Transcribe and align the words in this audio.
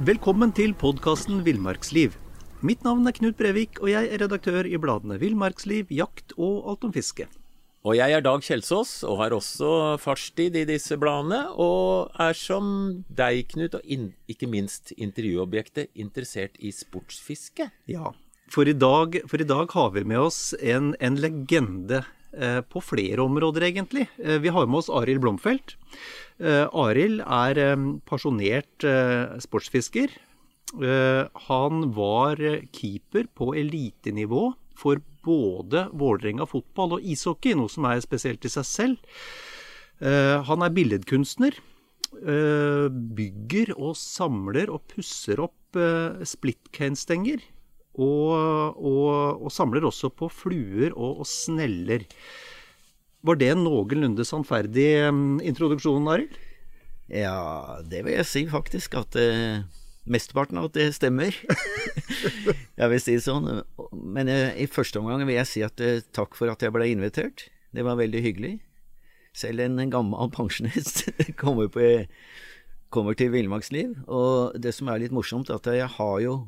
Velkommen 0.00 0.48
til 0.56 0.70
podkasten 0.80 1.42
Villmarksliv. 1.44 2.14
Mitt 2.64 2.86
navn 2.86 3.04
er 3.04 3.12
Knut 3.12 3.36
Brevik, 3.36 3.82
og 3.84 3.90
jeg 3.92 4.08
er 4.08 4.22
redaktør 4.22 4.64
i 4.64 4.78
bladene 4.80 5.18
Villmarksliv, 5.20 5.90
Jakt 5.92 6.32
og 6.38 6.70
Alt 6.72 6.86
om 6.88 6.94
fiske. 6.94 7.26
Og 7.84 7.98
jeg 7.98 8.16
er 8.16 8.24
Dag 8.24 8.40
Kjelsås, 8.40 9.04
og 9.04 9.18
har 9.20 9.36
også 9.36 9.98
fartstid 10.00 10.56
i 10.56 10.64
disse 10.72 10.96
bladene. 10.96 11.42
Og 11.52 12.08
er 12.16 12.32
som 12.32 13.04
deg, 13.12 13.44
Knut, 13.52 13.76
og 13.76 13.84
in 13.84 14.14
ikke 14.24 14.48
minst 14.48 14.94
intervjuobjektet, 14.96 15.92
interessert 15.92 16.56
i 16.64 16.72
sportsfiske. 16.72 17.68
Ja, 17.92 18.14
for 18.48 18.64
i 18.64 18.72
dag, 18.72 19.20
for 19.28 19.36
i 19.36 19.46
dag 19.46 19.68
har 19.76 19.92
vi 19.92 20.02
med 20.08 20.24
oss 20.24 20.54
en, 20.58 20.94
en 20.96 21.20
legende 21.20 22.00
på 22.70 22.80
flere 22.84 23.24
områder, 23.24 23.66
egentlig. 23.66 24.06
Eh, 24.22 24.38
vi 24.38 24.48
har 24.48 24.66
med 24.66 24.78
oss 24.82 24.90
Arild 24.92 25.20
Blomfelt. 25.24 25.76
Eh, 26.40 26.66
Arild 26.72 27.20
er 27.26 27.60
eh, 27.60 27.86
pasjonert 28.08 28.86
eh, 28.86 29.36
sportsfisker. 29.42 30.14
Eh, 30.80 31.22
han 31.48 31.88
var 31.96 32.40
keeper 32.72 33.28
på 33.36 33.52
elitenivå 33.58 34.52
for 34.78 35.02
både 35.26 35.88
Vålerenga 35.92 36.46
fotball 36.48 36.96
og 36.96 37.04
ishockey, 37.04 37.52
noe 37.58 37.68
som 37.68 37.84
er 37.90 38.00
spesielt 38.00 38.46
i 38.46 38.52
seg 38.52 38.64
selv. 38.64 39.16
han 40.00 40.62
er 40.64 40.72
billedkunstner. 40.72 41.58
bygger 43.18 43.74
og 43.76 43.92
samler 44.00 44.70
og 44.72 44.80
pusser 44.88 45.42
opp 45.44 45.76
splittcanestenger. 46.24 47.44
Og, 47.98 48.78
og, 48.78 49.42
og, 49.42 49.50
samler 49.52 49.84
også 49.88 50.12
på 50.14 50.28
fluer 50.30 50.94
og, 50.94 51.24
og 51.24 51.26
sneller. 51.28 52.06
Var 53.26 53.40
det 53.40 53.50
en 53.52 53.64
noenlunde 53.66 54.24
sannferdig 54.24 54.88
um, 55.10 55.40
introduksjon, 55.44 56.06
Arild? 56.08 56.38
Ja, 57.10 57.80
det 57.82 58.04
vil 58.06 58.14
jeg 58.14 58.28
si 58.30 58.44
faktisk. 58.48 58.94
At 59.02 59.18
uh, 59.18 59.66
mesteparten 60.08 60.60
av 60.60 60.70
at 60.70 60.78
det 60.78 60.88
stemmer. 60.96 61.34
jeg 62.80 62.92
vil 62.92 63.02
si 63.02 63.18
det 63.18 63.26
sånn. 63.26 63.50
Men 63.92 64.30
uh, 64.30 64.54
i 64.54 64.70
første 64.70 65.02
omgang 65.02 65.26
vil 65.26 65.40
jeg 65.40 65.50
si 65.50 65.64
at 65.66 65.82
uh, 65.84 65.98
takk 66.16 66.38
for 66.38 66.52
at 66.52 66.62
jeg 66.64 66.72
ble 66.74 66.88
invitert. 66.92 67.48
Det 67.74 67.84
var 67.86 67.98
veldig 68.00 68.22
hyggelig. 68.24 68.54
Selv 69.36 69.66
en 69.66 69.82
gammel 69.92 70.30
pensjonist 70.38 71.10
kommer, 71.40 71.68
på, 71.68 72.06
kommer 72.94 73.18
til 73.18 73.34
villmarksliv. 73.34 73.98
Og 74.06 74.56
det 74.62 74.72
som 74.78 74.88
er 74.88 75.04
litt 75.04 75.14
morsomt, 75.14 75.50
er 75.50 75.60
at 75.60 75.70
jeg 75.82 75.92
har 75.98 76.16
jo 76.24 76.38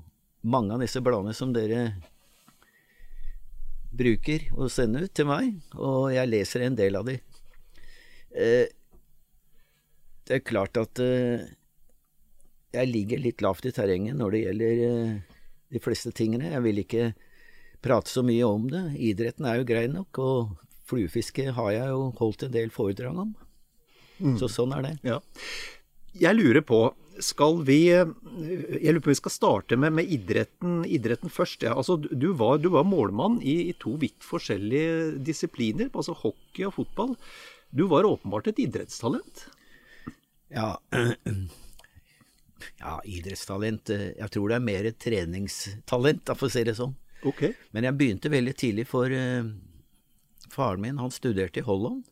mange 0.42 0.74
av 0.74 0.82
disse 0.82 1.00
bladene 1.04 1.34
som 1.36 1.52
dere 1.54 1.92
bruker 3.92 4.48
og 4.56 4.70
sender 4.72 5.06
ut 5.06 5.14
til 5.14 5.28
meg, 5.28 5.58
og 5.76 6.12
jeg 6.14 6.30
leser 6.30 6.64
en 6.66 6.78
del 6.78 6.96
av 6.98 7.08
de. 7.08 7.18
Eh, 8.32 8.70
det 10.28 10.38
er 10.38 10.46
klart 10.46 10.78
at 10.80 11.02
eh, 11.02 11.44
jeg 12.72 12.88
ligger 12.88 13.20
litt 13.20 13.44
lavt 13.44 13.68
i 13.68 13.74
terrenget 13.74 14.16
når 14.16 14.32
det 14.32 14.42
gjelder 14.46 14.82
eh, 14.86 15.36
de 15.72 15.82
fleste 15.82 16.12
tingene. 16.16 16.52
Jeg 16.54 16.64
vil 16.64 16.82
ikke 16.82 17.12
prate 17.84 18.12
så 18.12 18.24
mye 18.24 18.48
om 18.48 18.68
det. 18.72 18.84
Idretten 18.96 19.48
er 19.48 19.60
jo 19.60 19.68
grei 19.68 19.86
nok, 19.92 20.22
og 20.22 20.56
fluefiske 20.88 21.52
har 21.56 21.72
jeg 21.74 21.92
jo 21.92 22.10
holdt 22.20 22.46
en 22.46 22.54
del 22.54 22.72
foredrag 22.72 23.18
om. 23.26 23.34
Mm. 24.22 24.36
Så 24.40 24.48
sånn 24.52 24.72
er 24.76 24.86
det. 24.86 24.94
Ja. 25.04 25.18
Jeg 26.16 26.38
lurer 26.38 26.64
på, 26.64 26.84
skal 27.20 27.58
vi 27.66 27.78
Jeg 27.90 28.92
lurer 28.94 29.00
på 29.02 29.10
om 29.10 29.14
vi 29.14 29.20
skal 29.20 29.34
starte 29.34 29.76
med, 29.76 29.92
med 29.98 30.10
idretten, 30.12 30.82
idretten, 30.86 31.32
først. 31.32 31.64
Ja. 31.66 31.74
Altså, 31.76 31.96
du, 31.98 32.30
var, 32.38 32.58
du 32.62 32.70
var 32.72 32.86
målmann 32.88 33.40
i, 33.42 33.68
i, 33.68 33.74
to 33.78 33.96
vidt 34.00 34.24
forskjellige 34.24 35.18
disipliner, 35.24 35.90
altså 35.92 36.16
hockey 36.16 36.66
og 36.68 36.76
fotball. 36.78 37.16
Du 37.72 37.86
var 37.90 38.08
åpenbart 38.08 38.52
et 38.52 38.62
idrettstalent? 38.64 39.46
Ja, 40.52 40.76
ja 42.82 42.94
idrettstalent 43.08 43.92
Jeg 43.94 44.28
tror 44.32 44.52
det 44.52 44.58
er 44.58 44.66
mer 44.70 44.88
et 44.88 45.00
treningstalent, 45.00 46.34
for 46.36 46.48
å 46.48 46.52
si 46.52 46.64
det 46.68 46.76
sånn. 46.78 46.96
Okay. 47.26 47.54
Men 47.70 47.86
jeg 47.86 47.98
begynte 47.98 48.32
veldig 48.32 48.56
tidlig, 48.58 48.86
for 48.90 49.12
uh, 49.12 49.46
faren 50.52 50.82
min 50.82 50.98
han 51.00 51.12
studerte 51.14 51.62
i 51.62 51.66
Holland. 51.66 52.02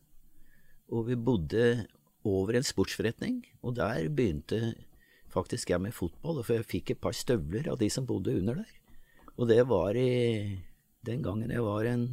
Og 0.91 1.07
vi 1.07 1.17
bodde 1.19 1.65
over 2.27 2.57
en 2.57 2.65
sportsforretning, 2.65 3.41
og 3.65 3.75
der 3.79 4.09
begynte 4.13 4.73
faktisk 5.31 5.71
jeg 5.71 5.81
med 5.83 5.95
fotball, 5.95 6.41
for 6.43 6.59
jeg 6.59 6.69
fikk 6.69 6.93
et 6.93 7.01
par 7.03 7.15
støvler 7.15 7.69
av 7.71 7.79
de 7.81 7.89
som 7.93 8.07
bodde 8.07 8.35
under 8.37 8.61
der. 8.61 8.77
Og 9.37 9.47
det 9.49 9.63
var 9.69 9.97
i 9.97 10.59
den 11.07 11.23
gangen 11.25 11.51
jeg 11.53 11.63
var 11.65 11.87
en 11.89 12.05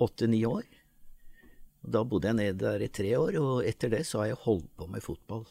åtte-ni 0.00 0.42
år. 0.48 0.66
Da 1.80 2.02
bodde 2.04 2.28
jeg 2.28 2.36
nede 2.36 2.60
der 2.60 2.82
i 2.84 2.90
tre 2.92 3.14
år, 3.16 3.38
og 3.40 3.64
etter 3.68 3.92
det 3.92 4.04
så 4.08 4.22
har 4.22 4.32
jeg 4.32 4.42
holdt 4.44 4.68
på 4.76 4.88
med 4.90 5.04
fotball. 5.04 5.46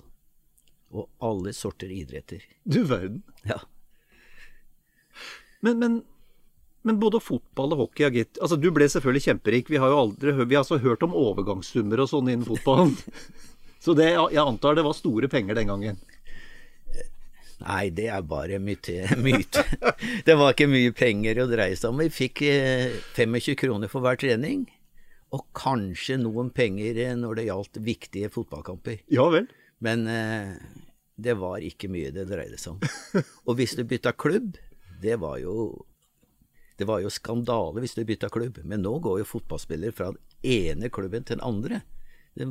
Og 0.93 1.09
alle 1.23 1.53
sorter 1.53 1.89
idretter. 1.93 2.43
Du 2.65 2.83
verden. 2.89 3.23
Ja. 3.45 3.59
Men, 5.65 5.79
men, 5.81 5.97
men 6.85 6.99
både 7.01 7.21
fotball 7.21 7.75
og 7.75 7.83
hockey, 7.83 8.09
gitt 8.13 8.39
Altså, 8.41 8.57
du 8.57 8.69
ble 8.73 8.87
selvfølgelig 8.89 9.25
kjemperik. 9.27 9.71
Vi 9.73 9.81
har 9.81 9.91
jo 9.91 9.99
aldri 10.05 10.33
vi 10.39 10.55
har 10.55 10.63
altså 10.63 10.79
hørt 10.81 11.03
om 11.05 11.17
overgangssummer 11.17 12.05
og 12.05 12.11
sånn 12.11 12.31
innen 12.31 12.47
fotballen. 12.47 12.95
så 13.83 13.97
det, 13.97 14.11
jeg 14.13 14.43
antar 14.43 14.77
det 14.77 14.85
var 14.87 14.97
store 14.97 15.29
penger 15.31 15.59
den 15.59 15.73
gangen. 15.73 15.99
Nei, 17.59 17.89
det 17.91 18.07
er 18.11 18.25
bare 18.27 18.59
myte. 18.63 19.03
myte. 19.25 19.63
det 20.25 20.35
var 20.39 20.53
ikke 20.53 20.69
mye 20.71 20.93
penger 20.95 21.41
å 21.43 21.47
dreie 21.51 21.77
seg 21.77 21.91
om. 21.91 22.03
Vi 22.03 22.11
fikk 22.13 22.43
25 22.45 23.39
eh, 23.39 23.57
kroner 23.59 23.91
for 23.91 24.05
hver 24.05 24.19
trening, 24.19 24.65
og 25.35 25.49
kanskje 25.57 26.19
noen 26.21 26.53
penger 26.55 27.01
eh, 27.03 27.17
når 27.19 27.41
det 27.41 27.49
gjaldt 27.49 27.81
viktige 27.83 28.31
fotballkamper. 28.33 29.03
Ja 29.11 29.27
vel. 29.33 29.49
Men 29.83 30.07
eh, 30.11 30.55
det 31.19 31.35
var 31.39 31.63
ikke 31.63 31.91
mye 31.91 32.13
det 32.15 32.29
dreide 32.31 32.59
seg 32.59 32.77
om. 32.77 33.27
Og 33.47 33.59
hvis 33.59 33.75
du 33.75 33.83
bytta 33.87 34.15
klubb, 34.15 34.55
det 35.03 35.19
var 35.19 35.39
jo 35.43 35.53
det 36.79 36.87
var 36.87 37.01
jo 37.03 37.11
skandale 37.11 37.81
hvis 37.83 37.97
du 37.97 38.05
bytta 38.07 38.29
klubb, 38.31 38.61
men 38.63 38.85
nå 38.85 38.93
går 39.03 39.19
jo 39.19 39.27
fotballspillere 39.27 39.95
fra 39.95 40.13
den 40.15 40.21
ene 40.47 40.87
klubben 40.87 41.27
til 41.27 41.35
den 41.35 41.43
andre. 41.43 41.81
Det, 42.39 42.47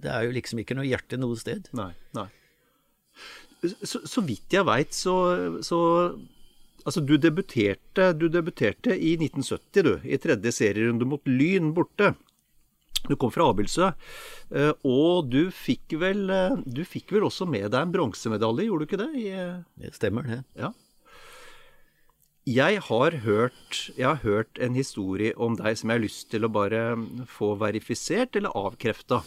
det 0.00 0.08
er 0.08 0.24
jo 0.24 0.32
liksom 0.32 0.62
ikke 0.62 0.78
noe 0.78 0.88
hjerte 0.88 1.20
noe 1.20 1.36
sted. 1.36 1.68
Nei, 1.76 1.92
nei 2.16 2.30
så, 3.62 4.00
så 4.08 4.24
vidt 4.24 4.56
jeg 4.56 4.66
veit, 4.68 4.94
så, 4.96 5.16
så 5.64 5.80
Altså, 6.80 7.02
du 7.04 7.18
debuterte, 7.20 8.06
du 8.16 8.22
debuterte 8.32 8.94
i 8.96 9.10
1970, 9.18 9.82
du. 9.84 9.90
I 10.00 10.16
tredje 10.16 10.52
serierunde 10.56 11.04
mot 11.04 11.26
Lyn 11.28 11.74
borte. 11.76 12.14
Du 13.08 13.16
kom 13.20 13.32
fra 13.32 13.50
Abildsø. 13.50 13.90
Eh, 14.52 14.72
og 14.88 15.30
du 15.32 15.50
fikk 15.54 15.96
vel 16.00 16.28
eh, 16.32 16.56
Du 16.66 16.82
fikk 16.88 17.14
vel 17.14 17.26
også 17.28 17.46
med 17.48 17.70
deg 17.72 17.80
en 17.84 17.92
bronsemedalje, 17.94 18.66
gjorde 18.68 18.86
du 18.86 18.88
ikke 18.88 19.00
det? 19.00 19.10
I, 19.20 19.28
det 19.80 19.92
stemmer, 19.96 20.28
det. 20.28 20.40
Ja. 20.58 20.72
Jeg 22.48 22.80
har, 22.88 23.14
hørt, 23.22 23.80
jeg 23.94 24.06
har 24.06 24.22
hørt 24.24 24.58
en 24.58 24.74
historie 24.74 25.34
om 25.36 25.58
deg 25.60 25.76
som 25.76 25.92
jeg 25.92 26.00
har 26.00 26.06
lyst 26.06 26.30
til 26.32 26.46
å 26.46 26.52
bare 26.52 26.96
få 27.28 27.52
verifisert 27.60 28.36
eller 28.40 28.56
avkrefta. 28.56 29.20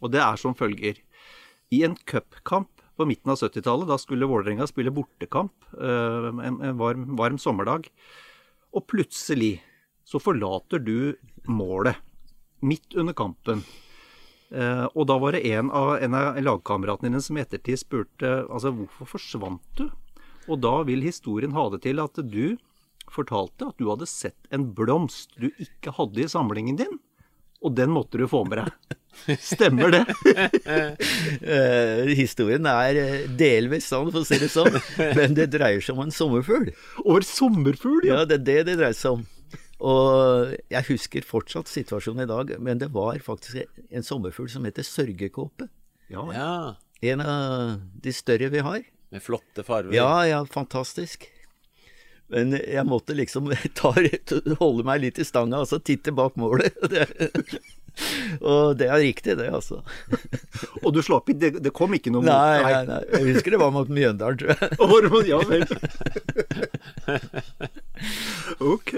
Og 0.00 0.12
det 0.14 0.22
er 0.22 0.38
som 0.40 0.54
følger. 0.56 1.02
I 1.74 1.82
en 1.84 1.96
cupkamp 2.06 2.70
på 2.96 3.06
midten 3.08 3.32
av 3.32 3.40
70-tallet. 3.40 3.88
Da 3.90 3.98
skulle 4.00 4.28
Vålerenga 4.30 4.66
spille 4.70 4.92
bortekamp 4.94 5.70
eh, 5.74 6.28
en, 6.30 6.60
en 6.62 6.76
varm, 6.80 7.06
varm, 7.18 7.38
sommerdag. 7.38 7.88
Og 8.74 8.86
plutselig 8.90 9.58
så 10.04 10.20
forlater 10.20 10.82
du 10.82 11.14
målet 11.48 11.98
midt 12.64 12.96
under 12.96 13.16
kampen. 13.16 13.64
Eh, 14.54 14.84
og 14.92 15.08
da 15.10 15.18
var 15.20 15.34
det 15.34 15.44
en 15.54 15.70
av, 15.74 15.96
en 16.02 16.16
av 16.18 16.38
lagkameratene 16.42 17.10
dine 17.10 17.22
som 17.24 17.38
i 17.38 17.42
ettertid 17.44 17.80
spurte 17.80 18.36
altså 18.44 18.74
hvorfor 18.74 19.14
forsvant 19.16 19.80
du? 19.80 19.88
Og 20.44 20.60
da 20.60 20.76
vil 20.86 21.04
historien 21.04 21.54
ha 21.56 21.68
det 21.72 21.84
til 21.86 22.02
at 22.02 22.20
du 22.20 22.56
fortalte 23.12 23.68
at 23.68 23.80
du 23.80 23.88
hadde 23.90 24.08
sett 24.08 24.48
en 24.54 24.68
blomst 24.76 25.34
du 25.40 25.48
ikke 25.60 25.92
hadde 25.96 26.24
i 26.24 26.30
samlingen 26.30 26.78
din, 26.80 26.98
og 27.64 27.76
den 27.78 27.92
måtte 27.94 28.20
du 28.20 28.26
få 28.28 28.44
med 28.48 28.62
deg. 28.62 28.98
Stemmer 29.52 29.92
det? 29.94 30.02
Eh, 31.40 32.10
historien 32.16 32.66
er 32.68 32.98
eh, 33.00 33.26
delvis 33.40 33.88
sånn, 33.90 34.10
for 34.12 34.22
å 34.22 34.28
si 34.28 34.38
det 34.40 34.50
sånn, 34.52 34.76
men 35.16 35.36
det 35.36 35.50
dreier 35.54 35.84
seg 35.84 35.96
om 35.96 36.04
en 36.06 36.14
sommerfugl. 36.14 36.70
Over 37.04 37.26
sommerfugl, 37.26 38.02
ja. 38.08 38.20
Ja, 38.20 38.28
det 38.28 38.40
er 38.42 38.44
det 38.48 38.58
det 38.70 38.78
dreier 38.82 38.98
seg 38.98 39.18
om. 39.18 39.26
Og 39.84 40.54
jeg 40.72 40.88
husker 40.88 41.26
fortsatt 41.26 41.68
situasjonen 41.68 42.24
i 42.24 42.30
dag, 42.30 42.54
men 42.62 42.80
det 42.80 42.90
var 42.94 43.18
faktisk 43.24 43.64
en 43.90 44.06
sommerfugl 44.06 44.48
som 44.52 44.64
heter 44.68 44.86
sørgekåpe. 44.86 45.68
Ja, 46.12 46.24
ja. 46.32 46.34
Ja. 46.38 46.74
En 47.04 47.20
av 47.20 47.80
de 48.00 48.12
større 48.16 48.48
vi 48.52 48.62
har. 48.64 48.84
Med 49.12 49.22
flotte 49.22 49.64
farger. 49.66 49.92
Ja, 49.94 50.24
ja, 50.26 50.40
fantastisk. 50.48 51.28
Men 52.32 52.56
jeg 52.56 52.84
måtte 52.88 53.16
liksom 53.16 53.50
ta, 53.78 53.92
holde 54.60 54.86
meg 54.86 55.02
litt 55.04 55.20
i 55.20 55.26
stanga 55.28 55.60
og 55.62 55.68
så 55.70 55.80
titte 55.84 56.14
bak 56.16 56.38
målet. 56.40 56.76
Og 58.50 58.74
det 58.78 58.88
er 58.90 59.02
riktig, 59.02 59.36
det, 59.38 59.46
altså. 59.54 59.80
Og 60.82 60.90
du 60.94 61.00
slapp 61.04 61.28
ikke, 61.30 61.40
det, 61.40 61.62
det 61.64 61.72
kom 61.76 61.94
ikke 61.96 62.12
noe 62.14 62.24
mot 62.24 62.30
Nei, 62.30 62.62
nei, 62.64 62.82
nei. 62.88 63.00
Jeg 63.12 63.36
husker 63.36 63.54
det 63.54 63.60
var 63.62 63.74
mot 63.74 63.90
Mjøndalen, 63.90 64.40
tror 64.40 64.54
jeg. 64.54 64.58
Ja 65.30 65.38
vel. 65.48 65.64
ok. 68.74 68.92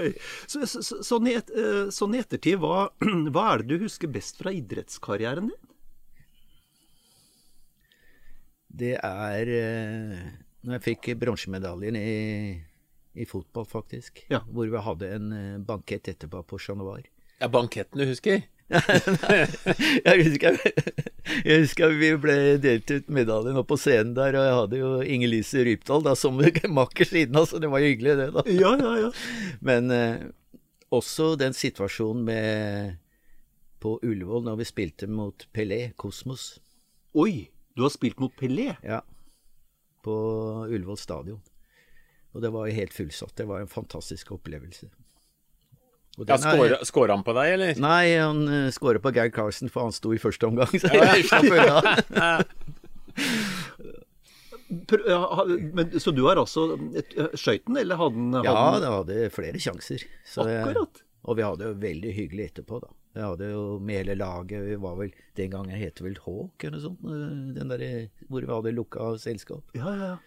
Så, 0.49 0.65
så, 0.65 0.81
så, 0.81 0.99
sånn, 1.05 1.29
i 1.29 1.37
et, 1.37 1.53
sånn 1.93 2.15
i 2.17 2.21
ettertid, 2.23 2.57
hva, 2.63 2.89
hva 3.33 3.45
er 3.53 3.63
det 3.63 3.77
du 3.77 3.85
husker 3.85 4.11
best 4.11 4.41
fra 4.41 4.53
idrettskarrieren 4.55 5.51
din? 5.51 5.63
Det 8.77 8.95
er 9.01 9.49
eh, 9.57 10.25
når 10.67 10.77
jeg 10.77 10.85
fikk 10.85 11.11
bronsemedaljen 11.21 11.97
i, 11.97 12.09
i 13.17 13.25
fotball, 13.29 13.65
faktisk. 13.69 14.25
Ja. 14.33 14.43
Hvor 14.45 14.69
vi 14.69 14.83
hadde 14.89 15.13
en 15.15 15.31
eh, 15.33 15.61
bankett 15.65 16.11
etterpå 16.11 16.43
på 16.45 16.59
Chat 16.61 16.77
Noir. 16.77 17.07
Ja, 17.39 17.49
banketten 17.53 17.99
du 17.99 18.05
husker? 18.09 18.45
Jeg 18.67 20.15
husker, 20.25 20.57
jeg 21.45 21.59
husker 21.61 21.93
vi 21.95 22.09
ble 22.19 22.35
delt 22.59 22.91
ut 22.91 23.11
medaljen 23.13 23.55
oppe 23.61 23.75
på 23.75 23.79
scenen 23.79 24.11
der, 24.17 24.35
og 24.35 24.43
jeg 24.47 24.55
hadde 24.57 24.79
jo 24.81 24.89
Inger-Lise 25.15 25.63
Rypdal 25.63 26.03
da, 26.03 26.15
som 26.19 26.35
makker 26.79 27.07
siden 27.07 27.39
av, 27.39 27.47
så 27.47 27.61
det 27.63 27.69
var 27.71 27.85
hyggelig, 27.85 28.17
det, 28.19 28.27
da. 28.35 28.43
Ja, 28.51 28.73
ja, 28.81 28.93
ja. 29.05 29.11
Men 29.63 29.93
eh, 29.93 30.25
også 30.91 31.35
den 31.39 31.55
situasjonen 31.55 32.25
med 32.27 32.97
på 33.79 33.95
Ullevål 34.03 34.43
når 34.49 34.59
vi 34.63 34.67
spilte 34.67 35.07
mot 35.07 35.47
Pelé, 35.55 35.93
Kosmos, 35.95 36.57
Oi, 37.17 37.47
du 37.77 37.85
har 37.85 37.93
spilt 37.93 38.19
mot 38.19 38.33
Pelé? 38.37 38.73
ja, 38.83 38.99
på 40.03 40.13
Ullevål 40.67 40.99
stadion. 40.99 41.39
Og 42.35 42.43
det 42.43 42.51
var 42.53 42.67
jo 42.67 42.75
helt 42.77 42.93
fullsatt. 42.93 43.33
Det 43.39 43.47
var 43.49 43.63
en 43.63 43.71
fantastisk 43.71 44.31
opplevelse. 44.35 44.87
Og 46.17 46.25
Ja, 46.29 46.37
skåra- 46.83 47.13
han 47.13 47.23
på 47.23 47.33
deg, 47.37 47.53
eller? 47.53 47.75
Nei, 47.79 48.15
han 48.17 48.39
uh, 48.49 48.69
skåra 48.73 48.97
på 48.99 49.11
Geir 49.13 49.29
Carlsen, 49.29 49.69
for 49.69 49.83
han 49.85 49.91
sto 49.93 50.13
i 50.15 50.17
første 50.21 50.47
omgang. 50.49 50.71
Så 50.81 50.89
jeg 50.89 51.25
slapp 51.29 51.45
unna. 51.53 52.43
Men, 55.73 55.91
så 55.99 56.11
du 56.11 56.23
har 56.27 56.35
altså 56.41 56.73
et- 56.97 57.13
eh, 57.17 57.29
skøyt 57.39 57.65
den, 57.67 57.77
eller 57.77 57.95
hadde 57.99 58.15
den 58.15 58.43
Ja, 58.43 58.55
jeg 58.73 58.81
det 58.81 58.91
hadde 58.93 59.29
flere 59.31 59.59
sjanser. 59.61 60.03
Så 60.25 60.47
jeg- 60.47 60.63
Akkurat. 60.65 61.03
Og 61.27 61.35
vi 61.37 61.43
hadde 61.43 61.63
jo 61.69 61.73
veldig 61.73 62.11
hyggelig 62.15 62.49
etterpå, 62.51 62.81
da. 62.81 62.87
Vi 63.17 63.21
hadde 63.21 63.49
jo 63.51 63.79
med 63.79 63.95
hele 64.05 64.15
laget 64.15 64.61
Vi 64.67 64.75
var 64.75 64.95
vel 64.95 65.11
Den 65.35 65.49
gangen 65.49 65.75
het 65.75 65.95
det 65.95 66.03
vel 66.05 66.17
Hawk 66.25 66.63
eller 66.63 66.77
noe 66.77 66.81
sånt. 66.81 66.99
eh, 67.03 67.53
Den 67.57 67.67
der, 67.69 68.09
hvor 68.29 68.41
vi 68.41 68.47
hadde 68.53 68.75
lukka 68.75 69.17
selskap. 69.17 69.63
Ja, 69.73 69.89
ja, 69.95 70.05
ja. 70.13 70.17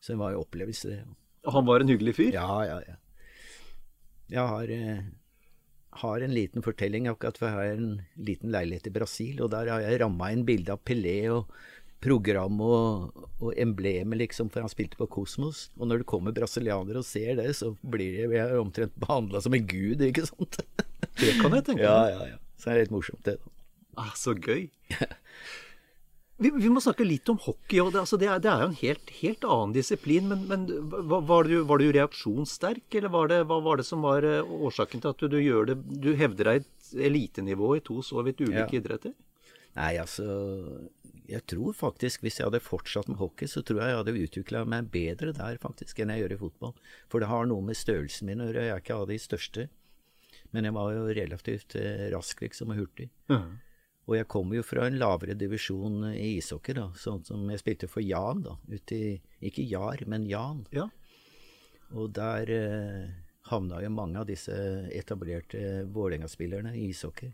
Så 0.00 0.12
det 0.12 0.18
var 0.18 0.32
jo 0.32 0.40
opplevelse, 0.44 0.88
det. 0.88 1.04
Han 1.46 1.64
var 1.66 1.80
en 1.80 1.88
hyggelig 1.88 2.14
fyr? 2.16 2.32
Ja, 2.32 2.62
ja, 2.64 2.80
ja. 2.88 2.94
Jeg 4.28 4.46
har, 4.48 4.62
eh, 4.64 5.02
har 6.00 6.24
en 6.24 6.34
liten 6.34 6.64
fortelling. 6.64 7.08
Akkurat 7.10 7.38
for 7.38 7.50
jeg 7.50 7.58
har 7.58 7.76
en 7.76 8.00
liten 8.16 8.52
leilighet 8.54 8.88
i 8.88 8.94
Brasil, 8.94 9.42
og 9.44 9.52
der 9.52 9.70
har 9.72 9.84
jeg 9.84 10.00
ramma 10.02 10.32
inn 10.32 10.46
bilde 10.48 10.74
av 10.74 10.82
Pelé 10.86 11.18
og 11.32 11.52
program 12.02 12.58
og, 12.66 13.26
og 13.38 13.52
emblemet, 13.62 14.18
liksom, 14.24 14.50
for 14.50 14.64
han 14.64 14.72
spilte 14.72 14.98
på 14.98 15.06
Kosmos. 15.12 15.68
Og 15.78 15.86
når 15.86 16.02
det 16.02 16.08
kommer 16.10 16.34
brasilianere 16.34 17.02
og 17.02 17.06
ser 17.06 17.36
det, 17.38 17.50
så 17.58 17.72
blir 17.82 18.32
jeg, 18.34 18.56
omtrent 18.58 18.96
behandla 18.98 19.42
som 19.44 19.54
en 19.54 19.68
gud, 19.68 20.02
ikke 20.02 20.26
sant? 20.26 20.58
Det 21.20 21.36
kan 21.38 21.54
jeg 21.54 21.68
tenke 21.68 21.86
ja, 21.86 21.98
meg. 22.00 22.14
ja, 22.16 22.30
ja. 22.34 22.40
Så 22.58 22.70
det 22.70 22.74
er 22.74 22.86
litt 22.86 22.94
morsomt, 22.94 23.22
det. 23.28 23.36
Ah, 23.98 24.14
så 24.18 24.34
gøy. 24.34 24.70
Vi, 26.42 26.50
vi 26.64 26.70
må 26.72 26.80
snakke 26.82 27.06
litt 27.06 27.28
om 27.32 27.38
hockey. 27.44 27.78
og 27.82 27.92
Det, 27.94 28.00
altså 28.02 28.18
det, 28.20 28.28
er, 28.28 28.40
det 28.42 28.50
er 28.52 28.62
jo 28.64 28.70
en 28.70 28.78
helt, 28.82 29.10
helt 29.22 29.44
annen 29.48 29.74
disiplin. 29.76 30.28
Men, 30.30 30.44
men 30.50 30.66
var, 31.28 31.48
du, 31.48 31.60
var 31.68 31.78
du 31.82 31.86
reaksjonssterk, 31.94 32.86
eller 32.98 33.12
var 33.14 33.30
det, 33.32 33.40
hva 33.50 33.60
var 33.64 33.80
det 33.80 33.86
som 33.88 34.02
var 34.04 34.26
eh, 34.26 34.42
årsaken 34.68 35.02
til 35.04 35.12
at 35.14 35.22
du, 35.22 35.28
du 35.32 35.74
Du 36.02 36.10
hevder 36.18 36.50
deg 36.52 36.64
et 36.64 36.96
elitenivå 37.08 37.76
i 37.78 37.84
to 37.86 38.02
så 38.04 38.22
vidt 38.26 38.42
ulike 38.44 38.68
Ja. 38.76 38.80
idretter? 38.82 39.14
Nei, 39.78 39.94
altså 39.96 40.26
Jeg 41.30 41.46
tror 41.48 41.72
faktisk 41.72 42.20
hvis 42.26 42.36
jeg 42.40 42.44
hadde 42.50 42.60
fortsatt 42.60 43.08
med 43.08 43.16
hockey, 43.22 43.46
så 43.48 43.62
tror 43.64 43.78
jeg 43.80 43.88
jeg 43.94 44.00
hadde 44.02 44.16
utvikla 44.26 44.64
meg 44.68 44.90
bedre 44.92 45.32
der 45.32 45.56
faktisk 45.62 46.02
enn 46.02 46.10
jeg 46.12 46.24
gjør 46.26 46.34
i 46.34 46.40
fotball. 46.42 46.74
For 47.08 47.22
det 47.22 47.30
har 47.30 47.46
noe 47.48 47.64
med 47.64 47.78
størrelsen 47.78 48.28
min 48.28 48.42
å 48.42 48.50
gjøre. 48.50 48.66
Jeg 48.66 48.74
er 48.76 48.82
ikke 48.84 48.98
av 48.98 49.06
de 49.08 49.18
største. 49.22 49.68
Men 50.52 50.66
jeg 50.68 50.74
var 50.76 50.90
jo 50.92 51.06
relativt 51.16 51.76
eh, 51.80 52.10
rask 52.12 52.42
liksom 52.44 52.74
og 52.74 52.82
hurtig. 52.82 53.08
Og 54.08 54.16
jeg 54.16 54.26
kommer 54.28 54.56
jo 54.58 54.62
fra 54.66 54.86
en 54.88 54.96
lavere 54.98 55.36
divisjon 55.38 56.08
i 56.10 56.36
ishockey, 56.40 56.74
da. 56.74 56.88
Sånn 56.98 57.20
som 57.24 57.44
jeg 57.52 57.60
spilte 57.62 57.88
for 57.88 58.02
Jan, 58.02 58.42
da. 58.42 58.56
uti, 58.68 58.98
i 59.40 59.46
Ikke 59.50 59.62
Jar, 59.68 60.02
men 60.10 60.24
Jan. 60.26 60.64
Ja. 60.74 60.88
Og 61.94 62.10
der 62.16 62.50
eh, 62.50 63.12
havna 63.50 63.78
jo 63.84 63.90
mange 63.94 64.18
av 64.18 64.26
disse 64.26 64.56
etablerte 64.90 65.84
Vålerenga-spillerne 65.94 66.74
i 66.74 66.88
ishockey. 66.90 67.30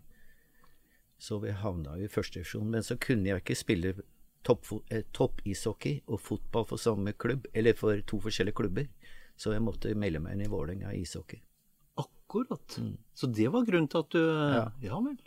Så 1.18 1.38
vi 1.42 1.50
havna 1.50 1.96
jo 1.98 2.04
i 2.04 2.12
første 2.12 2.38
divisjon. 2.42 2.68
Men 2.70 2.82
så 2.86 2.98
kunne 3.00 3.30
jeg 3.32 3.42
ikke 3.42 3.56
spille 3.58 3.94
toppishockey 4.46 4.96
eh, 4.98 5.04
topp-ishockey 5.12 5.96
og 6.06 6.20
fotball 6.22 6.66
for 6.68 6.78
samme 6.78 7.12
klubb, 7.18 7.48
eller 7.54 7.74
for 7.74 7.98
to 8.06 8.20
forskjellige 8.22 8.54
klubber. 8.60 8.86
Så 9.38 9.52
jeg 9.54 9.62
måtte 9.64 9.94
melde 9.98 10.20
meg 10.20 10.36
inn 10.36 10.44
i 10.46 10.50
Vålerenga 10.52 10.92
ishockey. 10.98 11.40
Akkurat. 11.98 12.76
Så 13.16 13.26
det 13.32 13.48
var 13.54 13.64
grunnen 13.66 13.88
til 13.88 14.04
at 14.04 14.10
du 14.12 14.20
Ja, 14.20 14.68
Mm. 14.68 14.82
Ja. 14.84 15.00
vel. 15.00 15.18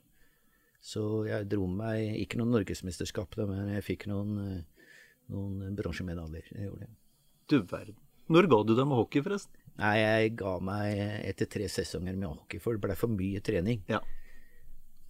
Så 0.82 1.02
jeg 1.30 1.46
dro 1.52 1.68
med 1.70 1.78
meg 1.84 2.22
ikke 2.24 2.40
noen 2.42 2.56
norgesmesterskap, 2.56 3.38
men 3.46 3.70
jeg 3.76 3.86
fikk 3.86 4.08
noen, 4.10 4.38
eh, 4.42 4.88
noen 5.30 5.76
bronsemedaljer. 5.78 6.48
Jeg 6.56 6.70
gjorde 6.70 6.88
det. 6.88 6.96
Du 7.52 7.60
verden. 7.70 8.00
Når 8.32 8.48
ga 8.50 8.62
du 8.64 8.74
deg 8.74 8.88
med 8.88 8.98
hockey, 8.98 9.22
forresten? 9.22 9.62
Nei, 9.82 9.96
jeg 10.00 10.34
ga 10.40 10.56
meg 10.64 10.98
etter 11.28 11.50
tre 11.52 11.68
sesonger 11.72 12.18
med 12.18 12.32
hockey, 12.32 12.62
for 12.64 12.76
det 12.76 12.84
ble 12.84 12.98
for 12.98 13.14
mye 13.14 13.42
trening. 13.44 13.84
Ja. 13.92 14.02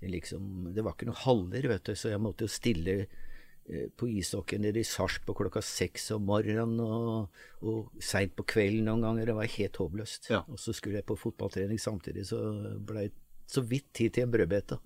Det, 0.01 0.09
liksom, 0.11 0.71
det 0.75 0.83
var 0.83 0.95
ikke 0.95 1.07
noen 1.09 1.21
haller, 1.23 1.67
vet 1.71 1.87
du, 1.87 1.93
så 1.95 2.11
jeg 2.11 2.21
måtte 2.23 2.47
jo 2.47 2.51
stille 2.51 2.95
eh, 3.05 3.87
på 3.95 4.09
ishockeyen 4.11 4.65
nede 4.65 4.81
i 4.81 4.87
Sarpsborg 4.87 5.43
klokka 5.43 5.63
seks 5.63 6.09
om 6.17 6.25
morgenen 6.27 6.81
og, 6.83 7.41
og 7.63 8.03
seint 8.03 8.35
på 8.35 8.47
kvelden 8.55 8.89
noen 8.89 9.05
ganger. 9.05 9.31
Det 9.31 9.37
var 9.37 9.55
helt 9.55 9.81
håpløst. 9.85 10.31
Ja. 10.33 10.43
Og 10.49 10.59
så 10.59 10.75
skulle 10.75 10.99
jeg 10.99 11.07
på 11.07 11.19
fotballtrening 11.19 11.79
samtidig, 11.79 12.27
så 12.27 12.41
ble 12.81 13.07
det 13.07 13.19
så 13.51 13.63
vidt 13.65 13.89
tid 13.97 14.15
til 14.15 14.25
en 14.25 14.33
brødbete. 14.33 14.77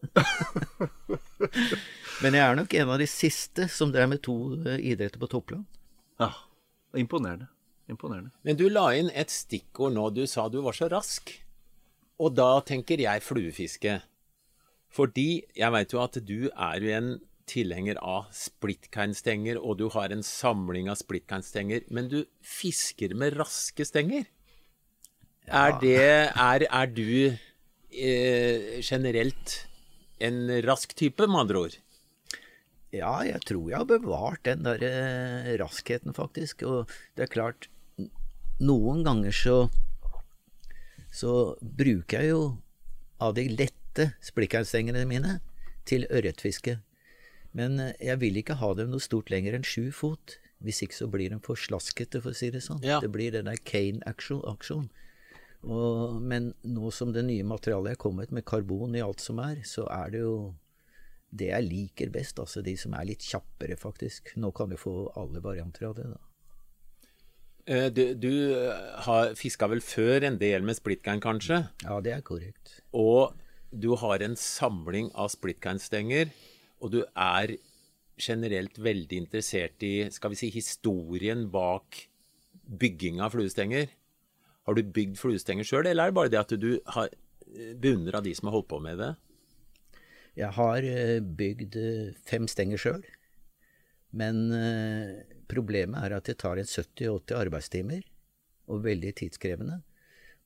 Men 2.24 2.38
jeg 2.38 2.44
er 2.46 2.58
nok 2.58 2.74
en 2.80 2.92
av 2.96 3.02
de 3.02 3.08
siste 3.10 3.68
som 3.72 3.92
drev 3.94 4.10
med 4.14 4.24
to 4.26 4.36
eh, 4.64 4.82
idretter 4.94 5.22
på 5.22 5.32
toppland. 5.32 5.66
ja. 6.20 6.34
Imponerende. 6.96 7.50
Imponerende. 7.92 8.32
Men 8.48 8.56
du 8.56 8.70
la 8.72 8.86
inn 8.96 9.10
et 9.14 9.30
stikkord 9.30 9.94
nå. 9.94 10.10
Du 10.16 10.24
sa 10.32 10.48
du 10.50 10.62
var 10.64 10.74
så 10.78 10.88
rask. 10.90 11.34
Og 12.24 12.32
da 12.38 12.62
tenker 12.66 13.02
jeg 13.04 13.24
fluefiske. 13.24 13.98
Fordi 14.96 15.44
jeg 15.58 15.76
veit 15.76 15.94
jo 15.94 16.00
at 16.00 16.16
du 16.24 16.48
er 16.48 16.80
jo 16.80 16.94
en 16.96 17.10
tilhenger 17.46 18.00
av 18.02 18.32
splittkeinstenger, 18.34 19.60
og 19.60 19.78
du 19.82 19.90
har 19.94 20.14
en 20.14 20.24
samling 20.26 20.88
av 20.90 20.98
splittkeinstenger, 20.98 21.84
men 21.94 22.08
du 22.10 22.24
fisker 22.42 23.14
med 23.18 23.36
raske 23.38 23.86
stenger. 23.86 24.26
Er 25.46 25.76
det 25.82 26.00
Er, 26.02 26.66
er 26.66 26.88
du 26.90 27.38
eh, 27.96 28.82
generelt 28.82 29.62
en 30.24 30.50
rask 30.66 30.96
type, 30.96 31.28
med 31.28 31.46
andre 31.46 31.64
ord? 31.66 31.80
Ja, 32.96 33.18
jeg 33.28 33.42
tror 33.48 33.70
jeg 33.70 33.82
har 33.82 33.90
bevart 33.90 34.44
den 34.48 34.64
der 34.68 34.84
eh, 34.88 35.56
raskheten, 35.60 36.16
faktisk. 36.16 36.64
Og 36.64 36.92
det 37.18 37.28
er 37.28 37.34
klart, 37.34 37.70
noen 38.60 39.04
ganger 39.08 39.36
så 39.36 39.58
så 41.16 41.56
bruker 41.62 42.20
jeg 42.20 42.34
jo 42.34 42.42
av 43.24 43.36
de 43.38 43.46
lette 43.48 44.10
splikkhaugstengene 44.26 45.06
mine 45.08 45.38
til 45.88 46.04
ørretfiske. 46.12 46.80
Men 47.56 47.80
eh, 47.80 47.96
jeg 48.04 48.20
vil 48.24 48.42
ikke 48.42 48.60
ha 48.60 48.74
dem 48.76 48.92
noe 48.92 49.04
stort 49.04 49.32
lenger 49.32 49.56
enn 49.56 49.68
sju 49.68 49.92
fot. 49.96 50.38
Hvis 50.64 50.82
ikke 50.84 50.98
så 50.98 51.08
blir 51.12 51.32
de 51.32 51.40
for 51.44 51.60
slaskete, 51.60 52.22
for 52.24 52.34
å 52.34 52.38
si 52.38 52.50
det 52.52 52.64
sånn. 52.66 52.84
Ja. 52.84 53.00
Det 53.04 53.12
blir 53.14 53.32
den 53.36 53.48
der 53.48 53.60
Kane-aksjon. 53.68 54.90
Og- 55.66 56.22
Men 56.22 56.54
nå 56.64 56.92
som 56.94 57.12
det 57.12 57.26
nye 57.26 57.44
materialet 57.44 57.92
er 57.92 57.96
kommet 57.96 58.32
med 58.32 58.46
karbon 58.46 58.96
i 58.96 59.02
alt 59.02 59.20
som 59.20 59.40
er, 59.40 59.64
så 59.64 59.88
er 59.90 60.12
det 60.12 60.20
jo 60.20 60.56
det 61.36 61.50
jeg 61.50 61.68
liker 61.68 62.10
best, 62.12 62.40
altså 62.40 62.64
de 62.64 62.76
som 62.78 62.94
er 62.94 63.06
litt 63.06 63.20
kjappere, 63.20 63.76
faktisk. 63.76 64.36
Nå 64.38 64.54
kan 64.54 64.70
du 64.70 64.78
få 64.78 65.12
alle 65.18 65.42
varianter 65.42 65.88
av 65.90 65.96
det, 65.96 66.06
da. 66.14 66.20
Eh, 67.68 67.90
Du, 67.90 68.14
du 68.14 68.54
eh, 68.54 69.02
har 69.02 69.34
fiska 69.34 69.68
vel 69.68 69.82
før 69.82 70.24
en 70.24 70.38
del 70.38 70.62
med 70.62 70.78
splittgein, 70.78 71.20
kanskje? 71.20 71.68
Ja, 71.84 72.00
det 72.00 72.14
er 72.14 72.22
korrekt. 72.22 72.82
Og 72.94 73.34
du 73.74 73.96
har 73.96 74.22
en 74.22 74.36
samling 74.36 75.12
av 75.16 75.30
splittgein-stenger, 75.34 76.32
og 76.80 76.92
du 76.92 77.04
er 77.16 77.58
generelt 78.18 78.78
veldig 78.78 79.18
interessert 79.18 79.84
i 79.84 80.10
skal 80.14 80.32
vi 80.32 80.36
si, 80.36 80.50
historien 80.54 81.50
bak 81.52 82.08
bygging 82.70 83.20
av 83.20 83.34
fluestenger. 83.34 83.90
Har 84.66 84.78
du 84.78 84.82
bygd 84.84 85.20
fluestenger 85.20 85.68
sjøl, 85.68 85.86
eller 85.86 86.08
er 86.08 86.12
det 86.12 86.18
bare 86.18 86.32
det 86.34 86.42
at 86.42 86.56
du 86.58 86.72
har 86.96 87.12
beundra 87.82 88.22
de 88.26 88.34
som 88.36 88.50
har 88.50 88.58
holdt 88.58 88.72
på 88.72 88.82
med 88.84 89.00
det? 89.02 89.12
Jeg 90.36 90.52
har 90.58 90.84
eh, 90.84 91.22
bygd 91.24 91.78
eh, 91.80 92.16
fem 92.28 92.48
stenger 92.52 92.82
sjøl, 92.82 93.04
men 94.16 94.50
eh, 94.52 95.22
problemet 95.52 96.02
er 96.04 96.18
at 96.18 96.28
det 96.28 96.40
tar 96.44 96.60
en 96.60 96.68
70-80 96.68 97.38
arbeidstimer, 97.40 98.02
og 98.68 98.84
veldig 98.84 99.14
tidskrevende. 99.22 99.80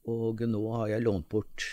Og 0.10 0.44
nå 0.46 0.62
har 0.76 0.92
jeg 0.94 1.06
lånt 1.06 1.30
bort 1.32 1.66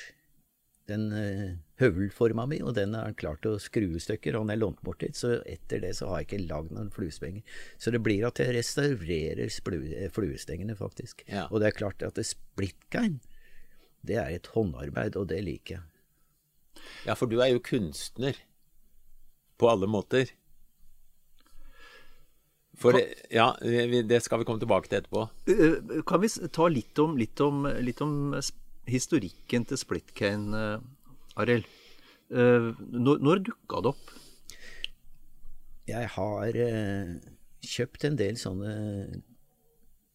den 0.87 1.09
eh, 1.12 1.57
høvelforma 1.83 2.45
mi, 2.47 2.61
og 2.62 2.75
den 2.76 2.95
er 2.95 3.14
klart 3.19 3.47
å 3.50 3.57
skru 3.62 3.88
i 3.97 4.02
stykker. 4.02 4.37
Og 4.38 4.47
den 4.47 4.55
er 4.55 4.61
lånt 4.62 4.81
bort 4.87 5.00
dit, 5.02 5.16
så 5.19 5.40
etter 5.50 5.83
det 5.83 5.95
så 5.99 6.09
har 6.12 6.23
jeg 6.23 6.28
ikke 6.31 6.43
lagd 6.50 6.71
noen 6.76 6.93
fluespenger. 6.95 7.43
Så 7.83 7.90
det 7.95 8.00
blir 8.07 8.26
at 8.28 8.38
jeg 8.43 8.55
restaurerer 8.55 9.43
eh, 9.49 10.09
fluestengene, 10.14 10.76
faktisk. 10.78 11.25
Ja. 11.31 11.49
Og 11.50 11.61
det 11.62 11.73
er 11.73 11.78
klart 11.81 12.07
at 12.07 12.14
det 12.21 12.26
splittgein, 12.31 13.19
det 14.07 14.21
er 14.23 14.31
et 14.37 14.47
håndarbeid, 14.55 15.16
og 15.19 15.26
det 15.33 15.43
liker 15.47 15.81
jeg. 15.81 15.87
Ja, 17.09 17.14
for 17.19 17.26
du 17.31 17.38
er 17.43 17.50
jo 17.55 17.62
kunstner 17.64 18.37
på 19.59 19.71
alle 19.73 19.88
måter. 19.90 20.28
For 22.76 22.93
det, 22.93 23.07
ja, 23.33 23.55
det 23.62 24.19
skal 24.23 24.43
vi 24.43 24.45
komme 24.45 24.61
tilbake 24.61 24.90
til 24.90 24.99
etterpå. 25.00 25.23
Eh, 25.49 26.02
Kan 26.07 26.21
vi 26.21 26.28
ta 26.52 26.66
litt 26.69 26.99
om, 27.00 27.14
litt 27.16 27.40
om, 27.40 27.64
litt 27.81 28.02
om 28.05 28.35
sp- 28.45 28.61
historikken 28.87 29.66
til 29.66 29.81
Splitcane, 29.81 30.55
uh, 30.78 31.40
Arild? 31.40 31.66
Eh, 32.26 32.73
når, 32.90 33.21
når 33.23 33.43
dukka 33.47 33.83
det 33.85 33.90
opp? 33.93 34.14
Jeg 35.87 36.09
har 36.16 36.57
eh, 36.59 37.12
kjøpt 37.62 38.07
en 38.09 38.16
del 38.19 38.38
sånne 38.40 38.73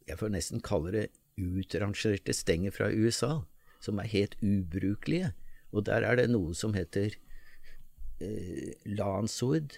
Jeg 0.09 0.17
får 0.19 0.33
nesten 0.33 0.63
kalle 0.65 0.91
det 0.91 1.05
utrangerte 1.39 2.35
stenger 2.35 2.73
fra 2.75 2.89
USA, 2.91 3.45
som 3.79 4.01
er 4.03 4.11
helt 4.11 4.35
ubrukelige. 4.43 5.31
Og 5.71 5.85
der 5.87 6.03
er 6.03 6.19
det 6.19 6.27
noe 6.33 6.51
som 6.57 6.75
heter 6.75 7.15
eh, 8.19 8.75
Lanswood, 8.83 9.77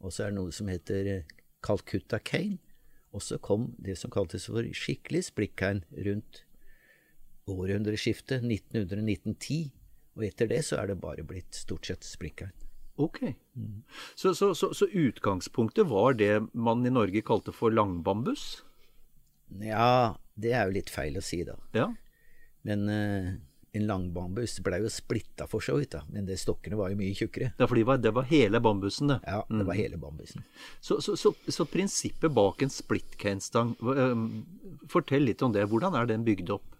og 0.00 0.14
så 0.14 0.24
er 0.24 0.32
det 0.32 0.38
noe 0.40 0.54
som 0.56 0.72
heter 0.72 1.12
eh, 1.12 1.36
Calcutta 1.60 2.16
Cane. 2.18 2.56
Og 3.12 3.20
så 3.24 3.36
kom 3.40 3.74
det 3.76 3.98
som 4.00 4.12
kaltes 4.12 4.48
for 4.48 4.64
skikkelig 4.64 5.26
splitcane 5.28 5.84
rundt 6.06 6.46
århundreskiftet 7.48 8.44
1900-1910. 8.44 9.68
Og 10.18 10.24
etter 10.26 10.50
det 10.50 10.64
så 10.66 10.80
er 10.80 10.90
det 10.90 11.00
bare 11.02 11.26
blitt 11.26 11.54
stort 11.54 11.86
sett 11.86 12.06
splittkein. 12.06 12.54
Ok. 12.98 13.20
Så, 14.14 14.34
så, 14.34 14.54
så, 14.54 14.72
så 14.74 14.86
utgangspunktet 14.90 15.86
var 15.86 16.16
det 16.18 16.40
man 16.52 16.86
i 16.86 16.90
Norge 16.90 17.22
kalte 17.22 17.54
for 17.54 17.70
langbambus? 17.70 18.64
Ja, 19.62 20.18
det 20.34 20.54
er 20.54 20.66
jo 20.66 20.74
litt 20.74 20.90
feil 20.90 21.18
å 21.18 21.22
si, 21.22 21.44
da. 21.46 21.54
Ja. 21.76 21.86
Men 22.66 22.88
uh, 22.90 23.28
en 23.78 23.86
langbambus 23.86 24.58
ble 24.66 24.80
jo 24.82 24.90
splitta 24.90 25.46
for 25.46 25.62
så 25.64 25.76
vidt, 25.78 25.94
da. 25.94 26.02
Men 26.10 26.26
det 26.26 26.40
stokkene 26.42 26.78
var 26.78 26.90
jo 26.90 26.98
mye 26.98 27.14
tjukkere. 27.16 27.52
Ja, 27.54 27.68
for 27.68 27.78
det 27.78 27.86
var, 27.86 28.00
det 28.02 28.12
var 28.16 28.26
hele 28.30 28.60
bambusen, 28.64 29.12
det. 29.14 29.20
Ja, 29.22 29.44
det 29.46 29.68
var 29.68 29.78
hele 29.78 30.00
bambusen. 30.02 30.42
Så, 30.80 30.98
så, 31.04 31.14
så, 31.20 31.32
så 31.46 31.68
prinsippet 31.70 32.34
bak 32.34 32.66
en 32.66 32.74
splitcanestang, 32.74 33.76
uh, 33.86 34.82
fortell 34.90 35.28
litt 35.28 35.46
om 35.46 35.54
det. 35.54 35.68
Hvordan 35.70 35.96
er 35.98 36.10
den 36.10 36.26
bygd 36.26 36.50
opp? 36.58 36.77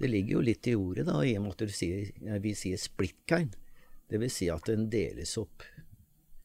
Det 0.00 0.10
ligger 0.10 0.38
jo 0.38 0.46
litt 0.48 0.66
i 0.66 0.74
ordet, 0.74 1.06
da, 1.06 1.20
i 1.22 1.36
og 1.38 1.44
med 1.44 1.54
at 1.54 1.68
du 1.68 1.74
sier, 1.74 2.10
vi 2.42 2.54
sier 2.58 2.80
splittkein. 2.80 3.52
Det 4.10 4.18
vil 4.20 4.32
si 4.32 4.48
at 4.52 4.66
den 4.68 4.88
deles 4.90 5.36
opp. 5.40 5.62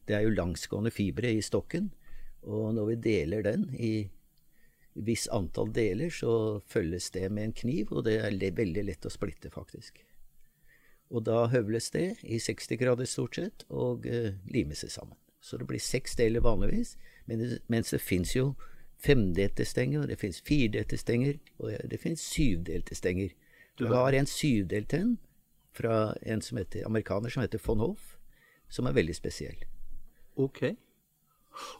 Det 0.07 0.15
er 0.17 0.25
jo 0.25 0.35
langsgående 0.35 0.93
fibre 0.93 1.31
i 1.33 1.41
stokken, 1.45 1.89
og 2.45 2.73
når 2.77 2.91
vi 2.91 3.01
deler 3.09 3.43
den 3.45 3.67
i 3.75 3.93
viss 4.93 5.27
antall 5.33 5.71
deler, 5.73 6.09
så 6.13 6.61
følges 6.67 7.09
det 7.15 7.27
med 7.31 7.49
en 7.49 7.55
kniv, 7.55 7.91
og 7.93 8.05
det 8.07 8.19
er 8.21 8.55
veldig 8.57 8.85
lett 8.87 9.05
å 9.05 9.13
splitte, 9.13 9.51
faktisk. 9.53 10.01
Og 11.09 11.25
da 11.25 11.47
høvles 11.49 11.89
det 11.93 12.07
i 12.21 12.39
60 12.41 12.79
grader 12.81 13.09
stort 13.09 13.39
sett, 13.39 13.65
og 13.69 14.05
uh, 14.05 14.33
limes 14.49 14.85
sammen. 14.87 15.17
Så 15.41 15.57
det 15.57 15.69
blir 15.69 15.81
seks 15.81 16.17
deler 16.19 16.43
vanligvis, 16.43 16.97
mens 17.25 17.93
det 17.93 18.01
fins 18.03 18.35
jo 18.35 18.51
femdelte 18.99 19.65
stenger, 19.65 20.03
og 20.03 20.11
det 20.11 20.19
fins 20.19 20.41
firedelte 20.45 20.97
stenger, 20.99 21.39
og 21.59 21.71
det, 21.71 21.79
det 21.93 21.99
fins 22.01 22.23
syvdelte 22.23 22.97
stenger. 22.97 23.35
Du 23.79 23.87
har 23.93 24.13
en 24.13 24.27
syvdelt 24.27 24.93
en 24.93 25.17
fra 25.75 26.15
en 26.21 26.41
som 26.43 26.59
heter, 26.59 26.85
amerikaner 26.85 27.31
som 27.31 27.43
heter 27.45 27.61
von 27.63 27.79
Hoff, 27.83 28.17
som 28.69 28.89
er 28.89 28.97
veldig 28.97 29.15
spesiell. 29.15 29.61
Ok. 30.39 30.63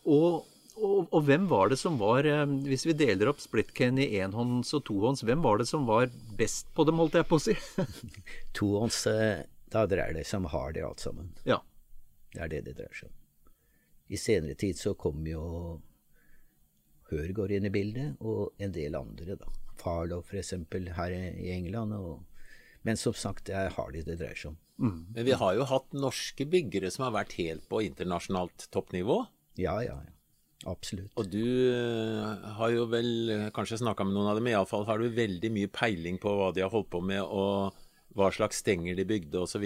Og, 0.07 0.45
og, 0.79 1.09
og 1.11 1.21
hvem 1.27 1.47
var 1.51 1.71
det 1.71 1.79
som 1.81 1.99
var, 1.99 2.27
eh, 2.27 2.45
hvis 2.69 2.87
vi 2.87 2.95
deler 2.97 3.31
opp 3.31 3.43
splitcan 3.43 3.99
i 3.99 4.09
enhånds 4.21 4.71
og 4.77 4.85
tohånds, 4.87 5.25
hvem 5.27 5.43
var 5.43 5.59
det 5.59 5.67
som 5.69 5.87
var 5.89 6.07
best 6.39 6.71
på 6.75 6.87
dem, 6.87 7.01
holdt 7.01 7.19
jeg 7.19 7.27
på 7.27 7.39
å 7.39 7.43
si? 7.43 7.57
Tohånds, 8.57 9.03
eh, 9.11 9.43
da 9.69 9.83
dreier 9.89 10.15
det 10.15 10.25
seg 10.29 10.43
om 10.43 10.49
har 10.53 10.71
det 10.75 10.87
alt 10.87 11.03
sammen. 11.03 11.33
ja. 11.47 11.61
Det 12.29 12.43
er 12.45 12.49
det 12.51 12.59
det 12.67 12.75
dreier 12.77 12.93
seg 12.93 13.07
om. 13.09 13.15
I 14.13 14.17
senere 14.21 14.53
tid 14.57 14.77
så 14.77 14.91
kom 14.97 15.23
jo 15.25 15.41
Hør 17.09 17.33
går 17.41 17.55
inn 17.57 17.67
i 17.69 17.73
bildet, 17.73 18.19
og 18.21 18.53
en 18.61 18.73
del 18.75 18.97
andre, 18.99 19.37
da. 19.39 19.49
Farlow 19.79 20.23
eksempel 20.35 20.91
her 20.97 21.13
i 21.15 21.51
England. 21.55 21.95
Og, 21.95 22.21
men 22.87 22.99
som 22.99 23.15
sagt, 23.17 23.47
det 23.49 23.55
er 23.57 23.73
Harley 23.77 24.05
det 24.05 24.19
dreier 24.19 24.37
seg 24.37 24.53
om. 24.53 24.59
Men 24.79 25.25
vi 25.27 25.35
har 25.35 25.57
jo 25.57 25.67
hatt 25.67 25.91
norske 25.95 26.45
byggere 26.47 26.91
som 26.93 27.07
har 27.07 27.17
vært 27.17 27.35
helt 27.39 27.65
på 27.71 27.81
internasjonalt 27.83 28.69
toppnivå. 28.71 29.25
Ja, 29.59 29.79
ja, 29.83 29.97
ja. 29.99 30.15
Absolutt. 30.67 31.13
Og 31.15 31.29
du 31.31 31.43
eh, 31.71 32.47
har 32.57 32.71
jo 32.73 32.85
vel 32.91 33.31
eh, 33.31 33.45
kanskje 33.55 33.79
snakka 33.79 34.03
med 34.03 34.17
noen 34.17 34.27
av 34.31 34.39
dem, 34.39 34.49
iallfall 34.51 34.83
har 34.89 34.99
du 34.99 35.07
veldig 35.15 35.51
mye 35.55 35.69
peiling 35.71 36.17
på 36.19 36.33
hva 36.35 36.49
de 36.55 36.65
har 36.65 36.73
holdt 36.73 36.89
på 36.91 36.99
med, 36.99 37.21
og 37.23 37.77
hva 38.19 38.27
slags 38.35 38.59
stenger 38.59 38.97
de 38.97 39.05
bygde 39.07 39.39
osv. 39.39 39.63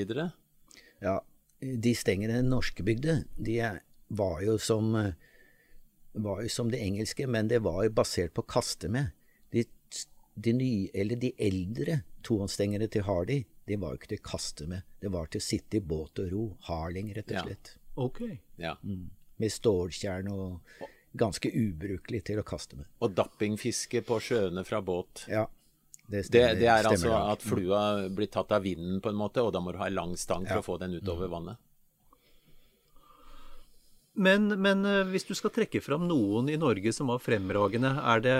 Ja, 1.02 1.16
de 1.64 1.94
stengene 1.98 2.44
norske 2.46 2.86
bygde, 2.86 3.24
de 3.34 3.58
var 4.14 4.44
jo 4.46 4.60
som 4.62 4.94
eh, 5.00 5.16
var 6.14 6.42
jo 6.44 6.50
som 6.50 6.70
det 6.72 6.80
engelske, 6.82 7.28
men 7.28 7.48
det 7.48 7.62
var 7.66 7.84
jo 7.84 7.90
basert 7.90 8.34
på 8.34 8.44
kaste 8.46 8.90
med. 8.90 9.12
De, 9.52 9.64
de 10.36 10.54
nye, 10.54 10.90
eller 10.94 11.16
de 11.16 11.34
eldre 11.38 12.04
tohåndsstengene 12.24 12.88
til 12.92 13.04
Hardy, 13.08 13.44
de 13.68 13.76
var 13.80 13.94
jo 13.94 13.98
ikke 14.02 14.12
til 14.16 14.20
å 14.22 14.28
kaste 14.30 14.68
med. 14.68 14.84
Det 15.02 15.12
var 15.14 15.28
til 15.32 15.40
å 15.40 15.44
sitte 15.46 15.78
i 15.78 15.80
båt 15.82 16.20
og 16.20 16.32
ro. 16.32 16.44
Harling, 16.70 17.14
rett 17.16 17.30
og 17.32 17.36
Ja. 17.38 17.44
slett. 17.48 17.76
Ok. 17.96 18.22
Ja. 18.58 18.76
Med 18.84 19.52
ståltjern 19.52 20.28
og 20.32 20.62
ganske 21.16 21.50
ubrukelig 21.54 22.24
til 22.26 22.40
å 22.40 22.44
kaste 22.44 22.76
med. 22.76 22.86
Og 23.02 23.14
dappingfiske 23.16 24.02
på 24.06 24.20
sjøene 24.20 24.66
fra 24.66 24.82
båt. 24.82 25.26
Ja, 25.30 25.46
det 26.10 26.24
Det, 26.24 26.26
stemmer. 26.26 26.56
det 26.60 26.68
er 26.68 26.84
altså 26.90 27.14
at 27.32 27.40
flua 27.42 28.10
blir 28.10 28.28
tatt 28.28 28.52
av 28.52 28.64
vinden, 28.64 29.00
på 29.02 29.10
en 29.10 29.16
måte, 29.16 29.38
og 29.44 29.54
da 29.54 29.60
må 29.60 29.72
du 29.72 29.78
ha 29.78 29.86
en 29.88 29.96
lang 29.96 30.16
stang 30.18 30.46
for 30.46 30.56
Ja. 30.56 30.62
å 30.62 30.66
få 30.66 30.80
den 30.80 30.94
utover 31.00 31.30
vannet. 31.30 31.58
Men, 34.14 34.62
men 34.62 34.86
eh, 34.86 35.02
hvis 35.10 35.26
du 35.26 35.34
skal 35.34 35.54
trekke 35.54 35.82
fram 35.82 36.06
noen 36.10 36.50
i 36.52 36.58
Norge 36.62 36.94
som 36.94 37.10
var 37.10 37.22
fremragende, 37.24 37.96
er 37.98 38.22
det, 38.22 38.36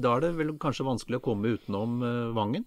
da 0.00 0.14
er 0.14 0.24
det 0.24 0.32
vel 0.38 0.54
kanskje 0.60 0.86
vanskelig 0.88 1.20
å 1.20 1.24
komme 1.24 1.52
utenom 1.58 2.00
eh, 2.00 2.28
Vangen? 2.36 2.64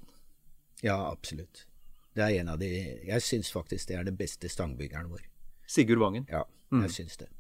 Ja, 0.85 0.99
absolutt. 1.09 1.65
Det 2.13 2.25
er 2.25 2.41
en 2.41 2.51
av 2.51 2.59
de 2.59 2.69
Jeg 3.07 3.23
syns 3.23 3.49
faktisk 3.53 3.87
det 3.89 3.97
er 3.97 4.05
den 4.05 4.17
beste 4.19 4.49
stangbyggeren 4.51 5.09
vår. 5.09 5.23
Sigurd 5.69 6.01
Vangen. 6.03 6.27
Ja, 6.29 6.43
jeg 6.83 6.93
syns 6.93 7.17
det. 7.21 7.31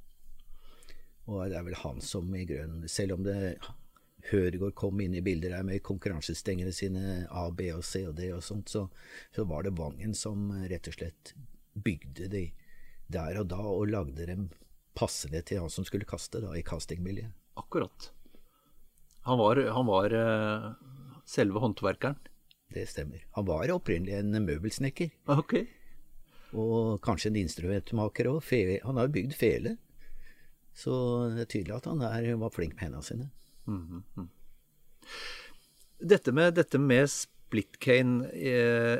Og 1.29 1.43
det 1.51 1.59
er 1.59 1.67
vel 1.67 1.77
han 1.83 2.01
som 2.01 2.31
i 2.35 2.47
grunnen 2.49 2.87
Selv 2.89 3.19
om 3.19 3.25
det 3.27 3.59
Høregård 4.31 4.73
kom 4.77 4.99
inn 5.01 5.15
i 5.17 5.23
bildet 5.25 5.53
der 5.53 5.65
med 5.65 5.81
konkurransestengene 5.85 6.73
sine 6.75 7.25
A, 7.29 7.47
B 7.49 7.71
og 7.73 7.83
C 7.85 8.03
og 8.05 8.15
D 8.19 8.27
og 8.35 8.43
sånt, 8.45 8.69
så, 8.69 8.83
så 9.33 9.45
var 9.49 9.65
det 9.65 9.73
Vangen 9.77 10.13
som 10.17 10.51
rett 10.69 10.89
og 10.91 10.97
slett 10.97 11.33
bygde 11.73 12.27
de 12.29 12.43
der 13.11 13.39
og 13.41 13.49
da, 13.49 13.61
og 13.65 13.89
lagde 13.89 14.27
dem 14.29 14.45
passende 14.97 15.41
til 15.47 15.61
han 15.63 15.71
som 15.71 15.85
skulle 15.87 16.07
kaste, 16.09 16.41
da, 16.43 16.51
i 16.57 16.63
castingmiljøet. 16.65 17.31
Akkurat. 17.59 18.09
Han 19.27 19.37
var, 19.37 19.59
han 19.75 19.85
var 19.87 20.13
eh, 20.17 20.67
selve 21.29 21.61
håndverkeren. 21.61 22.17
Det 22.71 22.87
stemmer. 22.89 23.23
Han 23.35 23.45
var 23.45 23.71
opprinnelig 23.73 24.15
en 24.17 24.31
møbelsnekker, 24.45 25.11
Ok. 25.35 25.57
og 26.55 27.01
kanskje 27.03 27.29
en 27.31 27.39
instrumentmaker 27.43 28.29
òg. 28.31 28.47
Han 28.85 28.97
har 28.97 29.07
jo 29.09 29.15
bygd 29.17 29.35
fele. 29.35 29.77
Så 30.73 30.91
det 31.35 31.43
er 31.43 31.49
tydelig 31.51 31.75
at 31.75 31.89
han 31.91 32.01
er, 32.07 32.29
var 32.39 32.49
flink 32.55 32.77
med 32.77 32.85
hendene 32.87 33.03
sine. 33.03 33.27
Dette 36.01 36.31
med, 36.33 36.55
dette 36.55 36.79
med 36.79 37.11
splitcane 37.51 38.29
eh, 38.31 38.99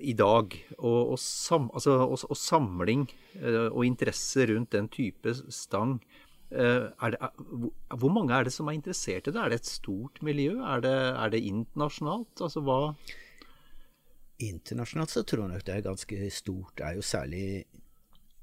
i 0.00 0.14
dag, 0.14 0.54
og, 0.78 1.14
og, 1.14 1.18
sam, 1.18 1.68
altså, 1.74 1.98
og, 2.06 2.22
og 2.30 2.38
samling 2.38 3.08
eh, 3.40 3.66
og 3.68 3.84
interesse 3.86 4.46
rundt 4.52 4.72
den 4.76 4.88
type 4.92 5.34
stang 5.50 5.98
eh, 6.54 6.86
det, 6.86 7.30
Hvor 7.98 8.12
mange 8.14 8.36
er 8.36 8.46
det 8.46 8.54
som 8.54 8.70
er 8.70 8.78
interessert 8.78 9.26
i 9.26 9.34
det? 9.34 9.40
Er 9.42 9.50
det 9.50 9.60
et 9.62 9.72
stort 9.72 10.22
miljø? 10.22 10.60
Er 10.62 10.84
det, 10.84 10.94
er 10.94 11.34
det 11.34 11.42
internasjonalt? 11.50 12.38
Altså 12.38 12.62
hva 12.62 12.80
Internasjonalt 14.38 15.10
så 15.10 15.24
tror 15.26 15.48
jeg 15.48 15.56
nok 15.56 15.64
det 15.66 15.72
er 15.74 15.80
ganske 15.82 16.30
stort. 16.30 16.76
Det 16.78 16.84
er 16.86 16.94
jo 16.94 17.02
særlig, 17.02 17.46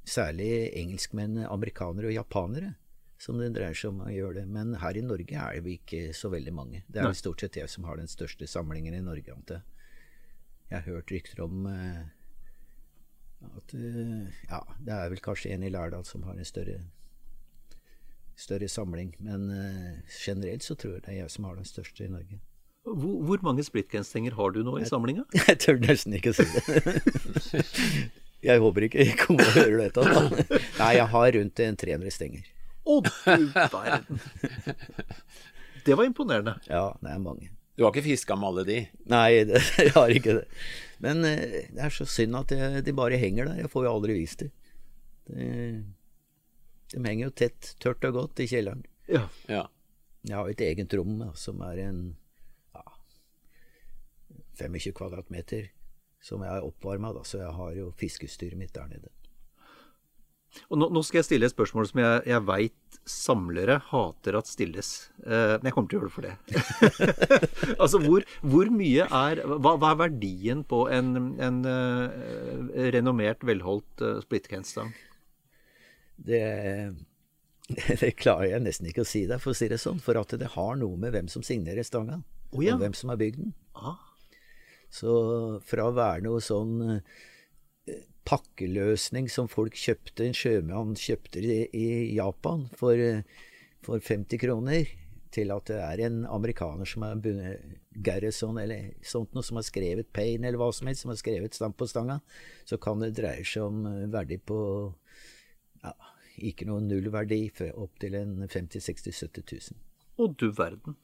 særlig 0.04 0.50
engelskmenn, 0.76 1.46
amerikanere 1.48 2.10
og 2.10 2.18
japanere 2.18 2.74
som 3.22 3.38
det 3.40 3.54
dreier 3.56 3.78
seg 3.78 3.94
om 3.94 4.04
å 4.06 4.12
gjøre 4.12 4.42
det. 4.42 4.46
Men 4.52 4.76
her 4.82 4.98
i 4.98 5.04
Norge 5.06 5.46
er 5.46 5.62
vi 5.66 5.78
ikke 5.80 6.10
så 6.16 6.32
veldig 6.34 6.54
mange. 6.56 6.84
Det 6.88 7.02
er 7.02 7.10
vel 7.10 7.18
stort 7.18 7.44
sett 7.44 7.60
jeg 7.60 7.72
som 7.72 7.88
har 7.88 8.00
den 8.00 8.12
største 8.12 8.48
samlingen 8.50 8.98
i 8.98 9.04
Norge. 9.04 9.34
Ante. 9.36 9.62
Jeg 10.70 10.82
har 10.82 10.98
hørt 10.98 11.14
rykter 11.14 11.44
om 11.46 11.68
uh, 11.70 12.02
at 13.46 13.76
uh, 13.78 14.26
Ja, 14.50 14.62
det 14.82 14.98
er 14.98 15.14
vel 15.14 15.24
kanskje 15.24 15.54
en 15.56 15.64
i 15.64 15.72
Lærdal 15.72 16.06
som 16.08 16.26
har 16.28 16.36
en 16.36 16.48
større, 16.48 16.82
større 18.36 18.68
samling. 18.72 19.16
Men 19.24 19.48
uh, 19.54 20.04
generelt 20.10 20.66
så 20.66 20.76
tror 20.76 20.98
jeg 20.98 21.06
det 21.08 21.16
er 21.16 21.24
jeg 21.24 21.38
som 21.38 21.48
har 21.48 21.56
den 21.56 21.70
største 21.70 22.06
i 22.08 22.12
Norge. 22.12 22.42
Hvor, 22.86 23.22
hvor 23.26 23.40
mange 23.48 23.64
splittgenstenger 23.66 24.36
har 24.38 24.52
du 24.54 24.62
nå 24.66 24.78
i 24.78 24.86
samlinga? 24.86 25.24
Jeg 25.48 25.58
tør 25.64 25.80
nesten 25.82 26.14
ikke 26.14 26.36
si 26.38 26.46
det. 26.46 27.64
jeg 28.46 28.62
håper 28.62 28.86
ikke 28.86 29.02
jeg 29.02 29.16
kommer 29.18 29.48
og 29.48 29.56
hører 29.56 29.80
dette. 29.88 30.04
Da. 30.06 30.44
Nei, 30.84 30.92
jeg 31.00 31.08
har 31.16 31.32
rundt 31.34 31.62
en 31.66 31.80
300 31.82 32.14
stenger. 32.14 32.52
Å, 32.86 33.02
du 33.02 33.46
verden. 33.54 34.20
Det 35.86 35.96
var 35.98 36.06
imponerende. 36.06 36.56
Ja, 36.70 36.90
det 37.02 37.12
er 37.14 37.22
mange. 37.22 37.52
Du 37.76 37.84
har 37.84 37.92
ikke 37.92 38.06
fiska 38.06 38.38
med 38.40 38.50
alle 38.50 38.64
de? 38.68 38.78
Nei, 39.12 39.30
det, 39.50 39.62
jeg 39.78 39.94
har 39.98 40.14
ikke 40.14 40.38
det. 40.40 40.46
Men 41.04 41.26
eh, 41.28 41.66
det 41.76 41.84
er 41.88 41.94
så 41.94 42.08
synd 42.10 42.38
at 42.40 42.54
jeg, 42.56 42.86
de 42.88 42.96
bare 42.96 43.20
henger 43.20 43.52
der. 43.52 43.66
Jeg 43.66 43.72
får 43.74 43.88
jo 43.88 43.94
aldri 43.98 44.16
vist 44.18 44.46
dem. 44.46 44.54
De, 45.26 45.48
de 46.94 47.02
henger 47.04 47.28
jo 47.28 47.34
tett, 47.44 47.74
tørt 47.84 48.06
og 48.08 48.22
godt 48.22 48.44
i 48.46 48.48
kjelleren. 48.50 48.86
Ja. 49.12 49.26
ja. 49.52 49.66
Jeg 50.26 50.38
har 50.40 50.50
et 50.50 50.64
eget 50.66 50.94
rom 50.98 51.18
da, 51.20 51.32
som 51.38 51.60
er 51.68 51.84
en 51.84 52.00
ja, 52.74 52.86
25 54.62 54.96
kvadratmeter, 54.98 55.68
som 56.24 56.42
jeg 56.46 56.56
har 56.56 56.66
oppvarma, 56.66 57.12
så 57.28 57.44
jeg 57.44 57.54
har 57.60 57.76
jo 57.78 57.92
fiskestyret 58.00 58.58
mitt 58.58 58.74
der 58.78 58.88
nede. 58.90 59.12
Og 60.70 60.80
nå, 60.80 60.90
nå, 60.94 61.02
skal 61.06 61.20
jeg 61.22 61.28
stille 61.28 61.48
et 61.48 61.54
spørsmål 61.54 61.88
som 61.90 62.02
jeg, 62.02 62.22
jeg 62.32 62.44
veit 62.48 63.00
samlere 63.06 63.78
hater 63.92 64.38
at 64.40 64.50
stilles. 64.50 64.92
Eh, 65.26 65.56
men 65.60 65.70
jeg 65.70 65.76
kommer 65.76 65.92
til 65.92 66.00
å 66.00 66.02
gjøre 66.02 66.10
det 66.10 66.16
for 66.16 66.26
det. 66.26 67.76
altså, 67.84 68.02
hvor, 68.02 68.26
hvor, 68.42 68.72
mye 68.74 69.06
er 69.06 69.44
hva, 69.46 69.76
hva, 69.76 69.92
er 69.92 70.00
verdien 70.06 70.64
på 70.66 70.86
en, 70.94 71.12
en 71.44 71.60
uh, 71.68 72.88
renommert, 72.96 73.46
velholdt 73.46 74.06
uh, 74.06 74.18
splittkenstang? 74.26 74.96
Det, 76.16 76.42
det, 78.02 78.16
klarer 78.22 78.56
jeg 78.56 78.66
nesten 78.66 78.90
ikke 78.90 79.06
å 79.06 79.12
si 79.12 79.26
deg, 79.30 79.44
for 79.44 79.54
å 79.54 79.60
si 79.60 79.70
det 79.72 79.82
sånn. 79.84 80.02
For 80.04 80.18
at 80.22 80.34
det 80.42 80.56
har 80.56 80.74
noe 80.82 80.98
med 81.02 81.14
hvem 81.14 81.30
som 81.32 81.46
signerer 81.46 81.86
stanga, 81.86 82.24
oh, 82.56 82.66
ja. 82.66 82.74
og 82.74 82.84
hvem 82.84 82.98
som 82.98 83.14
har 83.14 83.22
bygd 83.22 83.44
den. 83.44 83.56
Ah. 83.78 84.02
Så 84.94 85.14
fra 85.68 85.90
å 85.90 85.96
være 85.96 86.24
noe 86.26 86.42
sånn 86.42 87.02
pakkeløsning 88.26 89.30
som 89.32 89.50
folk 89.52 89.78
kjøpte. 89.80 90.26
En 90.26 90.38
sjømann 90.38 90.96
kjøpte 91.00 91.42
i, 91.42 91.58
i 91.70 91.88
Japan 92.18 92.68
for, 92.78 93.00
for 93.86 94.02
50 94.02 94.42
kroner. 94.42 94.90
Til 95.36 95.52
at 95.52 95.68
det 95.68 95.78
er 95.84 96.02
en 96.06 96.22
amerikaner 96.32 96.88
som 96.88 97.04
er 97.04 97.58
Garrison 97.92 98.56
eller 98.62 98.94
sånt 99.04 99.34
noe, 99.36 99.44
som 99.44 99.60
har 99.60 99.66
skrevet 99.68 100.08
Payne 100.16 100.48
eller 100.48 100.62
hva 100.62 100.70
som 100.72 100.88
helst, 100.88 101.04
som 101.04 101.12
har 101.12 101.20
skrevet 101.20 101.58
Stamp 101.58 101.76
på 101.76 101.90
stanga, 101.92 102.22
så 102.64 102.80
kan 102.80 103.04
det 103.04 103.18
dreie 103.18 103.44
seg 103.44 103.68
om 103.68 103.82
verdi 104.14 104.38
på 104.40 104.60
ja, 105.84 105.92
ikke 106.50 106.70
noe 106.70 106.86
nullverdi 106.86 107.50
opp 107.74 108.00
til 108.00 108.16
en 108.16 108.46
50 108.48 108.80
60 108.88 109.20
70 109.28 109.60
000. 109.76 109.84
Å 110.24 110.32
du 110.32 110.48
verden. 110.56 110.96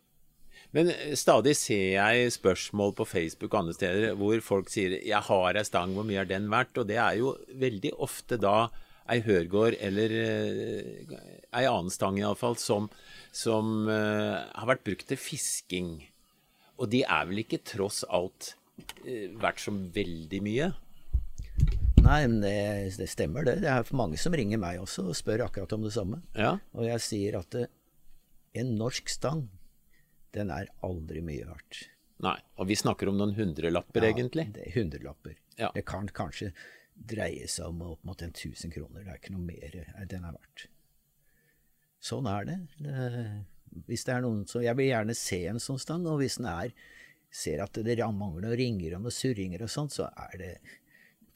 Men 0.76 0.92
eh, 0.94 1.16
stadig 1.20 1.56
ser 1.60 1.98
jeg 1.98 2.36
spørsmål 2.38 2.94
på 2.98 3.08
Facebook 3.10 3.52
og 3.54 3.64
andre 3.64 3.76
steder 3.76 4.16
hvor 4.20 4.40
folk 4.46 4.72
sier 4.72 5.00
'jeg 5.00 5.28
har 5.28 5.58
ei 5.58 5.64
stang, 5.68 5.94
hvor 5.94 6.08
mye 6.08 6.22
er 6.22 6.30
den 6.30 6.50
verdt?' 6.50 6.78
Og 6.78 6.88
det 6.88 6.98
er 6.98 7.18
jo 7.20 7.36
veldig 7.54 7.92
ofte 8.00 8.38
da 8.38 8.70
ei 9.12 9.20
hørgård 9.26 9.76
eller 9.82 10.14
uh, 10.14 11.18
ei 11.52 11.66
annen 11.66 11.90
stang 11.92 12.20
iallfall 12.20 12.56
som, 12.56 12.88
som 13.34 13.90
uh, 13.90 14.48
har 14.56 14.68
vært 14.70 14.86
brukt 14.86 15.08
til 15.10 15.18
fisking. 15.18 16.08
Og 16.78 16.88
de 16.90 17.04
er 17.04 17.26
vel 17.28 17.44
ikke 17.44 17.66
tross 17.66 18.06
alt 18.08 18.56
verdt 19.04 19.60
så 19.60 19.74
veldig 19.74 20.40
mye? 20.42 20.72
Nei, 22.02 22.22
men 22.28 22.40
det, 22.42 22.98
det, 22.98 23.10
stemmer 23.10 23.46
det. 23.46 23.60
Det 23.62 23.70
er 23.70 23.92
mange 23.94 24.18
som 24.18 24.34
ringer 24.34 24.58
meg 24.62 24.80
også 24.82 25.10
og 25.12 25.18
spør 25.18 25.46
akkurat 25.46 25.74
om 25.76 25.84
det 25.86 25.94
samme. 25.94 26.22
Ja. 26.34 26.56
Og 26.74 26.88
jeg 26.88 27.04
sier 27.04 27.38
at 27.42 27.58
en 28.58 28.74
norsk 28.80 29.12
stang 29.12 29.46
den 30.36 30.52
er 30.54 30.70
aldri 30.86 31.24
mye 31.26 31.48
verdt. 31.50 31.86
Nei, 32.22 32.38
og 32.62 32.70
vi 32.70 32.78
snakker 32.78 33.10
om 33.10 33.18
noen 33.18 33.34
hundrelapper, 33.38 34.06
ja, 34.06 34.14
egentlig? 34.14 34.46
det 34.56 34.68
er 34.68 34.76
hundrelapper. 34.78 35.40
Ja. 35.58 35.72
Det 35.74 35.84
kan 35.90 36.10
kanskje 36.14 36.52
dreie 36.94 37.48
seg 37.50 37.72
om 37.72 37.82
opp 37.94 38.04
mot 38.06 38.22
en 38.22 38.34
1000 38.34 38.74
kroner. 38.76 39.04
Det 39.04 39.14
er 39.14 39.22
ikke 39.22 39.34
noe 39.34 39.48
mer 39.48 39.78
den 40.10 40.28
er 40.28 40.36
verdt. 40.36 40.68
Sånn 42.02 42.30
er 42.30 42.48
det. 42.50 42.58
det. 42.82 43.24
Hvis 43.88 44.06
det 44.06 44.14
er 44.16 44.24
noen 44.26 44.44
som 44.50 44.64
Jeg 44.66 44.76
vil 44.78 44.90
gjerne 44.90 45.16
se 45.16 45.40
en 45.48 45.62
sånn 45.62 45.80
stang, 45.82 46.06
og 46.10 46.20
hvis 46.22 46.40
den 46.42 46.50
er 46.50 46.74
ser 47.32 47.62
at 47.64 47.78
det 47.80 47.96
mangler 48.12 48.50
noen 48.50 48.58
ringer 48.60 48.98
og 48.98 49.06
noen 49.06 49.16
surringer 49.16 49.64
og 49.64 49.72
sånt, 49.72 49.96
så 49.96 50.10
er 50.10 50.38
det 50.42 50.52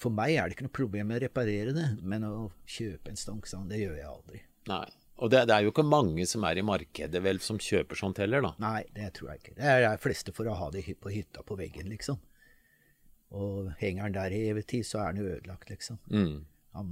For 0.01 0.11
meg 0.11 0.35
er 0.35 0.49
det 0.49 0.57
ikke 0.57 0.67
noe 0.67 0.75
problem 0.75 1.07
med 1.07 1.21
å 1.21 1.23
reparere 1.23 1.71
det, 1.73 1.87
men 2.03 2.25
å 2.27 2.51
kjøpe 2.67 3.13
en 3.13 3.19
stang, 3.19 3.41
det 3.69 3.79
gjør 3.79 3.95
jeg 3.95 4.09
aldri. 4.09 4.41
Nei. 4.67 4.87
Og 5.23 5.31
det, 5.31 5.45
det, 5.47 5.55
er 5.55 5.63
jo 5.63 5.71
ikke 5.71 5.85
mange 5.87 6.25
som 6.27 6.43
er 6.47 6.59
i 6.59 6.65
markedet 6.65 7.21
vel 7.23 7.37
som 7.43 7.59
kjøper 7.61 7.99
sånt 7.99 8.19
heller, 8.19 8.43
da? 8.43 8.51
Nei, 8.59 8.81
det 8.95 9.13
tror 9.15 9.31
jeg 9.31 9.41
ikke. 9.41 9.53
Det 9.59 9.69
er 9.71 9.83
de 9.85 9.99
fleste 10.03 10.33
for 10.35 10.49
å 10.51 10.55
ha 10.59 10.71
det 10.73 10.83
på 10.99 11.13
hytta 11.13 11.43
på 11.47 11.55
veggen, 11.59 11.87
liksom. 11.93 12.19
Og 13.35 13.71
henger 13.79 14.09
den 14.09 14.17
der 14.17 14.35
i 14.35 14.41
evig 14.51 14.65
tid, 14.71 14.87
så 14.87 15.05
er 15.05 15.15
den 15.15 15.23
jo 15.23 15.29
ødelagt, 15.37 15.71
liksom. 15.71 16.01
Mm. 16.11 16.41
Han, 16.75 16.91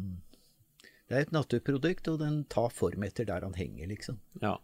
det 1.11 1.17
er 1.17 1.27
et 1.27 1.35
naturprodukt, 1.35 2.07
og 2.13 2.21
den 2.23 2.43
tar 2.51 2.71
form 2.71 3.03
etter 3.03 3.27
der 3.27 3.43
han 3.43 3.59
henger, 3.59 3.91
liksom. 3.91 4.21
Ja. 4.41 4.55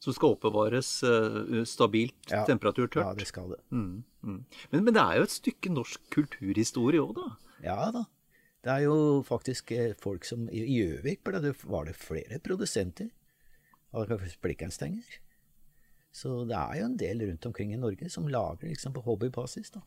Så 0.00 0.14
skal 0.16 0.36
oppbevares 0.36 0.92
uh, 1.04 1.60
stabilt 1.68 2.32
ja, 2.32 2.44
temperaturtørt? 2.48 3.04
Ja, 3.04 3.16
det 3.16 3.28
skal 3.28 3.52
det. 3.52 3.60
Mm, 3.72 4.04
mm. 4.24 4.38
Men, 4.72 4.84
men, 4.84 4.94
det 4.96 5.02
er 5.02 5.18
jo 5.18 5.26
et 5.28 5.34
stykke 5.34 5.72
norsk 5.72 6.06
kulturhistorie 6.12 7.02
òg, 7.02 7.16
da? 7.18 7.56
Ja 7.64 7.90
da. 7.92 8.06
Det 8.60 8.72
er 8.74 8.84
jo 8.84 9.22
faktisk 9.24 9.72
eh, 9.72 9.94
folk 9.96 10.26
som 10.28 10.44
I 10.52 10.66
Gjøvik 10.68 11.24
var 11.24 11.86
det 11.88 11.96
flere 11.96 12.40
produsenter 12.44 13.08
av 13.96 14.10
blikkenstenger. 14.42 15.20
Så 16.12 16.42
det 16.44 16.58
er 16.58 16.80
jo 16.80 16.88
en 16.90 16.98
del 16.98 17.22
rundt 17.24 17.46
omkring 17.46 17.72
i 17.72 17.80
Norge 17.80 18.10
som 18.12 18.28
lager 18.28 18.68
liksom 18.68 18.92
på 18.92 19.04
hobbybasis. 19.06 19.70
da. 19.72 19.80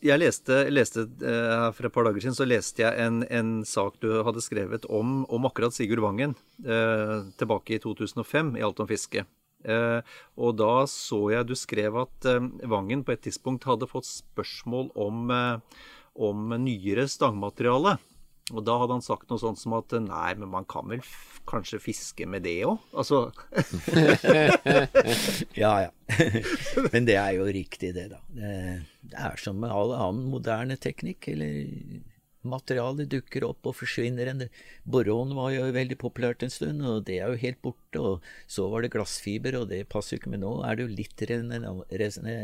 Jeg 0.00 0.16
leste, 0.16 0.62
leste 0.72 1.04
uh, 1.20 1.68
For 1.76 1.86
et 1.86 1.92
par 1.92 2.06
dager 2.08 2.24
siden 2.24 2.36
så 2.36 2.46
leste 2.48 2.80
jeg 2.80 3.04
en, 3.04 3.20
en 3.28 3.50
sak 3.68 3.98
du 4.00 4.08
hadde 4.24 4.40
skrevet 4.40 4.88
om, 4.88 5.26
om 5.28 5.48
akkurat 5.48 5.76
Sigurd 5.76 6.00
Vangen 6.00 6.32
uh, 6.64 7.28
tilbake 7.36 7.76
i 7.76 7.82
2005 7.84 8.56
i 8.56 8.64
Alt 8.64 8.80
om 8.80 8.88
fiske. 8.88 9.26
Uh, 9.60 10.00
og 10.40 10.56
da 10.56 10.86
så 10.88 11.20
jeg 11.34 11.50
du 11.50 11.54
skrev 11.58 12.00
at 12.00 12.28
Vangen 12.64 13.04
på 13.04 13.12
et 13.12 13.26
tidspunkt 13.28 13.68
hadde 13.68 13.90
fått 13.90 14.08
spørsmål 14.08 14.88
om 14.96 15.28
om 16.14 16.54
nyere 16.62 17.06
stangmateriale. 17.10 17.98
Og 18.50 18.64
da 18.66 18.76
hadde 18.80 18.96
han 18.96 19.04
sagt 19.04 19.30
noe 19.30 19.38
sånt 19.38 19.60
som 19.60 19.76
at 19.78 19.94
nei, 20.02 20.32
men 20.38 20.50
man 20.50 20.66
kan 20.68 20.88
vel 20.90 21.04
kanskje 21.50 21.80
fiske 21.82 22.26
med 22.30 22.44
det 22.46 22.60
òg? 22.68 22.78
Altså 22.94 23.30
Ja 25.62 25.72
ja. 25.86 25.90
men 26.92 27.06
det 27.08 27.16
er 27.18 27.34
jo 27.38 27.46
riktig, 27.46 27.94
det, 27.96 28.08
da. 28.12 28.20
Det, 28.34 29.16
er 29.16 29.40
som 29.40 29.60
med 29.62 29.72
all 29.72 29.94
annen 29.96 30.30
moderne 30.32 30.78
teknikk. 30.80 31.30
Eller 31.30 31.70
materiale 32.40 33.04
dukker 33.10 33.44
opp 33.46 33.68
og 33.68 33.76
forsvinner. 33.82 34.32
Boron 34.88 35.34
var 35.36 35.52
jo 35.54 35.68
veldig 35.76 35.98
populært 36.00 36.44
en 36.44 36.52
stund, 36.52 36.82
og 36.86 37.04
det 37.08 37.20
er 37.20 37.30
jo 37.30 37.42
helt 37.44 37.60
borte. 37.62 38.02
Og 38.02 38.30
så 38.50 38.66
var 38.72 38.82
det 38.82 38.92
glassfiber, 38.94 39.60
og 39.60 39.68
det 39.72 39.84
passer 39.92 40.16
jo 40.16 40.22
ikke. 40.22 40.34
Men 40.34 40.44
nå 40.46 40.56
er 40.66 40.78
det 40.78 40.88
jo 40.88 40.98
litt 40.98 41.24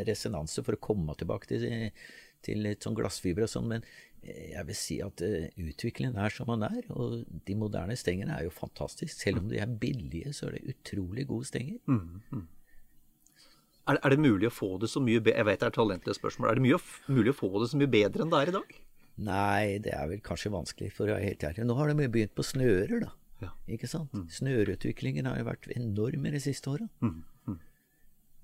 resonanse 0.06 0.62
for 0.62 0.76
å 0.76 0.84
komme 0.90 1.18
tilbake 1.18 1.50
til 1.50 1.66
til 2.44 2.64
litt 2.66 2.84
sånn 2.84 2.96
glassfiber 2.98 3.46
og 3.46 3.52
sånn, 3.52 3.70
men 3.70 3.86
eh, 4.22 4.52
jeg 4.52 4.66
vil 4.68 4.78
si 4.78 4.98
at 5.04 5.22
uh, 5.24 5.46
utviklingen 5.62 6.18
er 6.20 6.34
som 6.34 6.50
den 6.52 6.66
er. 6.68 6.82
Og 6.94 7.22
de 7.48 7.56
moderne 7.58 7.96
stengene 7.98 8.36
er 8.36 8.46
jo 8.46 8.54
fantastiske. 8.54 9.18
Selv 9.20 9.44
om 9.44 9.48
de 9.52 9.62
er 9.62 9.78
billige, 9.80 10.34
så 10.36 10.50
er 10.50 10.58
det 10.58 10.76
utrolig 10.76 11.26
gode 11.30 11.48
stenger. 11.48 11.80
Mm, 11.86 12.22
mm. 12.32 12.46
Er, 13.86 14.00
er, 14.00 14.14
det 14.14 14.18
mulig 14.18 14.48
å 14.48 14.54
få 14.54 14.72
det 14.82 14.88
så 14.90 14.98
mye 14.98 15.20
bedre 15.22 15.38
Jeg 15.38 15.46
vet 15.46 15.60
det 15.60 15.66
er 15.68 15.72
et 15.72 15.78
talentløst 15.78 16.18
spørsmål. 16.18 16.50
Er 16.50 16.58
det 16.58 16.64
mye, 16.64 16.80
mulig 17.06 17.32
å 17.32 17.38
få 17.38 17.52
det 17.62 17.70
så 17.70 17.78
mye 17.78 17.92
bedre 17.92 18.24
enn 18.24 18.32
det 18.32 18.40
er 18.40 18.50
i 18.50 18.56
dag? 18.56 18.74
Nei, 19.26 19.78
det 19.80 19.94
er 19.96 20.10
vel 20.10 20.20
kanskje 20.24 20.52
vanskelig, 20.52 20.90
for 20.92 21.08
å 21.08 21.14
være 21.14 21.30
helt 21.30 21.46
ærlig. 21.48 21.64
Nå 21.64 21.76
har 21.78 21.88
de 21.88 22.08
begynt 22.12 22.34
på 22.36 22.44
snører, 22.44 22.98
da. 23.06 23.12
Ja. 23.44 23.52
Ikke 23.72 23.88
sant? 23.88 24.12
Mm. 24.16 24.26
Snørutviklingen 24.32 25.28
har 25.28 25.38
jo 25.40 25.48
vært 25.48 25.68
enorm 25.76 26.28
i 26.28 26.32
de 26.34 26.40
siste 26.42 26.72
åra. 26.72 26.88
Mm, 27.04 27.22
mm. 27.48 27.58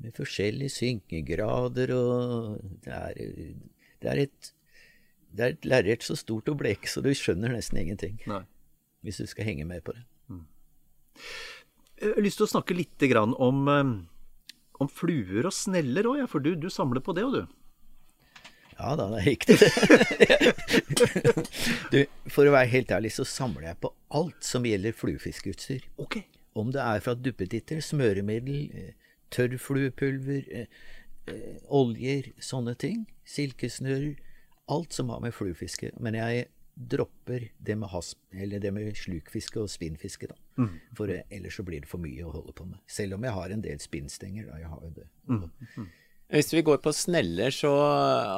med 0.05 0.16
forskjellige 0.16 0.74
synkegrader, 0.74 1.92
og 1.96 2.59
det 2.85 2.96
er, 2.96 3.20
det 4.03 4.11
er 4.12 4.27
et 4.27 4.53
det 5.33 5.45
er 5.45 5.55
et 5.55 5.65
lerret 5.65 6.05
så 6.05 6.17
stort 6.19 6.51
og 6.53 6.59
blekt, 6.61 6.91
så 6.93 7.01
du 7.01 7.09
skjønner 7.17 7.55
nesten 7.55 7.79
ingenting. 7.81 8.19
Nei. 8.29 8.43
Hvis 9.03 9.23
du 9.23 9.27
skal 9.31 9.49
henge 9.49 9.65
med 9.65 9.81
på 9.87 9.95
det. 9.97 10.03
Jeg 12.03 12.12
har 12.17 12.25
lyst 12.25 12.41
til 12.41 12.49
å 12.49 12.53
snakke 12.53 12.77
litt 12.77 13.05
grann 13.11 13.33
om, 13.41 13.65
eh, 13.71 13.93
om 14.83 14.91
fluer 14.91 15.47
og 15.49 15.55
sneller 15.57 16.09
òg, 16.11 16.21
ja, 16.21 16.29
for 16.29 16.45
du, 16.45 16.53
du 16.59 16.69
samler 16.71 17.01
på 17.05 17.15
det 17.17 17.25
òg, 17.25 17.41
du. 17.41 17.59
Ja 18.77 18.95
da, 18.99 19.07
det 19.12 19.21
er 19.21 19.29
riktig. 19.31 19.57
du, 21.93 21.99
for 22.33 22.49
å 22.49 22.55
være 22.55 22.73
helt 22.73 22.93
ærlig 22.95 23.12
så 23.15 23.27
samler 23.29 23.69
jeg 23.71 23.81
på 23.85 23.93
alt 24.19 24.41
som 24.45 24.67
gjelder 24.67 24.97
fluefiskeutstyr. 24.97 25.87
Okay. 26.03 26.27
Om 26.59 26.73
det 26.75 26.83
er 26.83 27.05
fra 27.05 27.15
duppeditter, 27.15 27.81
smøremiddel, 27.85 28.65
eh, 28.75 29.12
tørrfluepulver, 29.33 30.67
eh, 31.30 31.61
oljer, 31.68 32.32
sånne 32.42 32.74
ting. 32.78 33.06
Silkesnurr. 33.28 34.16
Alt 34.72 34.94
som 34.94 35.11
har 35.11 35.18
med 35.20 35.35
fluefiske 35.35 35.90
Men 36.00 36.14
jeg 36.14 36.46
dropper 36.72 37.48
det 37.58 37.74
med, 37.76 37.90
hasp, 37.92 38.18
eller 38.32 38.62
det 38.62 38.70
med 38.72 38.94
slukfiske 38.96 39.61
og 39.61 39.68
spinnfiske, 39.68 40.30
da. 40.30 40.37
For 40.96 41.11
eh, 41.12 41.26
ellers 41.30 41.58
så 41.58 41.64
blir 41.66 41.82
det 41.85 41.90
for 41.90 42.02
mye 42.02 42.24
å 42.24 42.32
holde 42.32 42.54
på 42.56 42.66
med. 42.68 42.78
Selv 42.90 43.18
om 43.18 43.26
jeg 43.26 43.37
har 43.37 43.52
en 43.52 43.64
del 43.64 43.82
spinnstenger. 43.82 44.48
Da, 44.48 44.61
jeg 44.62 44.70
har 44.70 44.87
jo 44.87 44.94
det. 44.96 45.08
Hvis 46.32 46.48
vi 46.54 46.62
går 46.64 46.78
på 46.80 46.94
sneller, 46.96 47.52
så 47.52 47.70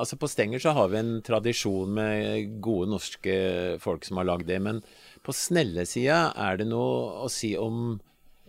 Altså 0.01 0.19
på 0.19 0.27
stenger 0.27 0.59
så 0.59 0.73
har 0.75 0.89
vi 0.91 0.99
en 0.99 1.21
tradisjon 1.23 1.93
med 1.95 2.57
gode 2.65 2.91
norske 2.91 3.37
folk 3.83 4.05
som 4.07 4.19
har 4.19 4.27
lagd 4.27 4.49
det. 4.51 4.59
Men 4.63 4.83
på 5.23 5.33
snellesida, 5.33 6.33
er 6.35 6.59
det 6.59 6.67
noe 6.73 7.23
å 7.25 7.31
si 7.31 7.55
om, 7.57 8.01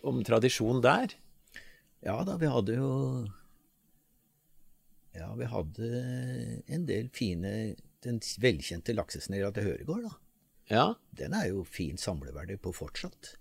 om 0.01 0.23
tradisjon 0.25 0.81
der? 0.81 1.13
Ja 2.05 2.19
da, 2.25 2.39
vi 2.41 2.49
hadde 2.49 2.77
jo 2.77 2.89
Ja, 5.15 5.29
vi 5.39 5.47
hadde 5.47 5.89
en 6.67 6.85
del 6.89 7.09
fine 7.15 7.75
Den 8.03 8.19
velkjente 8.41 8.93
laksesnella 8.93 9.49
til 9.55 9.65
Høregård, 9.69 10.03
da. 10.05 10.13
Ja. 10.69 10.83
Den 11.17 11.33
er 11.37 11.47
jo 11.49 11.63
fin 11.65 11.97
samleverdi 11.97 12.57
på 12.61 12.73
fortsatt. 12.73 13.35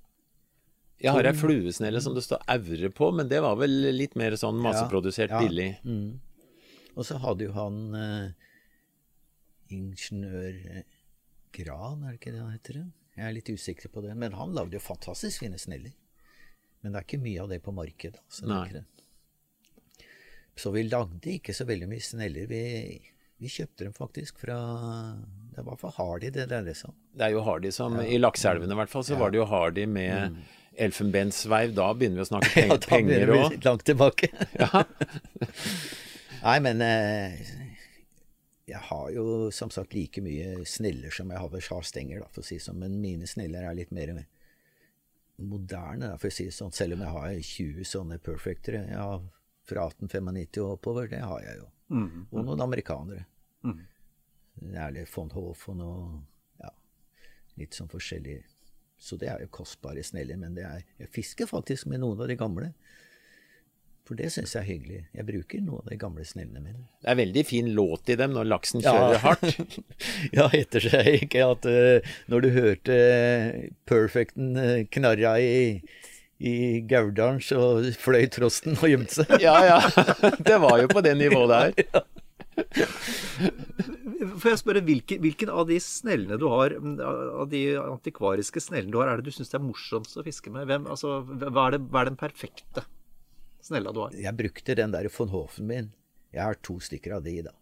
Jeg 1.03 1.13
har 1.13 1.27
ei 1.29 1.35
fluesnelle 1.37 2.01
som 2.01 2.15
det 2.17 2.23
står 2.25 2.45
Aure 2.49 2.89
på, 2.95 3.11
men 3.13 3.29
det 3.29 3.43
var 3.45 3.59
vel 3.61 3.75
litt 3.93 4.15
mer 4.17 4.37
sånn 4.41 4.61
masseprodusert 4.63 5.33
Ja, 5.35 5.41
ja. 5.43 5.49
billig. 5.49 5.69
Og 6.95 7.05
så 7.09 7.19
hadde 7.21 7.49
jo 7.49 7.53
han 7.57 7.79
eh, 7.99 8.29
ingeniør 9.75 10.61
eh, 10.79 10.85
Gran, 11.55 12.03
er 12.05 12.15
det 12.15 12.19
ikke 12.21 12.33
det 12.35 12.41
han 12.43 12.55
heter? 12.55 12.79
Jeg 13.15 13.27
er 13.29 13.35
litt 13.37 13.51
usikker 13.53 13.93
på 13.95 14.03
det. 14.03 14.15
Men 14.19 14.35
han 14.35 14.55
lagde 14.57 14.75
jo 14.79 14.83
fantastisk 14.83 15.45
fine 15.45 15.59
sneller. 15.61 15.93
Men 16.83 16.93
det 16.95 17.01
er 17.01 17.07
ikke 17.07 17.23
mye 17.23 17.43
av 17.45 17.53
det 17.53 17.61
på 17.63 17.75
markedet. 17.75 18.21
Altså, 18.27 18.49
Nei. 18.51 18.65
det. 18.75 18.83
Så 20.57 20.71
vi 20.75 20.87
lagde 20.87 21.37
ikke 21.37 21.55
så 21.57 21.67
veldig 21.69 21.89
mye 21.91 22.05
sneller. 22.05 22.47
Vi, 22.51 22.63
vi 23.43 23.51
kjøpte 23.51 23.87
dem 23.87 23.95
faktisk 23.97 24.39
fra 24.45 24.59
Det 25.55 25.65
var 25.67 25.79
for 25.81 25.95
Hardy 25.97 26.31
det 26.35 26.49
dreide 26.51 26.75
seg 26.79 26.93
om. 26.93 26.99
Det 27.15 27.27
er 27.27 27.35
jo 27.35 27.43
hardy 27.47 27.73
som 27.75 27.99
I 28.03 28.19
lakseelvene 28.21 28.75
i 28.75 28.79
hvert 28.83 28.93
fall, 28.93 29.07
så 29.07 29.19
var 29.19 29.35
det 29.35 29.43
jo 29.43 29.49
hardy 29.51 29.87
med 29.91 30.39
elfenbensveiv. 30.75 31.75
Da 31.75 31.91
begynner 31.95 32.23
vi 32.23 32.25
å 32.25 32.31
snakke 32.31 32.55
penger, 32.55 32.71
Mm. 32.71 32.71
Ja, 32.71 32.79
da 32.79 32.89
penger 32.91 33.51
vi 33.51 33.61
langt 33.69 33.85
tilbake. 33.87 34.31
Nei, 36.45 36.57
men 36.61 36.83
eh, 36.85 37.37
jeg 38.69 38.81
har 38.89 39.11
jo 39.13 39.51
som 39.53 39.71
sagt 39.73 39.95
like 39.97 40.23
mye 40.25 40.65
sneller 40.69 41.13
som 41.15 41.31
jeg 41.31 41.41
har 41.41 41.69
har 41.69 41.87
stenger, 41.87 42.21
da, 42.21 42.29
for 42.33 42.43
å 42.43 42.47
si 42.47 42.59
det 42.59 42.65
sånn. 42.67 42.81
Men 42.81 43.01
mine 43.01 43.29
sneller 43.29 43.65
er 43.65 43.77
litt 43.77 43.93
mer 43.93 44.15
moderne, 45.37 46.13
da, 46.13 46.19
for 46.19 46.31
å 46.31 46.35
si 46.35 46.49
det 46.49 46.57
sånn. 46.57 46.73
Selv 46.73 46.97
om 46.97 47.05
jeg 47.05 47.15
har 47.15 47.39
20 47.51 47.89
sånne 47.89 48.19
perfectere. 48.25 48.85
Ja, 48.91 49.21
fra 49.69 49.87
1895 49.91 50.61
og 50.63 50.77
oppover, 50.77 51.09
det 51.11 51.23
har 51.25 51.43
jeg 51.45 51.61
jo. 51.63 51.69
Og 51.95 52.41
noen 52.45 52.65
amerikanere. 52.65 53.25
Det 54.55 54.81
er 54.81 54.93
litt 54.95 55.11
von 55.13 55.31
Hoff 55.35 55.69
og 55.73 55.81
ja, 56.63 56.71
litt 57.61 57.77
sånn 57.77 57.91
forskjellig. 57.91 58.43
Så 59.01 59.19
det 59.21 59.29
er 59.29 59.43
jo 59.43 59.53
kostbare 59.53 60.05
sneller, 60.07 60.39
men 60.41 60.55
det 60.57 60.65
er, 60.65 60.85
jeg 61.03 61.11
fisker 61.13 61.51
faktisk 61.51 61.91
med 61.91 62.01
noen 62.05 62.21
av 62.23 62.31
de 62.31 62.39
gamle. 62.41 62.71
For 64.05 64.19
det 64.21 64.31
syns 64.35 64.53
jeg 64.53 64.61
er 64.61 64.69
hyggelig. 64.69 64.99
Jeg 65.17 65.25
bruker 65.31 65.61
noen 65.65 65.81
av 65.81 65.89
de 65.89 65.97
gamle 66.01 66.25
snellene 66.29 66.61
mine. 66.61 66.83
Det 67.01 67.09
er 67.09 67.19
veldig 67.23 67.45
fin 67.49 67.71
låt 67.73 68.11
i 68.13 68.17
dem 68.21 68.35
når 68.37 68.51
laksen 68.51 68.85
kjører 68.85 69.23
hardt. 69.23 69.79
ja, 70.37 70.49
heter 70.53 70.89
seg 70.93 71.25
ikke 71.25 71.47
at 71.49 71.69
uh, 71.69 72.17
når 72.33 72.45
du 72.45 72.49
hørte 72.53 72.99
uh, 73.01 73.63
Perfecten 73.89 74.53
uh, 74.61 74.83
knarra 74.93 75.39
i, 75.41 75.81
i 76.39 76.81
Gauldalen, 76.91 77.41
så 77.45 77.59
fløy 78.01 78.27
trosten 78.33 78.75
og 78.79 78.91
gjemte 78.91 79.23
seg. 79.23 79.37
Ja, 79.43 79.55
ja. 79.65 79.79
Det 80.49 80.59
var 80.63 80.81
jo 80.83 80.91
på 80.91 81.03
det 81.05 81.15
nivået 81.19 81.51
der. 81.53 82.05
Får 84.41 84.51
jeg 84.51 84.61
spørre, 84.61 84.83
hvilken, 84.87 85.21
hvilken 85.23 85.51
av 85.53 85.67
de 85.69 85.79
snellene 85.83 86.39
du 86.41 86.47
har, 86.51 86.75
av 86.75 87.49
de 87.51 87.63
antikvariske 87.81 88.63
snellene 88.63 88.93
du 88.95 88.99
har, 89.01 89.11
er 89.11 89.21
det 89.21 89.29
du 89.29 89.35
syns 89.37 89.55
er 89.55 89.63
morsomst 89.63 90.19
å 90.19 90.25
fiske 90.27 90.53
med? 90.55 90.67
Hvem, 90.71 90.89
altså, 90.91 91.21
hva, 91.25 91.67
er 91.67 91.77
det, 91.77 91.83
hva 91.91 92.03
er 92.03 92.11
den 92.11 92.21
perfekte 92.21 92.87
snella 93.65 93.93
du 93.95 94.01
har? 94.05 94.17
Jeg 94.27 94.39
brukte 94.39 94.79
den 94.79 94.95
der 94.95 95.11
von 95.13 95.33
Hofen 95.35 95.69
min. 95.71 95.93
Jeg 96.35 96.43
har 96.43 96.59
to 96.67 96.81
stykker 96.83 97.19
av 97.19 97.27
de, 97.27 97.37
da. 97.47 97.55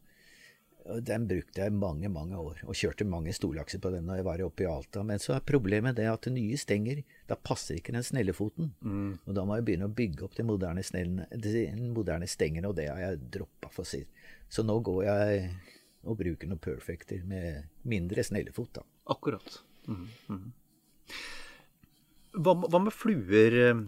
Den 1.06 1.28
brukte 1.30 1.62
jeg 1.62 1.72
mange, 1.74 2.08
mange 2.10 2.38
år, 2.38 2.62
og 2.66 2.74
kjørte 2.74 3.06
mange 3.06 3.34
storlakser 3.36 3.78
på 3.82 3.92
den 3.94 4.08
når 4.08 4.18
jeg 4.18 4.26
var 4.26 4.42
oppe 4.46 4.64
i 4.64 4.70
Alta. 4.70 5.04
Men 5.06 5.20
så 5.22 5.36
er 5.36 5.44
problemet 5.46 5.94
det 5.98 6.08
at 6.10 6.26
nye 6.32 6.58
stenger, 6.58 7.04
da 7.30 7.36
passer 7.38 7.78
ikke 7.78 7.94
den 7.94 8.06
snellefoten. 8.06 8.72
Og 9.26 9.36
da 9.36 9.44
må 9.46 9.58
jeg 9.58 9.66
begynne 9.68 9.86
å 9.86 9.94
bygge 9.94 10.26
opp 10.26 10.34
den 10.38 10.48
moderne, 10.50 10.82
moderne 11.94 12.30
stengene, 12.30 12.66
og 12.70 12.74
det 12.80 12.88
har 12.90 12.98
jeg 13.04 13.20
droppa, 13.38 13.70
for 13.70 13.86
å 13.86 13.92
si. 13.92 14.02
Så 14.52 14.66
nå 14.66 14.80
går 14.84 15.04
jeg 15.06 15.44
og 16.02 16.18
bruker 16.18 16.50
noen 16.50 16.62
perfecter 16.62 17.22
med 17.30 17.68
mindre 17.86 18.24
snellefot, 18.26 18.80
da. 18.80 18.86
Akkurat. 19.14 19.60
Mm. 19.86 20.08
Mm. 20.30 20.50
Hva, 22.42 22.56
hva 22.64 22.80
med 22.82 22.94
fluer, 22.96 23.58
eh, 23.68 23.84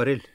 Arild? 0.00 0.28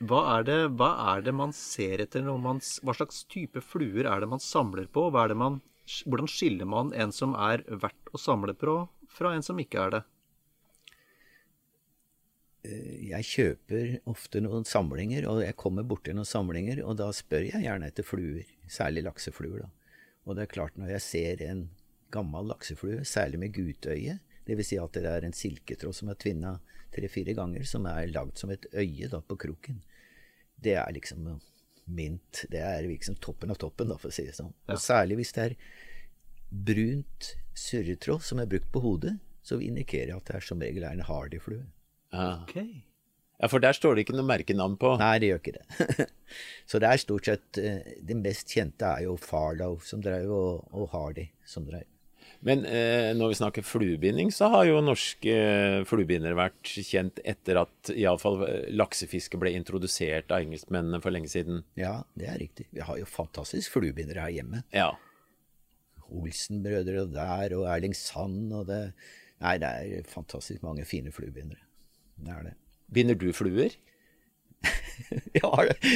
Hva 0.00 0.20
er, 0.38 0.44
det, 0.48 0.60
hva 0.80 0.94
er 1.12 1.24
det 1.26 1.32
man 1.36 1.50
ser 1.52 2.00
etter 2.00 2.24
man 2.24 2.62
Hva 2.80 2.94
slags 2.96 3.24
type 3.28 3.60
fluer 3.60 4.06
er 4.08 4.22
det 4.22 4.30
man 4.32 4.40
samler 4.40 4.86
på? 4.88 5.10
Man, 5.12 5.58
hvordan 6.06 6.30
skiller 6.30 6.64
man 6.64 6.94
en 6.96 7.12
som 7.12 7.34
er 7.36 7.66
verdt 7.68 8.08
å 8.16 8.20
samle 8.20 8.54
på, 8.56 8.78
fra 9.12 9.34
en 9.36 9.44
som 9.44 9.60
ikke 9.60 9.82
er 9.82 9.92
det? 9.98 10.00
Jeg 13.10 13.28
kjøper 13.28 13.92
ofte 14.08 14.40
noen 14.44 14.64
samlinger, 14.68 15.26
og 15.28 15.42
jeg 15.44 15.56
kommer 15.60 15.84
borti 15.84 16.12
noen 16.16 16.28
samlinger, 16.28 16.82
og 16.84 16.96
da 17.00 17.10
spør 17.16 17.46
jeg 17.50 17.64
gjerne 17.64 17.88
etter 17.88 18.04
fluer, 18.04 18.48
særlig 18.68 19.04
laksefluer, 19.06 19.66
da. 19.66 19.70
Og 20.28 20.36
det 20.36 20.44
er 20.44 20.52
klart, 20.52 20.76
når 20.80 20.94
jeg 20.94 21.04
ser 21.04 21.44
en 21.44 21.62
gammel 22.12 22.48
lakseflue, 22.52 23.04
særlig 23.08 23.40
med 23.40 23.54
gutøye, 23.56 24.18
dvs. 24.48 24.72
Si 24.72 24.80
at 24.80 24.96
det 24.96 25.08
er 25.08 25.28
en 25.28 25.36
silketråd 25.36 25.96
som 25.96 26.12
er 26.12 26.20
tvinna 26.20 26.56
tre-fire 26.94 27.36
ganger, 27.36 27.64
som 27.68 27.88
er 27.88 28.12
lagd 28.12 28.40
som 28.40 28.52
et 28.52 28.68
øye 28.72 29.08
da 29.12 29.22
på 29.24 29.38
kroken, 29.40 29.80
det 30.64 30.76
er 30.80 30.92
liksom 30.94 31.26
mint. 31.90 32.44
Det 32.50 32.60
er 32.62 32.86
liksom 32.86 33.18
toppen 33.22 33.50
av 33.52 33.58
toppen, 33.60 33.90
da, 33.90 33.98
for 34.00 34.12
å 34.12 34.14
si 34.14 34.26
det 34.28 34.36
sånn. 34.36 34.52
Og 34.70 34.82
særlig 34.82 35.20
hvis 35.20 35.34
det 35.36 35.46
er 35.48 35.56
brunt 36.50 37.32
surretråd 37.58 38.24
som 38.26 38.42
er 38.42 38.48
brukt 38.50 38.70
på 38.74 38.82
hodet, 38.84 39.16
så 39.46 39.58
indikerer 39.62 40.12
jeg 40.12 40.20
at 40.20 40.30
det 40.30 40.38
er 40.38 40.46
som 40.46 40.62
regel 40.62 40.86
er 40.86 40.96
en 40.96 41.06
hardyflue. 41.06 41.64
Ja. 42.10 42.42
Okay. 42.42 42.82
ja, 43.38 43.48
for 43.48 43.62
der 43.62 43.76
står 43.76 43.96
det 43.96 44.04
ikke 44.04 44.16
noe 44.18 44.26
merkenavn 44.26 44.76
på. 44.80 44.96
Nei, 45.00 45.14
det 45.22 45.30
gjør 45.30 45.42
ikke 45.42 45.56
det. 45.58 46.08
så 46.70 46.82
det 46.82 46.90
er 46.90 47.02
stort 47.02 47.28
sett 47.28 47.60
eh, 47.62 47.92
Det 48.02 48.16
mest 48.18 48.50
kjente 48.50 48.88
er 48.88 49.06
jo 49.06 49.14
Farlow 49.20 49.78
som 49.86 50.02
drev, 50.02 50.30
og, 50.34 50.66
og 50.74 50.90
Hardy 50.94 51.28
som 51.46 51.66
drev. 51.68 51.86
Men 52.46 52.64
eh, 52.64 53.10
når 53.16 53.32
vi 53.32 53.36
snakker 53.36 53.66
fluebinding, 53.66 54.30
så 54.32 54.48
har 54.54 54.64
jo 54.64 54.80
norske 54.80 55.34
eh, 55.34 55.82
fluebindere 55.88 56.38
vært 56.38 56.72
kjent 56.88 57.20
etter 57.28 57.60
at 57.60 57.92
iallfall 57.92 58.40
laksefiske 58.72 59.36
ble 59.40 59.52
introdusert 59.58 60.32
av 60.32 60.46
engelskmennene 60.46 61.02
for 61.04 61.12
lenge 61.12 61.28
siden. 61.32 61.60
Ja, 61.80 61.98
det 62.16 62.30
er 62.32 62.40
riktig. 62.40 62.70
Vi 62.72 62.84
har 62.86 62.96
jo 62.96 63.08
fantastisk 63.08 63.76
fluebindere 63.76 64.24
her 64.24 64.38
hjemme. 64.38 64.62
Ja. 64.72 64.94
Olsen-brødre 66.10 67.04
der, 67.12 67.56
og 67.58 67.68
Erling 67.70 67.96
Sand 67.96 68.54
og 68.56 68.70
det 68.72 68.82
Nei, 69.40 69.54
det 69.56 69.68
er 69.68 70.08
fantastisk 70.08 70.60
mange 70.60 70.84
fine 70.84 71.08
fluebindere. 71.16 71.62
Det 72.20 72.34
er 72.34 72.42
det. 72.50 72.58
Binder 72.92 73.16
du 73.16 73.30
fluer? 73.32 73.72
Det. 75.10 75.40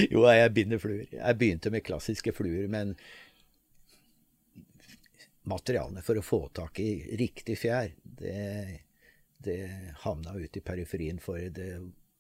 Jo, 0.09 0.23
jeg 0.33 0.53
binder 0.57 0.79
fluer. 0.81 1.05
Jeg 1.13 1.37
begynte 1.37 1.69
med 1.71 1.85
klassiske 1.85 2.33
fluer, 2.33 2.65
men 2.73 2.95
materialene 5.51 6.03
for 6.05 6.17
å 6.19 6.25
få 6.25 6.41
tak 6.57 6.81
i 6.81 7.17
riktig 7.21 7.59
fjær, 7.61 7.91
det, 8.05 8.81
det 9.45 9.59
havna 10.05 10.35
ute 10.39 10.61
i 10.61 10.65
periferien, 10.65 11.21
for 11.21 11.37
det, 11.39 11.71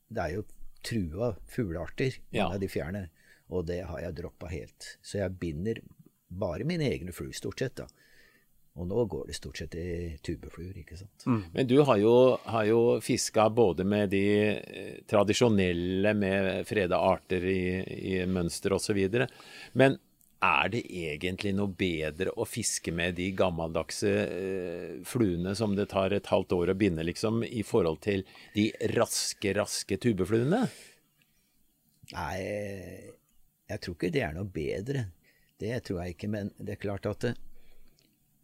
det 0.08 0.22
er 0.26 0.34
jo 0.38 0.44
trua 0.84 1.32
fuglearter, 1.48 2.18
Ja. 2.36 2.50
av 2.52 2.60
de 2.60 2.68
fjærene, 2.68 3.06
og 3.48 3.66
det 3.70 3.82
har 3.88 4.00
jeg 4.04 4.16
droppa 4.20 4.50
helt. 4.52 4.96
Så 5.02 5.18
jeg 5.22 5.38
binder 5.40 5.80
bare 6.28 6.64
mine 6.68 6.84
egne 6.90 7.12
fluer, 7.16 7.32
stort 7.36 7.58
sett, 7.62 7.76
da. 7.80 7.86
Og 8.74 8.88
nå 8.90 9.04
går 9.06 9.28
det 9.30 9.36
stort 9.38 9.56
sett 9.60 9.74
i 9.78 10.16
tubefluer, 10.26 10.74
ikke 10.80 10.96
sant. 10.98 11.24
Men 11.54 11.68
du 11.70 11.76
har 11.86 11.96
jo, 12.02 12.12
har 12.50 12.64
jo 12.66 12.80
fiska 13.00 13.44
både 13.54 13.84
med 13.86 14.10
de 14.10 14.22
eh, 14.50 14.96
tradisjonelle 15.06 16.10
med 16.18 16.66
freda 16.66 16.98
arter 16.98 17.46
i, 17.46 17.60
i 17.86 18.16
mønster 18.26 18.74
osv. 18.74 18.98
Men 19.78 19.94
er 20.42 20.70
det 20.72 20.82
egentlig 20.88 21.54
noe 21.56 21.72
bedre 21.78 22.32
å 22.36 22.46
fiske 22.48 22.92
med 22.94 23.16
de 23.18 23.30
gammeldagse 23.36 24.12
eh, 24.24 24.96
fluene 25.06 25.54
som 25.58 25.76
det 25.76 25.88
tar 25.92 26.14
et 26.16 26.30
halvt 26.32 26.56
år 26.56 26.72
å 26.72 26.78
binde, 26.78 27.04
liksom, 27.06 27.42
i 27.44 27.62
forhold 27.66 28.02
til 28.04 28.24
de 28.56 28.68
raske, 28.94 29.54
raske 29.56 29.98
tubefluene? 30.00 30.64
Nei, 32.12 32.38
jeg 33.70 33.80
tror 33.80 33.96
ikke 33.96 34.12
det 34.14 34.24
er 34.26 34.34
noe 34.36 34.50
bedre. 34.50 35.06
Det 35.60 35.78
tror 35.86 36.02
jeg 36.02 36.16
ikke. 36.16 36.30
Men 36.34 36.50
det 36.58 36.76
er 36.76 36.82
klart 36.82 37.08
at 37.08 37.24
det, 37.24 37.34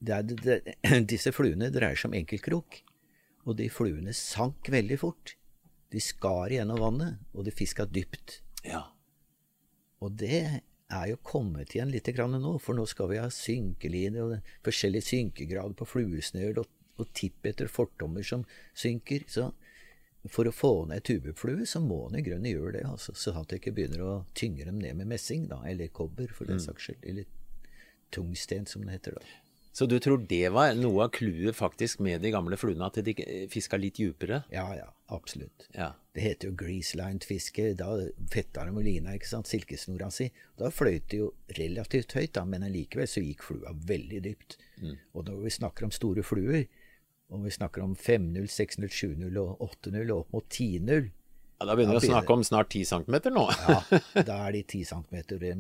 det 0.00 0.16
er, 0.16 0.30
det, 0.30 0.78
disse 1.12 1.34
fluene 1.36 1.72
dreier 1.74 1.98
seg 1.98 2.12
om 2.12 2.16
enkeltkrok. 2.20 2.80
Og 3.48 3.56
de 3.58 3.68
fluene 3.72 4.14
sank 4.16 4.70
veldig 4.72 4.98
fort. 5.00 5.34
De 5.90 6.00
skar 6.02 6.52
gjennom 6.54 6.78
vannet, 6.80 7.20
og 7.34 7.44
de 7.48 7.54
fiska 7.54 7.86
dypt. 7.90 8.38
Ja. 8.62 8.84
Og 10.00 10.14
det 10.20 10.62
er 10.90 11.10
jo 11.12 11.20
kommet 11.22 11.74
igjen 11.74 11.90
litt 11.92 12.08
nå, 12.18 12.58
for 12.58 12.74
nå 12.74 12.86
skal 12.86 13.10
vi 13.10 13.18
ha 13.20 13.28
synkeline 13.30 14.22
og 14.22 14.52
forskjellige 14.66 15.08
synkegrader 15.08 15.74
på 15.78 15.88
fluesnøl 15.88 16.58
og, 16.62 16.66
og 16.98 17.12
tipp 17.14 17.46
etter 17.46 17.68
fortommer 17.68 18.22
som 18.26 18.44
synker. 18.74 19.24
Så 19.28 19.50
for 20.28 20.48
å 20.48 20.52
få 20.52 20.72
ned 20.90 21.04
tubeflue, 21.06 21.66
så 21.66 21.80
må 21.80 22.02
en 22.08 22.18
i 22.18 22.24
grunnen 22.24 22.50
gjøre 22.50 22.74
det, 22.78 22.86
altså, 22.88 23.14
så 23.16 23.32
at 23.40 23.48
det 23.48 23.62
ikke 23.62 23.76
begynner 23.78 24.02
å 24.04 24.16
tynge 24.36 24.66
dem 24.68 24.80
ned 24.82 24.98
med 24.98 25.08
messing, 25.14 25.46
da, 25.48 25.62
eller 25.66 25.88
kobber, 25.88 26.32
for 26.36 26.50
den 26.50 26.60
saks 26.60 26.90
skyld. 26.90 27.06
Eller 27.08 27.30
tungsten, 28.12 28.66
som 28.68 28.84
det 28.84 28.98
heter. 28.98 29.16
da. 29.16 29.49
Så 29.72 29.86
du 29.86 29.96
tror 30.02 30.24
det 30.26 30.48
var 30.50 30.72
noe 30.74 31.04
av 31.06 31.12
clouet 31.14 31.54
faktisk 31.54 32.00
med 32.02 32.24
de 32.24 32.32
gamle 32.34 32.56
fluene, 32.58 32.88
at 32.88 32.98
de 33.06 33.14
fiska 33.52 33.78
litt 33.78 34.00
djupere? 34.02 34.40
Ja, 34.50 34.64
ja, 34.74 34.88
absolutt. 35.14 35.68
Ja. 35.76 35.92
Det 36.14 36.24
heter 36.24 36.50
jo 36.50 36.56
greaselined-fiske. 36.58 37.68
Da 37.78 37.86
fetta 38.32 38.64
de 38.66 38.82
lina, 38.82 39.14
ikke 39.14 39.30
sant, 39.30 39.46
silkesnora 39.46 40.08
si. 40.10 40.26
Da 40.58 40.72
fløyt 40.74 41.06
det 41.12 41.20
jo 41.22 41.28
relativt 41.58 42.16
høyt, 42.18 42.32
da, 42.34 42.42
men 42.50 42.66
allikevel 42.66 43.06
så 43.08 43.22
gikk 43.22 43.44
flua 43.46 43.70
veldig 43.86 44.22
dypt. 44.26 44.58
Og 45.14 45.28
når 45.28 45.38
vi 45.44 45.52
snakker 45.54 45.86
om 45.86 45.94
store 45.94 46.24
fluer, 46.26 46.64
om 47.30 47.44
vi 47.46 47.52
snakker 47.54 47.84
om 47.84 47.94
5-0, 47.94 48.48
6-0, 48.50 48.90
7-0 48.90 49.38
og 49.38 49.60
8-0 49.62 50.00
og 50.10 50.16
opp 50.24 50.32
mot 50.34 50.48
10-0, 50.50 51.10
Ja, 51.60 51.66
da 51.68 51.76
begynner 51.76 52.00
vi 52.00 52.08
å 52.08 52.10
snakke 52.16 52.32
om 52.34 52.42
snart 52.42 52.72
10 52.72 52.88
cm 52.88 53.16
nå. 53.36 53.46
ja, 53.68 54.00
da 54.32 54.40
er 54.48 54.56
de 54.56 54.64
10 54.64 54.90
cm. 54.90 55.16
De, 55.30 55.52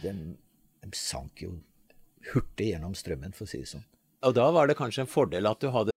de, 0.00 0.12
de 0.86 0.92
sank 0.96 1.42
jo 1.44 1.52
hurtig 2.32 2.72
gjennom 2.72 2.94
strømmen, 2.94 3.34
for 3.36 3.48
å 3.48 3.50
si 3.50 3.62
det 3.62 3.72
sånn. 3.72 3.86
Og 4.22 4.36
da 4.36 4.50
var 4.54 4.70
det 4.70 4.78
kanskje 4.78 5.02
en 5.04 5.10
fordel 5.10 5.48
at 5.50 5.62
du 5.62 5.72
hadde 5.74 5.90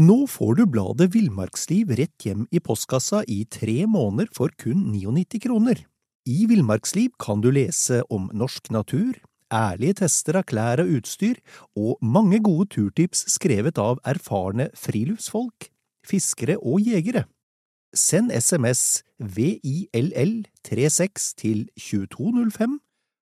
Nå 0.00 0.24
får 0.30 0.54
du 0.56 0.62
bladet 0.70 1.10
Villmarksliv 1.12 1.90
rett 1.98 2.24
hjem 2.24 2.46
i 2.54 2.60
postkassa 2.64 3.20
i 3.28 3.42
tre 3.44 3.84
måneder 3.90 4.30
for 4.32 4.48
kun 4.56 4.92
99 4.94 5.40
kroner. 5.44 5.82
I 6.24 6.46
Villmarksliv 6.48 7.10
kan 7.20 7.42
du 7.44 7.50
lese 7.52 8.00
om 8.08 8.30
norsk 8.32 8.70
natur, 8.72 9.18
ærlige 9.52 9.98
tester 10.00 10.36
av 10.40 10.46
klær 10.48 10.80
og 10.84 10.88
utstyr, 11.00 11.36
og 11.76 11.98
mange 12.00 12.40
gode 12.44 12.68
turtips 12.72 13.24
skrevet 13.34 13.78
av 13.82 13.98
erfarne 14.08 14.70
friluftsfolk, 14.78 15.68
fiskere 16.06 16.56
og 16.62 16.80
jegere. 16.86 17.24
Send 17.92 18.32
SMS 18.32 19.02
VILL36 19.20 21.34
til 21.42 21.68
2205 21.76 22.80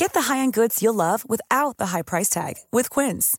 Get 0.00 0.14
the 0.14 0.32
high-end 0.32 0.54
goods 0.54 0.82
you'll 0.82 0.94
love 0.94 1.24
without 1.28 1.76
the 1.76 1.88
high 1.92 2.00
price 2.02 2.30
tag 2.30 2.54
with 2.72 2.88
Quince. 2.88 3.36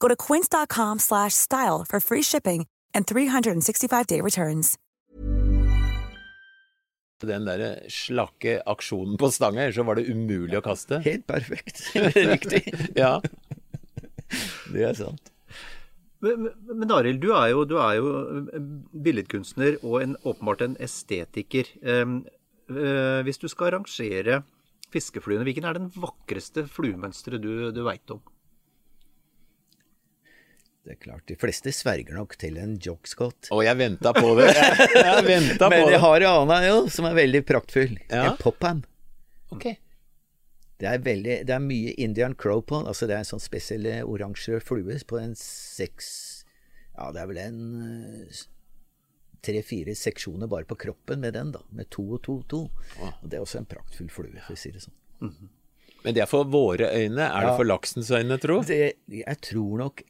Go 0.00 0.08
to 0.08 0.16
quince.com 0.16 0.98
slash 0.98 1.32
style 1.32 1.84
for 1.88 1.98
free 1.98 2.22
shipping 2.22 2.66
and 2.94 3.06
365-day 3.06 4.20
returns. 4.20 4.76
den 7.24 7.46
der 7.46 7.78
slakke 7.88 8.58
aksjonen 8.68 9.16
på 9.16 9.30
stanga, 9.32 9.70
så 9.72 9.80
var 9.88 9.96
det 9.96 10.10
umulig 10.12 10.58
å 10.58 10.60
kaste. 10.60 10.98
Helt 11.06 11.24
perfekt. 11.24 11.80
Riktig. 12.34 12.60
Ja. 12.98 13.14
Det 14.68 14.84
er 14.84 14.98
sant. 14.98 15.32
Men, 16.20 16.50
men- 16.68 16.92
Arild, 16.92 17.22
du 17.24 17.30
er 17.32 17.54
jo, 17.54 17.64
du 17.64 17.78
er 17.80 17.96
jo 17.96 18.10
eh, 18.52 18.60
billedkunstner 19.06 19.78
og 19.80 20.02
en, 20.02 20.18
åpenbart 20.20 20.66
en 20.66 20.76
estetiker. 20.84 21.72
Um, 21.80 22.26
eh, 22.68 23.24
hvis 23.24 23.40
du 23.40 23.48
skal 23.48 23.72
rangere 23.78 24.42
fiskefluene, 24.94 25.44
hvilken 25.48 25.66
er 25.68 25.76
den 25.80 25.90
vakreste 25.98 26.64
fluemønsteret 26.70 27.42
du, 27.44 27.50
du 27.74 27.82
veit 27.86 28.14
om? 28.14 28.22
Det 30.84 30.92
er 30.92 30.98
klart, 31.00 31.22
de 31.30 31.36
fleste 31.40 31.72
sverger 31.72 32.12
nok 32.12 32.34
til 32.36 32.58
en 32.60 32.74
jockscot. 32.84 33.48
Å, 33.54 33.60
jeg 33.64 33.78
venta 33.80 34.10
på 34.12 34.34
det. 34.36 34.50
Jeg, 34.58 34.88
jeg 35.00 35.24
venta 35.30 35.64
på 35.64 35.70
Men 35.72 35.86
det. 35.86 35.94
jeg 35.94 36.00
har 36.02 36.24
en 36.26 36.32
annen 36.42 36.66
jo, 36.68 36.74
som 36.92 37.06
er 37.08 37.16
veldig 37.16 37.40
praktfull. 37.48 37.94
Ja. 38.10 38.26
En 38.32 38.36
popham. 38.40 38.82
Ok. 39.54 39.64
Det 40.82 40.90
er, 40.90 40.98
veldig, 41.06 41.38
det 41.48 41.54
er 41.54 41.62
mye 41.64 41.94
Indian 42.04 42.34
crow 42.36 42.60
på 42.60 42.82
den. 42.82 42.90
Altså 42.90 43.08
det 43.08 43.16
er 43.16 43.22
en 43.24 43.30
sånn 43.30 43.40
spesiell 43.40 43.86
eh, 43.88 44.02
oransje 44.04 44.58
flue 44.60 44.98
på 45.08 45.20
en 45.22 45.32
seks 45.40 46.10
Ja, 46.98 47.08
det 47.14 47.22
er 47.22 47.30
vel 47.30 47.40
en 47.46 47.60
eh, 47.86 48.42
tre-fire 49.44 49.94
seksjoner 49.98 50.50
bare 50.50 50.68
på 50.68 50.78
kroppen 50.86 51.22
med 51.24 51.36
den, 51.36 51.52
da. 51.54 51.62
Med 51.76 51.90
to 51.92 52.06
og 52.16 52.22
to 52.26 52.38
og 52.40 52.48
to. 52.50 52.62
Og 53.04 53.28
det 53.28 53.38
er 53.38 53.44
også 53.44 53.60
en 53.60 53.68
praktfull 53.70 54.10
flue, 54.12 54.34
for 54.46 54.56
å 54.56 54.60
si 54.60 54.72
det 54.74 54.84
sånn. 54.84 54.96
Men 56.04 56.16
det 56.16 56.24
er 56.24 56.28
for 56.28 56.48
våre 56.48 56.90
øyne. 56.92 57.28
Er 57.30 57.48
det 57.48 57.56
for 57.56 57.68
laksens 57.68 58.10
øyne, 58.12 58.36
tro? 58.40 58.60
Det, 58.68 58.82
jeg 59.22 59.42
tror 59.50 59.86
nok 59.86 60.06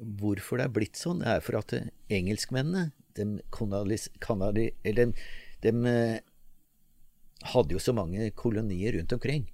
Hvorfor 0.00 0.56
det 0.56 0.64
er 0.64 0.72
blitt 0.72 0.96
sånn, 0.96 1.18
er 1.28 1.42
for 1.44 1.58
at 1.58 1.74
engelskmennene 2.08 2.86
de 3.18 3.42
kanalis, 3.52 4.08
kanali, 4.18 4.70
eller 4.82 5.10
de, 5.10 5.24
de 5.60 5.90
eh, 5.90 6.20
hadde 7.52 7.76
jo 7.76 7.82
så 7.82 7.94
mange 7.96 8.30
kolonier 8.38 8.96
rundt 8.96 9.12
omkring. 9.16 9.48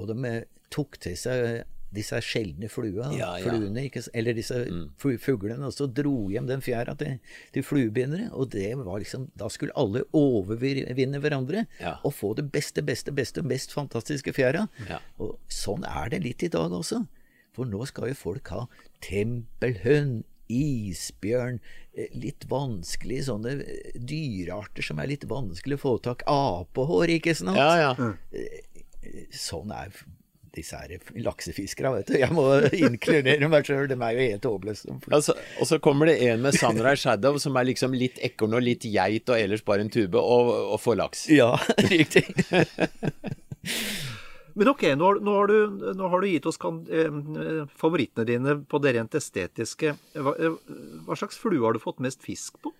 Og 0.00 0.10
de 0.10 0.16
eh, 0.28 0.42
tok 0.72 0.98
til 1.02 1.16
seg 1.18 1.62
disse 1.92 2.18
sjeldne 2.24 2.68
flua, 2.72 3.10
Ja, 3.14 3.34
ja. 3.38 3.44
fluene, 3.44 3.84
ikke, 3.88 4.02
eller 4.16 4.36
disse 4.36 4.56
mm. 4.64 4.84
fuglene, 5.20 5.66
og 5.68 5.74
så 5.76 5.86
dro 5.92 6.28
hjem 6.32 6.46
den 6.48 6.64
fjæra 6.64 6.94
til, 6.98 7.18
til 7.52 7.62
fluebindere. 7.66 8.30
Og 8.32 8.50
det 8.54 8.70
var 8.80 8.98
liksom, 9.02 9.28
da 9.38 9.48
skulle 9.52 9.76
alle 9.76 10.04
overvinne 10.16 11.20
hverandre 11.22 11.66
Ja. 11.80 11.98
og 12.04 12.14
få 12.16 12.34
det 12.38 12.48
beste, 12.52 12.82
beste, 12.82 13.12
beste, 13.12 13.42
mest 13.44 13.72
fantastiske 13.76 14.32
fjæra. 14.36 14.66
Og 15.20 15.36
sånn 15.52 15.84
er 15.88 16.08
det 16.14 16.22
litt 16.24 16.42
i 16.42 16.52
dag 16.52 16.72
også. 16.72 17.04
For 17.52 17.68
nå 17.68 17.84
skal 17.86 18.08
jo 18.08 18.14
folk 18.16 18.48
ha 18.54 18.66
tempelhønn, 19.04 20.22
isbjørn, 20.52 21.60
eh, 21.96 22.08
litt 22.18 22.44
vanskelige 22.50 23.24
sånne 23.28 23.52
eh, 23.62 23.92
dyrearter 23.96 24.84
som 24.84 24.98
er 25.00 25.08
litt 25.12 25.24
vanskelig 25.28 25.78
å 25.78 25.82
få 25.84 25.92
tak 26.04 26.24
Apehår, 26.28 27.12
ikke 27.18 27.32
sant? 27.38 27.56
Ja, 27.56 27.92
ja. 27.92 28.12
Sånn 29.34 29.72
er 29.74 29.92
disse 30.56 30.78
her 30.78 31.12
laksefiskere, 31.24 31.92
vet 31.96 32.12
du. 32.12 32.16
Jeg 32.20 32.34
må 32.34 32.46
inkludere 32.76 33.48
meg 33.52 33.68
sjøl, 33.68 33.88
de 33.90 33.96
er 33.96 34.16
jo 34.16 34.26
helt 34.26 34.48
håpløse. 34.48 34.96
Altså, 35.10 35.36
og 35.60 35.68
så 35.70 35.78
kommer 35.82 36.10
det 36.10 36.18
en 36.28 36.44
med 36.44 36.56
Sunrise 36.58 37.02
Shadow 37.02 37.38
som 37.42 37.56
er 37.56 37.68
liksom 37.70 37.96
litt 37.96 38.20
ekorn 38.24 38.58
og 38.58 38.64
litt 38.64 38.86
geit 38.88 39.28
og 39.32 39.38
ellers 39.38 39.64
bare 39.66 39.86
en 39.86 39.92
tube, 39.92 40.20
og, 40.20 40.52
og 40.74 40.80
får 40.82 40.98
laks. 41.00 41.26
Ja, 41.32 41.54
riktig. 41.92 42.26
Men 44.52 44.68
ok, 44.68 44.82
nå 45.00 45.08
har, 45.08 45.20
nå 45.24 45.34
har, 45.38 45.48
du, 45.48 45.92
nå 45.96 46.08
har 46.12 46.20
du 46.20 46.28
gitt 46.28 46.46
oss 46.50 46.60
kan, 46.60 46.82
eh, 46.92 47.64
favorittene 47.80 48.28
dine 48.28 48.56
på 48.68 48.80
det 48.84 48.92
rent 48.98 49.16
estetiske. 49.16 49.94
Hva, 50.12 50.34
eh, 50.36 50.58
hva 51.06 51.16
slags 51.16 51.40
flue 51.40 51.64
har 51.64 51.72
du 51.72 51.80
fått 51.80 52.02
mest 52.04 52.20
fisk 52.24 52.60
på? 52.60 52.74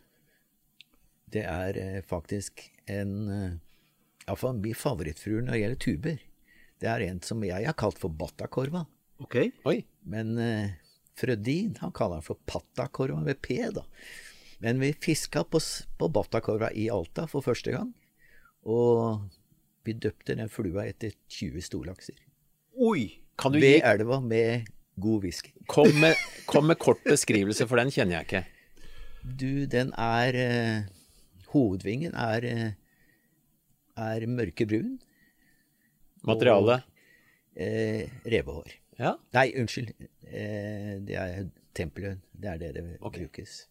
Det 1.32 1.46
er 1.48 1.78
eh, 1.80 2.00
faktisk 2.04 2.66
en 2.92 3.14
eh, 3.32 3.54
Iallfall 4.26 4.60
min 4.60 4.76
favorittfrue 4.76 5.40
når 5.42 5.54
det 5.54 5.62
gjelder 5.62 5.82
tuber. 5.86 6.20
Det 6.82 6.90
er 6.90 7.04
en 7.06 7.20
som 7.22 7.42
jeg 7.46 7.66
har 7.68 7.78
kalt 7.78 8.00
for 8.02 8.10
battakorva. 8.10 8.84
Okay. 9.22 9.52
Oi. 9.68 9.84
Men 10.02 10.34
uh, 10.40 10.72
Frødin 11.18 11.76
han 11.78 11.94
kaller 11.94 12.18
den 12.18 12.26
for 12.26 12.40
pattakorva 12.48 13.20
med 13.22 13.38
P, 13.44 13.60
da. 13.70 13.84
Men 14.62 14.82
vi 14.82 14.92
fiska 14.94 15.44
på, 15.46 15.60
på 15.98 16.08
battakorva 16.10 16.72
i 16.74 16.88
Alta 16.90 17.28
for 17.30 17.44
første 17.44 17.74
gang. 17.74 17.92
Og 18.66 19.22
vi 19.86 19.94
døpte 19.98 20.36
den 20.38 20.50
flua 20.50 20.86
etter 20.90 21.14
20 21.30 21.66
storlakser. 21.66 22.18
Oi. 22.78 23.22
Kan 23.38 23.54
du 23.54 23.60
gi 23.62 23.78
Ved 23.78 23.86
elva 23.88 24.18
med 24.22 24.66
god 25.02 25.24
whisky. 25.26 25.54
Kom 25.70 25.88
med, 26.02 26.18
kom 26.46 26.66
med 26.68 26.78
kort 26.82 27.02
beskrivelse, 27.06 27.66
for 27.70 27.80
den 27.80 27.90
kjenner 27.94 28.18
jeg 28.20 28.28
ikke. 28.28 28.42
Du, 29.22 29.64
den 29.70 29.94
er 29.98 30.38
uh, 30.38 30.90
Hovedvingen 31.52 32.14
er, 32.16 32.44
eh, 32.48 32.70
er 34.00 34.24
mørkebrun. 34.26 34.96
Materiale. 36.22 36.82
Eh, 37.56 38.08
revehår. 38.24 38.72
Ja. 38.98 39.16
Nei, 39.34 39.48
unnskyld. 39.58 39.92
Eh, 40.28 40.94
det 41.04 41.16
er 41.18 41.48
tempelhund. 41.74 42.20
Det 42.32 42.48
er 42.50 42.58
det 42.62 42.74
det 42.76 42.84
okay. 43.00 43.20
brukes. 43.24 43.68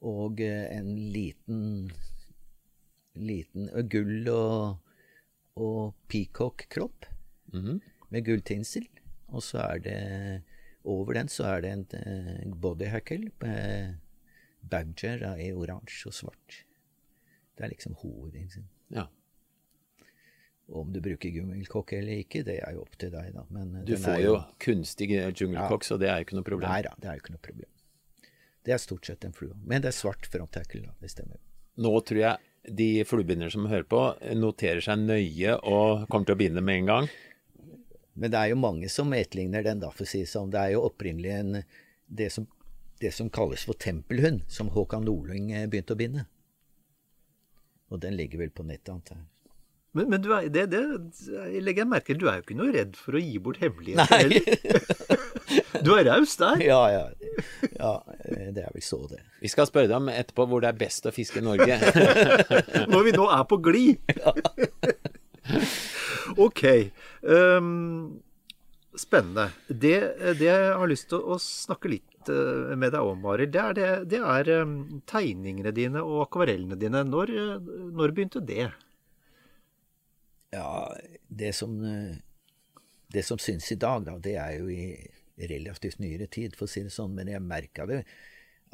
Og 0.00 0.40
eh, 0.40 0.66
en 0.78 0.94
liten 1.12 1.90
liten 3.20 3.68
eh, 3.68 3.84
gull 3.90 4.28
og, 4.32 4.78
og 5.56 5.94
peacock-kropp 6.08 7.06
Mhm. 7.52 7.80
med 8.10 8.24
gulltinsel. 8.24 8.84
Og 9.28 9.42
så 9.42 9.58
er 9.58 9.78
det 9.78 10.42
over 10.84 11.14
den 11.14 11.28
så 11.28 11.44
er 11.44 11.60
det 11.60 11.70
en 11.72 11.86
uh, 11.94 12.54
bodyhackle 12.62 13.30
med 13.42 13.96
badger 14.70 15.24
i 15.36 15.52
oransje 15.52 16.06
og 16.08 16.14
svart. 16.14 16.60
Det 17.58 17.64
er 17.64 17.68
liksom 17.74 17.94
hovedingen. 18.02 18.68
ja. 18.90 19.06
Om 20.70 20.92
du 20.94 21.00
bruker 21.02 21.34
jungelkokk 21.34 21.96
eller 21.96 22.20
ikke, 22.22 22.44
det 22.46 22.60
er 22.62 22.76
jo 22.76 22.84
opp 22.84 22.94
til 23.00 23.10
deg, 23.10 23.32
da. 23.34 23.42
Men 23.50 23.80
Du 23.86 23.96
får 23.98 24.20
jo 24.22 24.36
kunstig 24.62 25.08
jungelkokk, 25.10 25.86
så 25.86 25.98
det 25.98 26.10
er 26.12 26.20
jo 26.20 26.28
ikke 26.28 26.38
noe 26.38 26.46
problem. 26.46 26.70
Nei 26.70 26.82
da, 26.86 26.92
det 27.00 27.10
er 27.10 27.18
jo 27.18 27.24
ikke 27.24 27.34
noe 27.34 27.42
problem. 27.48 27.70
Det 28.62 28.74
er 28.76 28.82
stort 28.82 29.08
sett 29.08 29.24
en 29.26 29.34
flue. 29.34 29.56
Men 29.66 29.82
det 29.82 29.90
er 29.90 29.96
svart 29.96 30.28
fronttackle, 30.30 30.84
da. 30.84 30.94
Det 31.00 31.10
stemmer. 31.10 31.40
Nå 31.80 31.92
tror 32.06 32.20
jeg 32.20 32.74
de 32.76 33.04
fluebindere 33.08 33.50
som 33.50 33.66
hører 33.70 33.88
på, 33.88 34.00
noterer 34.36 34.84
seg 34.84 35.00
nøye 35.00 35.56
og 35.64 36.06
kommer 36.12 36.28
til 36.28 36.36
å 36.36 36.40
binde 36.42 36.62
med 36.64 36.82
en 36.82 36.90
gang. 36.90 37.10
Men 38.20 38.32
det 38.34 38.40
er 38.40 38.52
jo 38.52 38.60
mange 38.60 38.90
som 38.92 39.12
etterligner 39.16 39.64
den, 39.64 39.80
da, 39.80 39.90
for 39.94 40.04
å 40.04 40.10
si 40.10 40.22
det 40.24 40.30
sånn. 40.30 40.52
Det 40.52 40.60
er 40.60 40.74
jo 40.74 40.84
opprinnelig 40.90 41.32
en, 41.38 41.60
det, 42.06 42.28
som, 42.34 42.46
det 43.00 43.14
som 43.16 43.30
kalles 43.32 43.64
for 43.64 43.80
tempelhund, 43.80 44.44
som 44.52 44.68
Håkan 44.74 45.06
Nordling 45.08 45.52
eh, 45.56 45.68
begynte 45.70 45.96
å 45.96 46.00
binde. 46.00 46.26
Og 47.90 48.02
den 48.04 48.18
ligger 48.18 48.44
vel 48.44 48.52
på 48.54 48.66
nettet, 48.66 48.92
antar 48.92 49.22
jeg. 49.22 49.28
Men, 49.96 50.06
men 50.12 50.22
du 50.22 50.30
er, 50.36 50.46
det, 50.52 50.68
det 50.70 50.82
legger 51.64 51.82
jeg 51.82 51.90
merke 51.90 52.12
til. 52.12 52.20
Du 52.20 52.28
er 52.30 52.38
jo 52.38 52.44
ikke 52.44 52.58
noe 52.58 52.74
redd 52.74 52.94
for 52.98 53.18
å 53.18 53.22
gi 53.22 53.40
bort 53.42 53.62
hemmeligheter 53.62 54.22
heller. 54.22 55.18
Du 55.82 55.90
er 55.96 56.04
raus 56.06 56.36
der. 56.38 56.60
Ja, 56.62 56.78
ja. 56.92 57.04
ja, 57.74 57.92
det 58.54 58.62
er 58.62 58.70
vel 58.74 58.84
så, 58.84 59.00
det. 59.10 59.18
Vi 59.42 59.50
skal 59.50 59.66
spørre 59.66 59.88
deg 59.90 59.96
om 59.96 60.10
etterpå 60.12 60.44
hvor 60.46 60.62
det 60.62 60.70
er 60.70 60.78
best 60.78 61.08
å 61.08 61.12
fiske 61.14 61.40
i 61.40 61.44
Norge. 61.44 61.78
Når 62.92 63.06
vi 63.06 63.14
nå 63.16 63.26
er 63.34 63.46
på 63.50 63.58
glid. 63.64 64.12
ok. 66.46 66.62
Um, 67.26 68.20
spennende. 68.98 69.48
Det, 69.66 69.96
det 70.38 70.50
jeg 70.50 70.76
har 70.82 70.90
lyst 70.90 71.08
til 71.12 71.22
å 71.22 71.38
snakke 71.42 71.90
litt 71.96 72.30
eh, 72.30 72.76
med 72.78 72.94
deg 72.94 73.06
om, 73.06 73.26
Arild, 73.32 73.54
det 73.54 73.62
er, 73.62 73.76
det, 73.78 73.90
det 74.12 74.22
er 74.22 74.52
ehm, 74.58 74.76
tegningene 75.08 75.74
dine 75.76 76.04
og 76.04 76.26
akvarellene 76.26 76.78
dine. 76.80 77.04
Når, 77.08 77.34
eh, 77.34 77.74
når 77.96 78.14
begynte 78.16 78.44
det? 78.44 78.68
Ja, 80.50 80.96
det 81.28 81.52
som, 81.52 81.84
eh, 81.84 82.16
det 83.08 83.22
som 83.22 83.38
syns 83.38 83.72
i 83.72 83.78
dag, 83.78 84.04
da, 84.04 84.18
det 84.18 84.34
er 84.36 84.58
jo 84.58 84.70
i 84.70 85.10
relativt 85.50 85.98
nyere 85.98 86.26
tid, 86.26 86.56
for 86.56 86.66
å 86.66 86.70
si 86.70 86.82
det 86.82 86.92
sånn. 86.94 87.14
Men 87.14 87.30
jeg 87.30 87.42
merka 87.42 87.86
det 87.86 88.02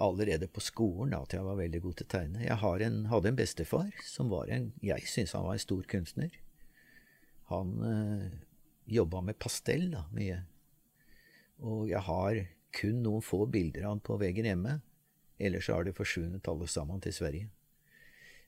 allerede 0.02 0.48
på 0.48 0.60
skolen 0.60 1.12
da, 1.14 1.22
at 1.22 1.36
jeg 1.36 1.44
var 1.44 1.60
veldig 1.60 1.82
god 1.84 1.98
til 1.98 2.08
å 2.08 2.12
tegne. 2.16 2.42
Jeg 2.44 2.86
en, 2.86 2.98
hadde 3.12 3.30
en 3.32 3.38
bestefar 3.38 3.92
som 4.04 4.32
var 4.32 4.50
en 4.52 4.72
Jeg 4.84 5.08
syns 5.08 5.32
han 5.36 5.46
var 5.46 5.56
en 5.56 5.64
stor 5.64 5.86
kunstner. 5.88 6.34
Han 7.52 7.76
øh, 7.80 8.26
jobba 8.86 9.22
med 9.22 9.38
pastell 9.38 9.90
da, 9.92 10.04
mye. 10.12 10.42
Og 11.64 11.88
jeg 11.88 12.02
har 12.08 12.42
kun 12.76 13.02
noen 13.04 13.24
få 13.24 13.46
bilder 13.48 13.86
av 13.86 13.94
han 13.94 14.04
på 14.04 14.18
veggen 14.20 14.48
hjemme. 14.48 14.80
Ellers 15.38 15.68
har 15.72 15.84
det 15.84 15.96
forsvunnet 15.96 16.48
alle 16.48 16.68
sammen 16.68 17.00
til 17.04 17.14
Sverige. 17.14 17.48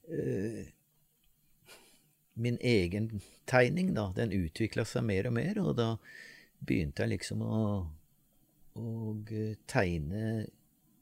Eh, 0.08 0.68
min 2.38 2.58
egen 2.64 3.10
tegning, 3.48 3.92
da, 3.96 4.08
den 4.16 4.34
utvikla 4.36 4.84
seg 4.88 5.06
mer 5.08 5.28
og 5.30 5.36
mer, 5.38 5.60
og 5.62 5.76
da 5.78 5.88
begynte 6.58 7.04
jeg 7.04 7.14
liksom 7.16 7.42
å, 7.44 7.62
å 8.78 8.92
eh, 9.30 9.56
tegne 9.70 10.46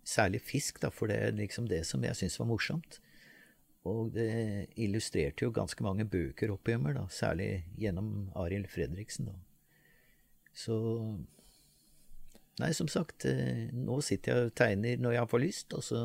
særlig 0.07 0.43
fisk, 0.47 0.81
da, 0.83 0.93
for 0.95 1.11
det 1.11 1.19
er 1.19 1.37
liksom 1.37 1.69
det 1.71 1.83
som 1.89 2.05
jeg 2.05 2.19
syntes 2.19 2.39
var 2.41 2.51
morsomt. 2.51 3.01
Og 3.87 4.11
det 4.15 4.67
illustrerte 4.83 5.47
jo 5.47 5.55
ganske 5.55 5.83
mange 5.87 6.07
bøker 6.11 6.51
oppigjennom, 6.55 6.95
da, 6.97 7.07
særlig 7.13 7.67
gjennom 7.79 8.29
Arild 8.39 8.71
Fredriksen. 8.73 9.31
da. 9.31 9.39
Så 10.57 10.77
Nei, 12.57 12.71
som 12.73 12.89
sagt, 12.89 13.27
eh, 13.29 13.69
nå 13.77 13.99
sitter 14.01 14.33
jeg 14.33 14.49
og 14.49 14.55
tegner 14.57 14.97
når 14.97 15.13
jeg 15.13 15.29
får 15.29 15.41
lyst, 15.43 15.75
og 15.77 15.83
så 15.85 15.99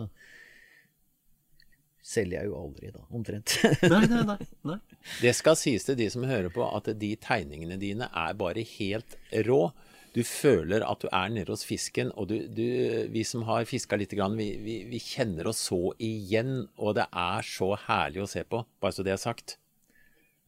selger 2.02 2.42
jeg 2.42 2.50
jo 2.50 2.58
aldri, 2.58 2.92
da, 2.96 3.04
omtrent. 3.14 3.56
Nei, 3.86 4.04
nei, 4.10 4.26
nei. 4.26 4.38
nei. 4.68 4.78
Det 5.24 5.34
skal 5.38 5.58
sies 5.60 5.86
til 5.88 5.98
de 6.00 6.10
som 6.14 6.26
hører 6.28 6.52
på, 6.54 6.66
at 6.66 6.90
de 6.98 7.14
tegningene 7.22 7.78
dine 7.82 8.10
er 8.10 8.38
bare 8.38 8.66
helt 8.76 9.18
rå. 9.48 9.64
Du 10.12 10.24
føler 10.28 10.84
at 10.84 11.06
du 11.06 11.08
er 11.08 11.30
nede 11.32 11.54
hos 11.54 11.64
fisken, 11.64 12.12
og 12.20 12.28
du, 12.34 12.36
du, 12.52 12.66
vi 13.14 13.24
som 13.28 13.46
har 13.48 13.68
fiska 13.70 13.96
litt, 14.02 14.12
grann, 14.18 14.36
vi, 14.36 14.50
vi, 14.60 14.82
vi 14.92 15.00
kjenner 15.00 15.48
oss 15.54 15.62
så 15.70 15.94
igjen, 16.04 16.66
og 16.76 16.98
det 17.00 17.08
er 17.08 17.48
så 17.48 17.72
herlig 17.86 18.26
å 18.26 18.30
se 18.30 18.44
på, 18.44 18.66
bare 18.84 18.98
så 18.98 19.08
det 19.08 19.16
er 19.16 19.22
sagt. 19.22 19.56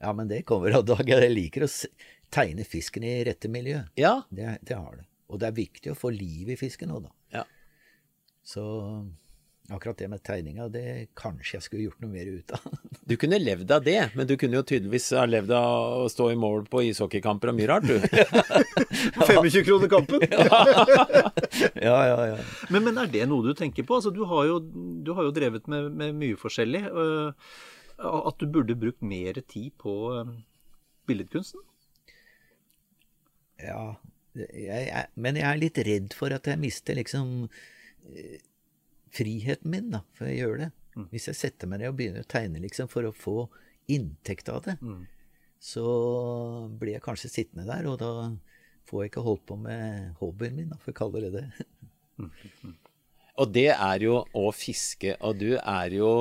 Ja, 0.03 0.11
men 0.11 0.27
det 0.27 0.41
kommer 0.49 0.75
av 0.75 0.83
dag. 0.83 1.07
Jeg 1.07 1.31
liker 1.31 1.63
å 1.63 1.71
tegne 2.33 2.65
fisken 2.67 3.05
i 3.07 3.15
rette 3.23 3.47
miljø. 3.51 3.85
Ja, 3.95 4.23
Det, 4.29 4.57
det 4.67 4.75
har 4.75 4.97
det. 4.99 5.07
Og 5.31 5.39
det 5.39 5.47
er 5.47 5.55
viktig 5.55 5.93
å 5.93 5.97
få 5.97 6.11
liv 6.13 6.51
i 6.51 6.57
fisken 6.59 6.91
òg, 6.93 7.05
da. 7.07 7.13
Ja. 7.39 7.43
Så 8.43 8.63
akkurat 9.71 9.97
det 9.97 10.07
med 10.11 10.23
tegninga, 10.25 10.67
det 10.67 11.13
kanskje 11.15 11.55
jeg 11.55 11.65
skulle 11.65 11.85
gjort 11.85 12.01
noe 12.03 12.11
mer 12.11 12.29
ut 12.31 12.55
av. 12.57 12.67
Du 13.03 13.17
kunne 13.19 13.35
levd 13.35 13.71
av 13.75 13.83
det, 13.83 13.97
men 14.15 14.27
du 14.27 14.37
kunne 14.39 14.55
jo 14.55 14.63
tydeligvis 14.63 15.09
ha 15.17 15.25
levd 15.27 15.51
av 15.57 16.05
å 16.05 16.07
stå 16.11 16.29
i 16.31 16.37
mål 16.39 16.61
på 16.71 16.85
ishockeykamper 16.87 17.51
og 17.51 17.57
mye 17.57 17.67
rart, 17.67 17.83
du. 17.83 17.97
25 19.27 19.65
kroner 19.67 19.91
kampen. 19.91 20.23
ja, 21.87 21.97
ja, 22.07 22.21
ja. 22.29 22.37
Men, 22.71 22.87
men 22.87 23.01
er 23.03 23.11
det 23.11 23.27
noe 23.27 23.43
du 23.43 23.51
tenker 23.59 23.83
på? 23.83 23.99
Altså, 23.99 24.13
du, 24.15 24.23
har 24.29 24.47
jo, 24.47 24.61
du 25.03 25.11
har 25.17 25.27
jo 25.27 25.35
drevet 25.35 25.67
med, 25.67 25.91
med 25.99 26.15
mye 26.21 26.39
forskjellig. 26.39 26.85
Uh, 26.95 27.35
at 27.99 28.39
du 28.39 28.47
burde 28.55 28.79
brukt 28.79 29.03
mer 29.03 29.41
tid 29.51 29.75
på 29.83 29.97
uh, 30.15 30.31
billedkunsten? 31.11 31.59
ja 33.63 33.83
jeg, 34.33 34.87
jeg, 34.87 35.05
men 35.21 35.37
jeg 35.37 35.45
er 35.45 35.59
litt 35.61 35.77
redd 35.85 36.15
for 36.17 36.33
at 36.33 36.47
jeg 36.49 36.57
mister 36.61 36.97
liksom 36.97 37.45
eh, 38.09 38.39
friheten 39.13 39.69
min, 39.71 39.91
da, 39.93 39.99
for 40.17 40.29
jeg 40.29 40.41
gjør 40.43 40.57
det. 40.65 40.69
Hvis 41.13 41.27
jeg 41.29 41.37
setter 41.39 41.69
meg 41.69 41.81
ned 41.81 41.89
og 41.93 41.97
begynner 41.97 42.25
å 42.25 42.29
tegne 42.29 42.61
liksom 42.61 42.89
for 42.91 43.05
å 43.09 43.13
få 43.17 43.47
inntekt 43.93 44.49
av 44.53 44.61
det, 44.67 44.75
så 45.63 45.83
blir 46.79 46.97
jeg 46.97 47.05
kanskje 47.05 47.31
sittende 47.31 47.65
der, 47.69 47.87
og 47.89 47.97
da 48.01 48.11
får 48.89 49.03
jeg 49.05 49.11
ikke 49.13 49.23
holdt 49.25 49.45
på 49.49 49.57
med 49.57 50.13
hobbyen 50.19 50.57
min, 50.57 50.69
da, 50.73 50.77
for 50.81 50.93
å 50.93 50.97
kalle 50.97 51.21
det 51.23 51.31
det. 51.39 51.45
Og 53.41 53.49
det 53.55 53.69
er 53.73 54.03
jo 54.05 54.19
å 54.37 54.51
fiske, 54.53 55.15
og 55.25 55.39
du 55.41 55.55
er 55.57 55.95
jo 55.95 56.11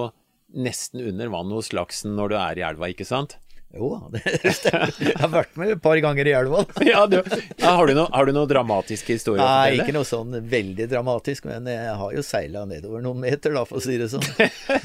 nesten 0.53 1.01
under 1.05 1.29
vann 1.33 1.53
hos 1.53 1.73
laksen 1.77 2.15
når 2.17 2.33
du 2.33 2.37
er 2.41 2.61
i 2.61 2.65
elva, 2.69 2.89
ikke 2.93 3.09
sant? 3.09 3.39
Jo 3.73 3.89
da, 3.95 4.19
det 4.19 4.53
stemmer. 4.59 4.91
Jeg 5.01 5.17
har 5.17 5.31
vært 5.33 5.55
med 5.57 5.71
et 5.77 5.81
par 5.85 5.97
ganger 6.05 6.29
i 6.29 6.35
elva. 6.37 6.65
Ja, 6.93 7.07
du, 7.09 7.19
har, 7.63 7.87
du 7.89 7.95
noe, 7.97 8.09
har 8.13 8.29
du 8.29 8.33
noe 8.37 8.49
dramatiske 8.51 9.15
historier 9.17 9.41
å 9.41 9.49
Nei, 9.49 9.79
ikke 9.81 9.95
noe 9.97 10.05
sånn 10.09 10.35
veldig 10.53 10.89
dramatisk, 10.93 11.47
men 11.49 11.71
jeg 11.73 11.95
har 12.03 12.13
jo 12.19 12.25
seila 12.27 12.67
nedover 12.69 13.01
noen 13.05 13.23
meter, 13.25 13.55
da, 13.57 13.63
for 13.69 13.81
å 13.81 13.85
si 13.85 13.97
det 14.01 14.11
sånn. 14.13 14.27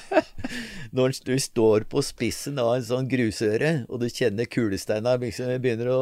Når 0.98 1.18
du 1.28 1.34
står 1.42 1.84
på 1.92 2.02
spissen 2.06 2.60
av 2.64 2.78
en 2.78 2.86
sånn 2.88 3.10
grusøre, 3.12 3.74
og 3.92 4.00
du 4.04 4.08
kjenner 4.08 4.48
kulesteina 4.48 5.18
liksom 5.20 5.52
begynner 5.62 5.90
å 5.92 6.02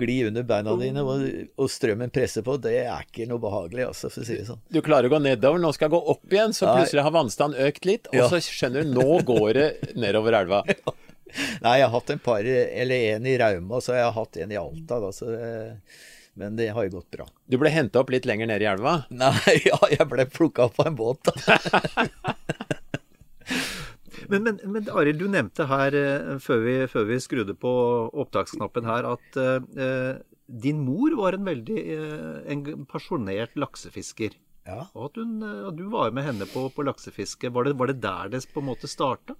gli 0.00 0.16
under 0.26 0.42
beina 0.48 0.72
dine, 0.80 1.04
og, 1.04 1.26
og 1.60 1.68
strømmen 1.70 2.10
presser 2.14 2.42
på, 2.46 2.56
det 2.62 2.72
er 2.86 3.04
ikke 3.04 3.28
noe 3.30 3.42
behagelig, 3.42 3.84
altså, 3.92 4.08
for 4.10 4.24
å 4.24 4.26
si 4.26 4.38
det 4.40 4.48
sånn. 4.48 4.62
Du 4.72 4.80
klarer 4.82 5.06
å 5.10 5.12
gå 5.12 5.20
nedover, 5.22 5.60
nå 5.62 5.70
skal 5.76 5.86
jeg 5.90 5.94
gå 5.98 6.00
opp 6.16 6.34
igjen, 6.34 6.56
så 6.56 6.72
plutselig 6.72 7.04
har 7.06 7.14
vannstanden 7.14 7.68
økt 7.68 7.86
litt, 7.86 8.08
og 8.10 8.18
Ja. 8.18 8.26
så 8.32 8.40
skjønner 8.42 8.88
du, 8.88 8.96
nå 8.96 9.20
går 9.28 9.52
det 9.60 9.68
nedover 10.00 10.40
elva. 10.40 10.64
Nei, 11.64 11.76
jeg 11.80 11.86
har 11.86 11.92
hatt 11.94 12.14
en 12.14 12.22
par, 12.22 12.46
eller 12.46 13.10
en 13.14 13.28
i 13.28 13.36
Rauma, 13.40 13.78
og 13.78 13.84
så 13.84 13.94
har 13.94 14.02
jeg 14.04 14.16
hatt 14.16 14.40
en 14.44 14.54
i 14.54 14.58
Alta, 14.60 15.00
da, 15.02 15.12
så 15.14 15.30
det, 15.32 15.50
men 16.40 16.56
det 16.56 16.70
har 16.76 16.86
jo 16.86 16.98
gått 16.98 17.10
bra. 17.16 17.26
Du 17.50 17.58
ble 17.60 17.72
henta 17.74 18.02
opp 18.02 18.12
litt 18.14 18.28
lenger 18.28 18.48
ned 18.50 18.64
i 18.64 18.68
elva. 18.70 19.02
Nei, 19.10 19.56
ja, 19.70 19.80
jeg 19.92 20.06
ble 20.10 20.26
plukka 20.30 20.68
opp 20.68 20.78
på 20.78 20.86
en 20.88 20.98
båt, 20.98 21.30
da. 21.30 22.36
Men, 24.30 24.44
men, 24.46 24.58
men 24.62 24.86
Arild, 24.94 25.18
du 25.18 25.26
nevnte 25.26 25.64
her 25.66 25.94
eh, 25.96 26.36
før 26.38 26.60
vi, 26.62 26.74
før 26.92 27.06
vi 27.08 27.16
skrudde 27.18 27.54
på 27.58 27.70
opptaksknappen 28.22 28.86
her, 28.86 29.08
at 29.16 29.38
uh, 29.40 30.20
din 30.46 30.84
mor 30.86 31.16
var 31.18 31.34
en 31.34 31.48
veldig 31.48 31.78
uh, 31.98 32.36
en 32.52 32.84
pasjonert 32.86 33.56
laksefisker. 33.58 34.36
Ja. 34.68 34.84
Og 34.94 35.10
at 35.10 35.20
hun, 35.20 35.38
eh, 35.42 35.68
at 35.68 35.78
du 35.78 35.86
var 35.92 36.12
med 36.14 36.26
henne 36.26 36.48
på, 36.50 36.66
på 36.74 36.84
laksefiske. 36.86 37.50
Var 37.54 37.68
det, 37.68 37.76
var 37.80 37.90
det 37.90 38.00
der 38.02 38.32
det 38.34 38.44
på 38.52 38.62
en 38.62 38.70
måte 38.70 38.90
starta? 38.90 39.36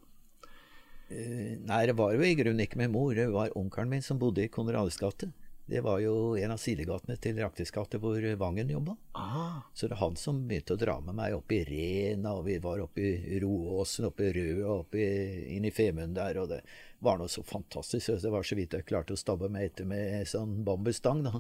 Nei, 1.11 1.85
det 1.87 1.97
var 1.99 2.15
jo 2.15 2.23
i 2.23 2.35
grunnen 2.39 2.63
ikke 2.65 2.79
min 2.79 2.93
mor. 2.95 3.15
Det 3.15 3.29
var 3.35 3.55
onkelen 3.59 3.91
min 3.91 4.05
som 4.07 4.19
bodde 4.21 4.45
i 4.45 4.51
Konrades 4.53 4.99
gate. 5.01 5.33
Det 5.71 5.81
var 5.87 6.01
jo 6.03 6.35
en 6.35 6.51
av 6.51 6.59
sidegatene 6.59 7.15
til 7.23 7.37
Raktes 7.39 7.71
gate 7.71 7.99
hvor 8.03 8.25
Vangen 8.41 8.73
jobba. 8.73 8.97
Ah, 9.15 9.61
Så 9.75 9.87
det 9.87 9.95
er 9.95 10.01
han 10.01 10.17
som 10.19 10.41
begynte 10.49 10.75
å 10.75 10.81
dra 10.81 10.97
med 10.99 11.15
meg 11.15 11.37
opp 11.37 11.53
i 11.55 11.61
Rena, 11.69 12.33
og 12.35 12.49
vi 12.49 12.57
var 12.63 12.83
oppe 12.83 13.05
i 13.07 13.39
Roåsen, 13.43 14.09
oppe 14.09 14.27
i 14.27 14.33
Røa, 14.35 14.81
oppe 14.81 14.99
i, 14.99 15.45
inn 15.55 15.69
i 15.69 15.71
Femund 15.71 16.19
der, 16.19 16.41
og 16.43 16.51
det 16.51 16.59
var 17.07 17.21
noe 17.21 17.31
så 17.31 17.45
fantastisk. 17.47 18.17
Det 18.19 18.35
var 18.35 18.47
så 18.47 18.59
vidt 18.59 18.75
jeg 18.75 18.89
klarte 18.89 19.15
å 19.15 19.21
stabbe 19.21 19.47
meg 19.53 19.69
etter 19.71 19.87
med 19.87 20.27
sånn 20.27 20.59
bambusstang, 20.67 21.23
da. 21.29 21.39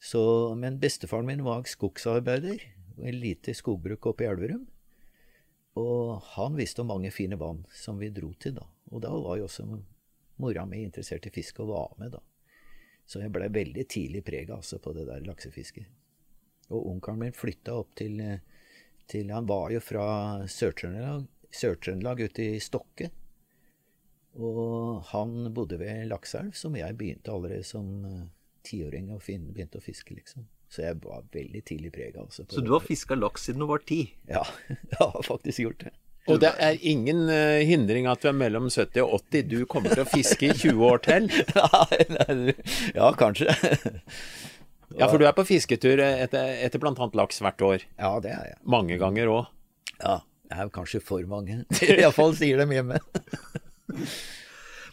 Så, 0.00 0.22
men 0.56 0.80
bestefaren 0.80 1.28
min 1.28 1.44
var 1.44 1.68
skogsarbeider, 1.68 2.64
og 2.96 3.04
et 3.04 3.20
lite 3.20 3.52
skogbruk 3.52 4.14
oppe 4.14 4.24
i 4.24 4.30
Elverum. 4.32 4.64
Og 5.78 6.18
han 6.34 6.56
visste 6.58 6.82
om 6.82 6.90
mange 6.90 7.12
fine 7.14 7.38
vann 7.38 7.62
som 7.74 7.98
vi 8.00 8.10
dro 8.10 8.32
til, 8.34 8.56
da. 8.58 8.66
Og 8.90 9.02
da 9.04 9.12
var 9.14 9.38
jo 9.38 9.46
også 9.46 9.66
mora 10.40 10.64
mi 10.66 10.82
interessert 10.82 11.28
i 11.28 11.34
fiske 11.34 11.62
og 11.62 11.70
var 11.70 11.94
med, 12.00 12.16
da. 12.16 12.22
Så 13.06 13.22
jeg 13.22 13.32
blei 13.34 13.48
veldig 13.50 13.86
tidlig 13.90 14.24
prega 14.26 14.56
altså, 14.56 14.78
på 14.82 14.92
det 14.94 15.06
der 15.08 15.22
laksefisket. 15.26 15.86
Og 16.70 16.92
onkelen 16.92 17.24
min 17.24 17.34
flytta 17.34 17.74
opp 17.74 17.96
til, 17.98 18.20
til 19.10 19.32
Han 19.34 19.48
var 19.50 19.72
jo 19.74 19.80
fra 19.82 20.04
Sør-Trøndelag, 20.46 21.26
Sør-Trøndelag 21.50 22.22
ute 22.28 22.46
i 22.54 22.60
Stokke. 22.62 23.10
Og 24.38 25.02
han 25.10 25.50
bodde 25.54 25.80
ved 25.80 26.06
Lakseelv, 26.06 26.54
som 26.54 26.76
jeg 26.78 26.94
begynte 26.98 27.32
allerede 27.34 27.66
som 27.66 28.04
eh, 28.06 28.28
tiåring 28.62 29.10
å 29.10 29.18
finne, 29.18 29.50
begynte 29.50 29.80
å 29.80 29.82
fiske, 29.82 30.14
liksom. 30.14 30.46
Så 30.70 30.84
jeg 30.84 31.00
var 31.02 31.24
veldig 31.34 31.64
tidlig 31.66 31.90
prega. 31.94 32.22
Altså, 32.22 32.44
så 32.46 32.62
du 32.62 32.70
har 32.70 32.84
fiska 32.84 33.16
laks 33.18 33.48
siden 33.48 33.64
du 33.64 33.66
var 33.70 33.82
ti? 33.86 34.04
Ja, 34.30 34.44
jeg 34.68 35.00
har 35.00 35.26
faktisk 35.26 35.64
gjort 35.64 35.82
det. 35.86 35.92
Og 36.30 36.38
det 36.42 36.50
er 36.62 36.76
ingen 36.86 37.24
uh, 37.32 37.58
hindring 37.66 38.06
at 38.06 38.22
du 38.22 38.28
er 38.30 38.36
mellom 38.36 38.68
70 38.70 39.02
og 39.02 39.16
80. 39.32 39.48
Du 39.50 39.64
kommer 39.70 39.94
til 39.96 40.04
å 40.04 40.10
fiske 40.10 40.50
i 40.50 40.54
20 40.54 40.84
år 40.86 41.02
til. 41.06 41.26
Ja, 42.98 43.10
kanskje. 43.18 43.50
Ja, 44.98 45.06
for 45.06 45.22
du 45.22 45.24
er 45.28 45.34
på 45.36 45.44
fisketur 45.46 46.00
etter, 46.02 46.48
etter 46.66 46.80
bl.a. 46.82 47.06
laks 47.14 47.36
hvert 47.44 47.62
år. 47.62 47.84
Ja, 47.94 48.08
det 48.22 48.32
er 48.34 48.48
jeg. 48.48 48.56
Mange 48.74 48.96
ganger 48.98 49.30
òg. 49.30 49.44
Ja, 50.00 50.16
det 50.50 50.56
er 50.58 50.72
kanskje 50.74 50.98
for 50.98 51.22
mange. 51.30 51.60
Iallfall 51.86 52.34
sier 52.34 52.58
dem 52.58 52.74
hjemme. 52.74 52.98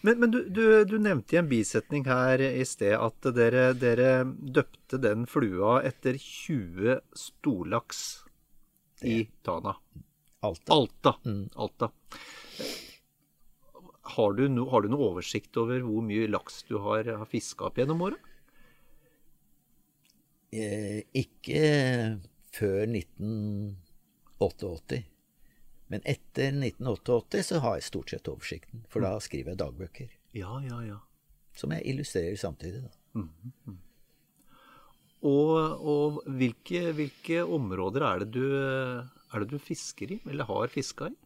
Men, 0.02 0.20
men 0.20 0.32
du, 0.32 0.50
du, 0.50 0.86
du 0.86 0.98
nevnte 1.02 1.36
i 1.36 1.40
en 1.40 1.50
bisetning 1.50 2.06
her 2.08 2.42
i 2.44 2.66
sted 2.68 2.94
at 2.98 3.28
dere, 3.36 3.74
dere 3.78 4.24
døpte 4.26 4.98
den 5.02 5.26
flua 5.30 5.82
etter 5.88 6.18
20 6.22 7.00
storlaks 7.18 8.04
i 9.02 9.30
Tana. 9.46 9.76
Alta. 10.46 10.74
Alta. 10.74 11.16
Alta. 11.56 11.92
Har 14.18 14.34
du, 14.34 14.48
no, 14.50 14.70
har 14.72 14.82
du 14.82 14.90
noe 14.94 15.10
oversikt 15.12 15.58
over 15.60 15.80
hvor 15.84 16.02
mye 16.06 16.28
laks 16.32 16.64
du 16.70 16.78
har, 16.84 17.04
har 17.20 17.28
fiska 17.30 17.64
opp 17.68 17.78
gjennom 17.82 18.02
året? 18.08 18.22
Eh, 20.56 21.00
ikke 21.12 21.62
før 22.56 22.82
1988. 22.88 25.04
Men 25.88 26.04
etter 26.04 26.52
1988 26.52 27.44
så 27.48 27.60
har 27.64 27.78
jeg 27.78 27.88
stort 27.88 28.12
sett 28.12 28.28
oversikten, 28.28 28.84
for 28.92 29.06
da 29.06 29.14
skriver 29.24 29.54
jeg 29.54 29.62
dagbøker. 29.62 30.16
Ja, 30.36 30.58
ja, 30.66 30.82
ja. 30.84 30.98
Som 31.58 31.74
jeg 31.74 31.86
illustrerer 31.90 32.36
samtidig. 32.40 32.84
Da. 32.84 33.24
Og, 35.28 35.54
og 35.82 36.20
hvilke, 36.38 36.92
hvilke 36.94 37.40
områder 37.42 38.06
er 38.06 38.22
det, 38.22 38.28
du, 38.36 38.44
er 39.34 39.44
det 39.44 39.50
du 39.50 39.58
fisker 39.62 40.14
i, 40.14 40.20
eller 40.30 40.50
har 40.50 40.70
fiska 40.74 41.10
i? 41.10 41.18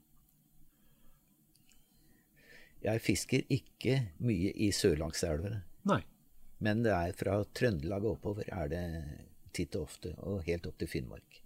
Jeg 2.81 3.01
fisker 3.03 3.43
ikke 3.53 3.97
mye 4.25 4.53
i 4.57 4.71
sørlandselvene. 4.73 5.59
Nei. 5.89 5.99
Men 6.65 6.81
det 6.85 6.93
er 6.95 7.13
fra 7.17 7.41
Trøndelag 7.57 8.05
og 8.05 8.15
oppover 8.15 8.47
er 8.53 8.71
det 8.71 8.85
titt 9.53 9.75
og 9.77 9.89
ofte, 9.89 10.15
og 10.25 10.45
helt 10.47 10.65
opp 10.69 10.79
til 10.81 10.89
Finnmark. 10.89 11.40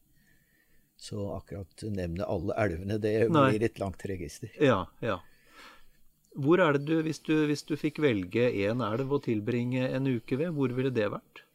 Så 0.98 1.28
akkurat 1.36 1.84
nevne 1.92 2.26
alle 2.26 2.56
elvene, 2.58 2.98
det 3.02 3.30
Nei. 3.30 3.50
blir 3.52 3.66
et 3.68 3.80
langt 3.82 4.06
register. 4.08 4.52
Ja, 4.62 4.86
ja. 5.04 5.20
Hvor 6.36 6.60
er 6.60 6.76
det 6.76 6.86
du, 6.88 6.96
hvis 7.04 7.22
du, 7.24 7.34
hvis 7.48 7.64
du 7.68 7.76
fikk 7.80 8.02
velge 8.04 8.50
én 8.52 8.84
elv 8.84 9.14
å 9.16 9.22
tilbringe 9.24 9.88
en 9.88 10.08
uke 10.08 10.40
ved, 10.40 10.52
hvor 10.56 10.74
ville 10.76 10.92
det 10.92 11.08
vært? 11.14 11.46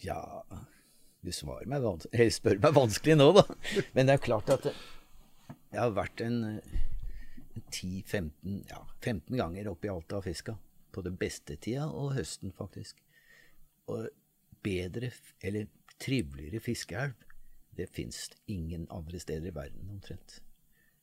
Ja 0.00 0.20
Du 1.20 1.32
svarer 1.36 1.68
meg 1.68 1.82
vanskelig, 1.84 2.30
spør 2.38 2.62
meg 2.62 2.76
vanskelig 2.76 3.18
nå, 3.18 3.26
da. 3.36 3.44
Men 3.96 4.08
det 4.08 4.16
er 4.16 4.24
klart 4.24 4.52
at 4.54 4.70
jeg 4.70 5.78
har 5.78 5.92
vært 5.94 6.22
en 6.24 6.38
eh, 6.54 6.78
10-15 7.70 8.62
ja, 8.70 8.80
15 9.04 9.36
ganger 9.38 9.68
oppe 9.70 9.86
i 9.86 9.92
Alta 9.92 10.18
og 10.18 10.24
fiska. 10.26 10.56
På 10.90 11.04
det 11.06 11.12
beste 11.18 11.54
tida 11.60 11.84
og 11.86 12.14
høsten, 12.16 12.54
faktisk. 12.56 12.96
Og 13.90 14.08
bedre, 14.64 15.10
eller 15.44 15.68
triveligere 16.00 16.60
fiskeelv, 16.64 17.12
det 17.76 17.86
fins 17.94 18.28
ingen 18.50 18.86
andre 18.92 19.20
steder 19.22 19.50
i 19.50 19.54
verden, 19.56 19.88
omtrent. 19.92 20.40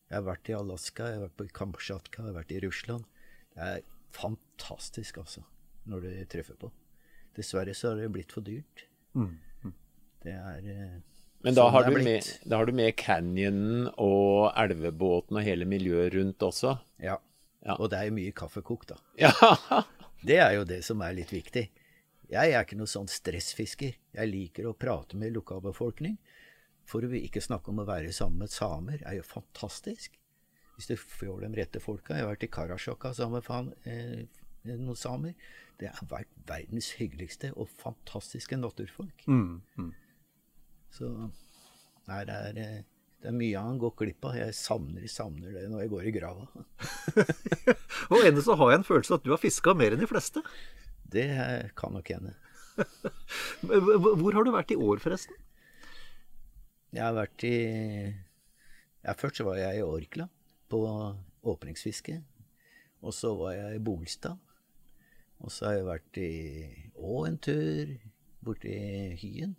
Jeg 0.07 0.19
har 0.19 0.25
vært 0.27 0.49
i 0.51 0.55
Alaska, 0.55 1.07
jeg 1.09 1.19
har 1.19 1.25
vært 1.27 1.37
på 1.39 1.47
Kamtsjatka, 1.57 2.21
jeg 2.23 2.31
har 2.31 2.37
vært 2.37 2.53
i 2.55 2.61
Russland. 2.63 3.07
Det 3.55 3.67
er 3.67 3.81
fantastisk, 4.15 5.17
altså, 5.23 5.43
når 5.89 6.05
du 6.05 6.09
treffer 6.31 6.59
på. 6.59 6.71
Dessverre 7.37 7.73
så 7.77 7.91
har 7.91 8.01
det 8.01 8.11
blitt 8.13 8.33
for 8.33 8.45
dyrt. 8.45 8.85
Det 10.23 10.33
er 10.33 10.63
eh, 10.73 10.95
Men 11.45 11.55
da 11.57 11.67
sånn 11.67 11.73
har, 11.75 11.85
det 11.87 11.91
er 11.91 11.95
blitt. 11.97 12.07
med, 12.07 12.49
da 12.51 12.59
har 12.59 12.69
du 12.69 12.73
med 12.77 12.95
canyonen 12.99 13.89
og 14.01 14.49
elvebåten 14.57 15.37
og 15.39 15.45
hele 15.45 15.67
miljøet 15.69 16.15
rundt 16.17 16.43
også. 16.45 16.77
Ja. 17.03 17.17
Ja. 17.65 17.75
Og 17.81 17.89
det 17.91 17.99
er 17.99 18.09
jo 18.09 18.15
mye 18.17 18.33
kaffekok, 18.37 18.87
da. 18.93 18.97
Ja, 19.19 19.31
Det 20.27 20.39
er 20.41 20.55
jo 20.57 20.63
det 20.65 20.79
som 20.85 21.01
er 21.05 21.13
litt 21.13 21.29
viktig. 21.31 21.67
Jeg 22.31 22.51
er 22.51 22.65
ikke 22.65 22.77
noe 22.79 22.91
sånn 22.91 23.07
stressfisker. 23.07 23.95
Jeg 24.17 24.31
liker 24.31 24.67
å 24.67 24.75
prate 24.75 25.19
med 25.19 25.35
lokalbefolkning. 25.35 26.17
For 26.87 27.03
å 27.03 27.11
ikke 27.19 27.43
snakke 27.43 27.71
om 27.71 27.83
å 27.83 27.87
være 27.87 28.11
sammen 28.15 28.43
med 28.45 28.51
samer, 28.51 29.03
er 29.07 29.19
jo 29.19 29.27
fantastisk. 29.27 30.15
Hvis 30.77 30.91
du 30.91 30.95
får 30.99 31.41
de 31.43 31.51
rette 31.57 31.81
folka. 31.83 32.15
Jeg 32.15 32.25
har 32.25 32.33
vært 32.33 32.45
i 32.45 32.51
Karasjokka 32.53 33.13
sammen 33.17 33.41
med 33.41 33.87
eh, 33.89 34.43
noen 34.75 34.99
samer. 34.99 35.33
Det 35.79 35.89
har 35.93 36.09
vært 36.09 36.29
verdens 36.49 36.91
hyggeligste 36.99 37.51
og 37.55 37.71
fantastiske 37.81 38.59
naturfolk. 38.59 39.25
Mm, 39.29 39.61
mm. 39.77 39.89
Så 40.93 41.09
nei, 42.07 42.21
det 42.29 42.37
er, 42.37 42.59
eh, 42.61 42.79
det 43.23 43.31
er 43.31 43.39
mye 43.39 43.63
han 43.69 43.79
går 43.81 43.95
glipp 44.03 44.27
av. 44.29 44.37
Jeg 44.37 44.55
savner, 44.57 45.07
savner 45.11 45.55
det 45.55 45.67
når 45.71 45.85
jeg 45.85 45.93
går 45.95 46.09
i 46.09 46.15
grava. 46.15 46.47
Og 48.13 48.21
ennå 48.21 48.43
så 48.45 48.57
har 48.59 48.73
jeg 48.73 48.81
en 48.81 48.89
følelse 48.91 49.17
at 49.17 49.25
du 49.25 49.33
har 49.33 49.41
fiska 49.41 49.73
mer 49.77 49.95
enn 49.95 50.03
de 50.03 50.09
fleste. 50.09 50.43
Det 51.11 51.27
kan 51.79 51.93
nok 51.95 52.09
hende. 52.11 52.33
Hvor 54.21 54.33
har 54.35 54.45
du 54.45 54.51
vært 54.53 54.73
i 54.75 54.77
år, 54.79 54.99
forresten? 55.01 55.35
Jeg 56.93 57.03
har 57.03 57.15
vært 57.17 57.43
i 57.47 57.55
ja, 59.03 59.13
Først 59.17 59.39
så 59.39 59.45
var 59.47 59.57
jeg 59.59 59.79
i 59.79 59.85
Orkla 59.85 60.27
på 60.71 60.81
åpningsfiske. 61.47 62.19
Og 63.05 63.13
så 63.15 63.31
var 63.37 63.53
jeg 63.55 63.77
i 63.77 63.83
Bolstad. 63.83 64.37
Og 65.43 65.51
så 65.53 65.69
har 65.69 65.77
jeg 65.77 65.87
vært 65.87 66.19
i 66.23 66.31
Å 66.97 67.23
en 67.27 67.37
tur, 67.37 67.91
borti 68.43 68.73
Hyen. 69.21 69.53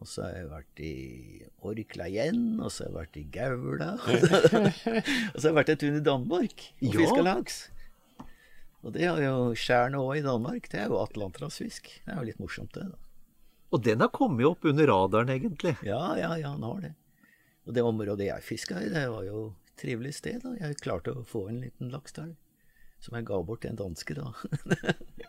Og 0.00 0.08
så 0.10 0.24
har 0.26 0.32
jeg 0.40 0.48
vært 0.50 0.80
i 0.82 0.94
Orkla 1.62 2.08
igjen, 2.10 2.40
og 2.58 2.72
så 2.74 2.82
har 2.82 2.88
jeg 2.88 2.96
vært 2.96 3.18
i 3.20 3.24
Gaula. 3.36 3.90
og 4.02 5.36
så 5.36 5.44
har 5.44 5.50
jeg 5.52 5.58
vært 5.60 5.70
en 5.74 5.82
tur 5.84 5.98
i 6.00 6.02
Danmark 6.08 6.64
og 6.80 6.88
Ja. 6.88 6.96
fiska 6.98 7.22
laks. 7.22 7.60
Og 8.84 8.92
det 8.92 9.06
er 9.08 9.22
jo 9.24 9.54
Skjærene 9.56 10.00
òg 10.02 10.18
i 10.20 10.24
Danmark. 10.26 10.68
Det 10.68 10.82
er 10.82 10.90
jo 10.92 10.98
atlanterhavsfisk. 11.00 11.88
Det 12.04 12.12
er 12.12 12.18
jo 12.20 12.26
litt 12.28 12.40
morsomt, 12.42 12.74
det. 12.76 12.84
da. 12.92 12.98
Og 13.74 13.82
den 13.82 14.04
har 14.04 14.10
kommet 14.14 14.44
opp 14.46 14.64
under 14.68 14.86
radaren, 14.90 15.32
egentlig. 15.34 15.72
Ja, 15.82 16.02
ja, 16.20 16.34
ja, 16.38 16.52
den 16.54 16.62
har 16.68 16.80
det. 16.84 16.92
Og 17.64 17.72
det 17.74 17.82
området 17.82 18.26
jeg 18.28 18.44
fiska 18.44 18.82
i, 18.84 18.90
det 18.92 19.06
var 19.10 19.24
jo 19.24 19.46
et 19.64 19.80
trivelig 19.80 20.12
sted. 20.18 20.42
da. 20.44 20.52
Jeg 20.60 20.76
klarte 20.84 21.14
å 21.16 21.24
få 21.26 21.46
en 21.50 21.62
liten 21.64 21.88
laks 21.90 22.12
der. 22.18 22.34
Som 23.02 23.16
jeg 23.18 23.26
ga 23.28 23.40
bort 23.44 23.64
til 23.64 23.72
en 23.72 23.80
danske, 23.80 24.14
da. 24.16 24.28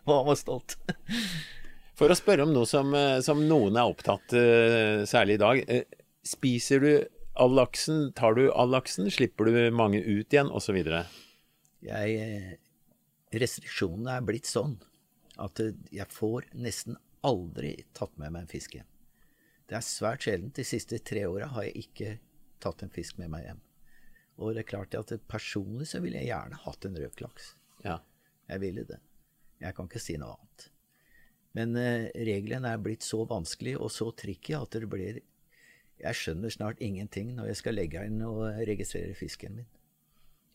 Og 0.04 0.12
han 0.18 0.28
var 0.28 0.38
stolt. 0.38 0.76
For 1.96 2.12
å 2.12 2.16
spørre 2.16 2.44
om 2.44 2.52
noe 2.52 2.68
som, 2.68 2.92
eh, 2.96 3.18
som 3.24 3.40
noen 3.48 3.76
er 3.80 3.88
opptatt 3.88 4.36
eh, 4.36 5.02
særlig 5.08 5.38
i 5.38 5.42
dag. 5.42 5.62
eh, 5.64 6.02
Spiser 6.28 6.84
du 6.84 6.90
all 7.40 7.56
laksen? 7.56 8.10
Tar 8.16 8.36
du 8.36 8.46
all 8.52 8.68
laksen? 8.72 9.08
Slipper 9.12 9.48
du 9.48 9.58
mange 9.74 10.00
ut 10.04 10.28
igjen? 10.32 10.52
Osv. 10.52 10.76
Jeg, 11.86 12.58
restriksjonene 13.42 14.18
er 14.18 14.26
blitt 14.26 14.48
sånn 14.48 14.76
at 15.42 15.60
jeg 15.92 16.06
får 16.12 16.48
nesten 16.56 16.96
aldri 17.26 17.74
tatt 17.96 18.14
med 18.20 18.32
meg 18.32 18.44
en 18.44 18.50
fisk 18.50 18.76
hjem. 18.78 18.88
Det 19.66 19.76
er 19.78 19.84
svært 19.84 20.26
sjeldent. 20.26 20.54
De 20.56 20.64
siste 20.66 21.00
tre 21.02 21.24
åra 21.26 21.48
har 21.56 21.66
jeg 21.66 21.88
ikke 21.88 22.10
tatt 22.62 22.84
en 22.84 22.92
fisk 22.92 23.18
med 23.20 23.32
meg 23.32 23.48
hjem. 23.48 23.62
Og 24.36 24.54
det 24.54 24.62
er 24.62 24.70
klart 24.70 24.94
at 24.98 25.12
personlig 25.28 25.88
så 25.90 26.00
ville 26.04 26.20
jeg 26.20 26.30
gjerne 26.30 26.60
hatt 26.62 26.86
en 26.86 26.98
røklaks. 27.00 27.54
Ja. 27.84 27.98
Jeg 28.46 28.62
ville 28.62 28.84
det. 28.86 29.00
Jeg 29.58 29.74
kan 29.74 29.88
ikke 29.88 30.02
si 30.02 30.18
noe 30.20 30.36
annet. 30.36 30.68
Men 31.56 31.72
eh, 31.80 32.10
reglene 32.28 32.74
er 32.74 32.82
blitt 32.84 33.06
så 33.06 33.24
vanskelig 33.26 33.78
og 33.80 33.90
så 33.90 34.10
tricky 34.12 34.54
at 34.54 34.76
det 34.76 34.90
blir 34.92 35.22
Jeg 35.96 36.18
skjønner 36.20 36.52
snart 36.52 36.82
ingenting 36.84 37.30
når 37.38 37.48
jeg 37.48 37.60
skal 37.62 37.78
legge 37.78 38.02
inn 38.04 38.20
og 38.22 38.42
registrere 38.68 39.16
fisken 39.16 39.56
min. 39.56 39.70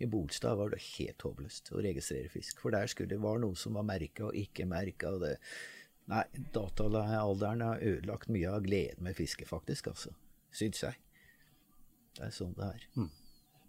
I 0.02 0.10
Bolstad 0.10 0.58
var 0.60 0.74
det 0.74 0.82
helt 0.97 1.22
håpløst 1.26 1.72
å 1.76 1.84
registrere 1.84 2.32
fisk. 2.32 2.60
For 2.64 2.74
der 2.74 2.89
skulle 2.91 3.14
det 3.14 3.22
var 3.22 3.39
noe 3.41 3.58
som 3.60 3.78
var 3.78 3.86
merka 3.88 4.28
og 4.30 4.38
ikke 4.38 4.66
merka. 4.70 5.14
Nei, 6.12 6.26
dataalderen 6.56 7.64
har 7.66 7.84
ødelagt 7.86 8.32
mye 8.34 8.52
av 8.52 8.66
gleden 8.66 9.06
med 9.06 9.18
fiske, 9.18 9.45
faktisk. 9.47 9.91
altså. 9.93 10.14
Syns 10.52 10.84
jeg. 10.84 10.97
Det 12.18 12.28
er 12.28 12.34
sånn 12.36 12.56
det 12.58 12.68
er. 12.68 12.88
Mm. 12.97 13.12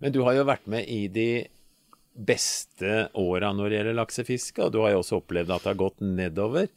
Men 0.03 0.15
du 0.15 0.23
har 0.27 0.35
jo 0.35 0.49
vært 0.49 0.65
med 0.71 0.89
i 0.91 1.07
de 1.13 1.29
beste 2.13 3.07
åra 3.17 3.53
når 3.55 3.71
det 3.71 3.79
gjelder 3.79 3.97
laksefiske, 4.01 4.65
og 4.65 4.73
du 4.75 4.81
har 4.83 4.93
jo 4.93 5.03
også 5.05 5.21
opplevd 5.23 5.53
at 5.55 5.65
det 5.65 5.71
har 5.71 5.81
gått 5.81 6.03
nedover. 6.05 6.69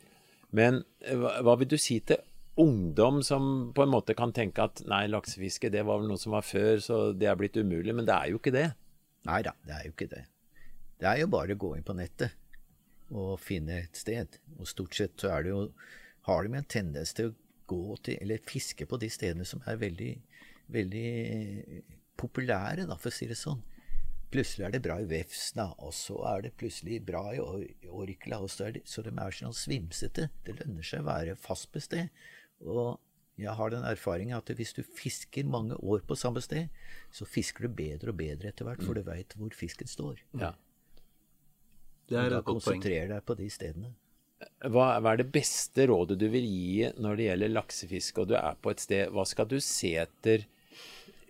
Men 0.56 0.84
eh, 1.04 1.18
hva 1.18 1.56
vil 1.60 1.72
du 1.72 1.78
si 1.82 2.00
til 2.06 2.22
ungdom 2.62 3.20
som 3.26 3.72
på 3.76 3.84
en 3.84 3.92
måte 3.92 4.16
kan 4.16 4.32
tenke 4.36 4.64
at 4.64 4.84
nei, 4.88 5.06
laksefiske 5.12 5.72
det 5.74 5.84
var 5.84 6.00
vel 6.00 6.08
noe 6.12 6.22
som 6.22 6.36
var 6.38 6.46
før, 6.48 6.80
så 6.84 7.00
det 7.12 7.28
er 7.28 7.40
blitt 7.40 7.58
umulig. 7.60 7.96
Men 7.96 8.08
det 8.08 8.16
er 8.16 8.32
jo 8.32 8.40
ikke 8.40 8.54
det. 8.56 8.70
Nei 9.26 9.42
da, 9.46 9.54
det 9.66 9.76
er 9.76 9.86
jo 9.88 9.94
ikke 9.96 10.12
det. 10.12 10.24
Det 11.02 11.08
er 11.10 11.22
jo 11.24 11.32
bare 11.32 11.56
å 11.56 11.60
gå 11.60 11.76
inn 11.76 11.86
på 11.86 11.96
nettet 11.98 12.36
og 13.14 13.40
finne 13.42 13.82
et 13.84 13.98
sted. 13.98 14.40
Og 14.60 14.70
stort 14.70 14.96
sett 14.98 15.18
så 15.22 15.34
er 15.34 15.46
det 15.46 15.54
jo 15.54 15.62
har 16.26 16.46
de 16.46 16.58
en 16.58 16.68
tendens 16.70 17.14
til 17.14 17.30
å 17.30 17.36
gå 17.70 17.98
til, 18.06 18.18
eller 18.22 18.42
fiske 18.50 18.86
på 18.90 18.98
de 19.02 19.10
stedene 19.14 19.46
som 19.46 19.62
er 19.70 19.78
veldig, 19.82 20.12
veldig 20.74 21.82
populære, 22.18 22.86
da, 22.90 22.98
for 22.98 23.12
å 23.12 23.16
si 23.16 23.28
det 23.30 23.38
sånn. 23.38 23.62
Plutselig 24.34 24.66
er 24.68 24.74
det 24.74 24.82
bra 24.86 24.98
i 25.00 25.08
Vefsna, 25.10 25.68
og 25.86 25.94
så 25.96 26.18
er 26.32 26.48
det 26.48 26.56
plutselig 26.60 27.00
bra 27.06 27.24
i 27.34 27.42
Orkla. 27.42 28.42
Så, 28.52 28.72
så 28.90 29.04
de 29.06 29.14
er 29.14 29.38
sånn 29.38 29.56
svimsete. 29.56 30.30
Det 30.46 30.58
lønner 30.60 30.86
seg 30.86 31.04
å 31.04 31.10
være 31.10 31.38
fast 31.40 31.70
på 31.74 31.82
sted. 31.84 32.10
Og 32.66 32.98
jeg 33.40 33.52
har 33.58 33.72
den 33.74 33.84
erfaringen 33.84 34.38
at 34.38 34.50
hvis 34.56 34.72
du 34.78 34.82
fisker 34.96 35.48
mange 35.48 35.76
år 35.84 36.06
på 36.08 36.16
samme 36.16 36.44
sted, 36.44 36.72
så 37.12 37.28
fisker 37.28 37.68
du 37.68 37.76
bedre 37.76 38.14
og 38.14 38.20
bedre 38.20 38.52
etter 38.52 38.68
hvert, 38.68 38.84
for 38.86 38.96
du 38.96 39.04
veit 39.04 39.36
hvor 39.36 39.52
fisken 39.56 39.92
står. 39.92 40.22
Ja. 40.40 40.54
Det 42.08 42.18
er 42.20 42.30
og 42.30 42.36
da 42.38 42.42
konsentrer 42.48 43.10
deg 43.12 43.26
på 43.28 43.36
de 43.36 43.50
stedene. 43.52 43.92
Hva, 44.72 45.00
er 45.00 45.20
det 45.20 45.30
beste 45.34 45.88
rådet 45.90 46.18
du 46.22 46.28
vil 46.32 46.46
gi 46.46 46.90
når 47.02 47.18
det 47.18 47.28
gjelder 47.30 47.54
laksefiske, 47.54 48.24
og 48.24 48.32
du 48.32 48.36
er 48.40 48.60
på 48.62 48.72
et 48.72 48.84
sted? 48.84 49.12
Hva 49.16 49.26
skal 49.28 49.50
du 49.52 49.58
se 49.64 49.96
etter 50.00 50.46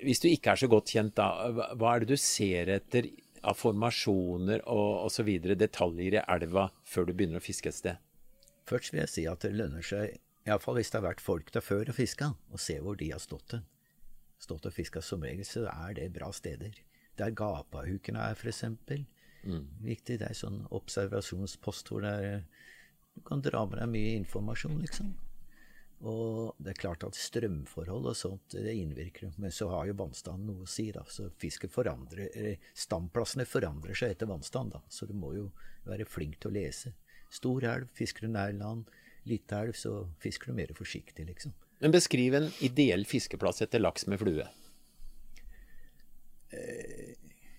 Hvis 0.01 0.19
du 0.21 0.27
ikke 0.27 0.51
er 0.51 0.59
så 0.59 0.67
godt 0.69 0.91
kjent, 0.91 1.15
da, 1.15 1.71
hva 1.79 1.93
er 1.95 2.03
det 2.03 2.17
du 2.17 2.19
ser 2.19 2.69
etter 2.75 3.07
av 3.45 3.55
formasjoner 3.57 4.65
og 4.69 5.05
osv., 5.05 5.29
detaljer 5.55 6.17
i 6.17 6.23
elva, 6.35 6.67
før 6.83 7.07
du 7.07 7.13
begynner 7.13 7.39
å 7.39 7.45
fiske 7.45 7.71
et 7.71 7.77
sted? 7.77 8.01
Først 8.67 8.91
vil 8.91 9.05
jeg 9.05 9.13
si 9.13 9.25
at 9.29 9.45
det 9.45 9.53
lønner 9.55 9.85
seg 9.85 10.17
Iallfall 10.45 10.77
hvis 10.77 10.91
det 10.93 10.99
har 10.99 11.07
vært 11.07 11.23
folk 11.25 11.49
der 11.53 11.65
før 11.65 11.89
og 11.89 11.97
fiska, 11.97 12.29
og 12.53 12.61
se 12.61 12.77
hvor 12.83 12.97
de 12.99 13.09
har 13.11 13.21
stått 13.21 13.57
hen. 13.57 13.65
Stått 14.41 14.67
og 14.67 14.75
fiska 14.75 15.01
som 15.01 15.23
regel, 15.25 15.45
så 15.47 15.65
er 15.71 15.95
det 15.97 16.11
bra 16.13 16.29
steder. 16.35 16.75
Der 17.17 17.31
gapahukene 17.33 18.21
er, 18.29 18.35
f.eks. 18.37 18.65
Mm. 19.45 19.67
Viktig. 19.85 20.19
Det 20.21 20.27
er 20.27 20.37
sånn 20.37 20.65
observasjonspost 20.75 21.89
hvor 21.89 22.05
er, 22.05 22.43
du 23.15 23.21
kan 23.25 23.41
dra 23.45 23.63
med 23.65 23.79
deg 23.79 23.93
mye 23.93 24.17
informasjon, 24.19 24.81
liksom. 24.83 25.13
Og 26.05 26.59
det 26.59 26.73
er 26.73 26.81
klart 26.81 27.05
at 27.07 27.17
strømforhold 27.17 28.09
og 28.11 28.17
sånt 28.19 28.57
det 28.59 28.73
innvirker, 28.75 29.31
men 29.41 29.53
så 29.55 29.69
har 29.71 29.87
jo 29.87 29.95
vannstanden 29.97 30.51
noe 30.51 30.65
å 30.67 30.69
si. 30.69 30.89
da, 30.93 31.05
så 31.09 31.29
fisket 31.41 31.73
forandrer, 31.73 32.59
Stamplassene 32.75 33.47
forandrer 33.47 33.97
seg 33.97 34.13
etter 34.13 34.29
vannstand, 34.29 34.75
da, 34.75 34.83
så 34.91 35.07
du 35.09 35.15
må 35.17 35.31
jo 35.37 35.47
være 35.87 36.05
flink 36.05 36.37
til 36.41 36.51
å 36.51 36.57
lese. 36.59 36.93
Stor 37.33 37.65
elv, 37.71 37.89
fisker 37.95 38.27
du 38.27 38.35
nær 38.35 38.53
land 38.53 38.91
lita 39.29 39.61
elv, 39.63 39.75
så 39.77 40.05
fisker 40.21 40.51
du 40.51 40.59
mer 40.59 40.73
forsiktig, 40.77 41.25
liksom. 41.27 41.53
Men 41.83 41.93
beskriv 41.93 42.37
en 42.37 42.47
ideell 42.63 43.05
fiskeplass 43.09 43.61
etter 43.65 43.81
laks 43.81 44.07
med 44.07 44.21
flue. 44.21 44.45
Eh, 46.55 47.15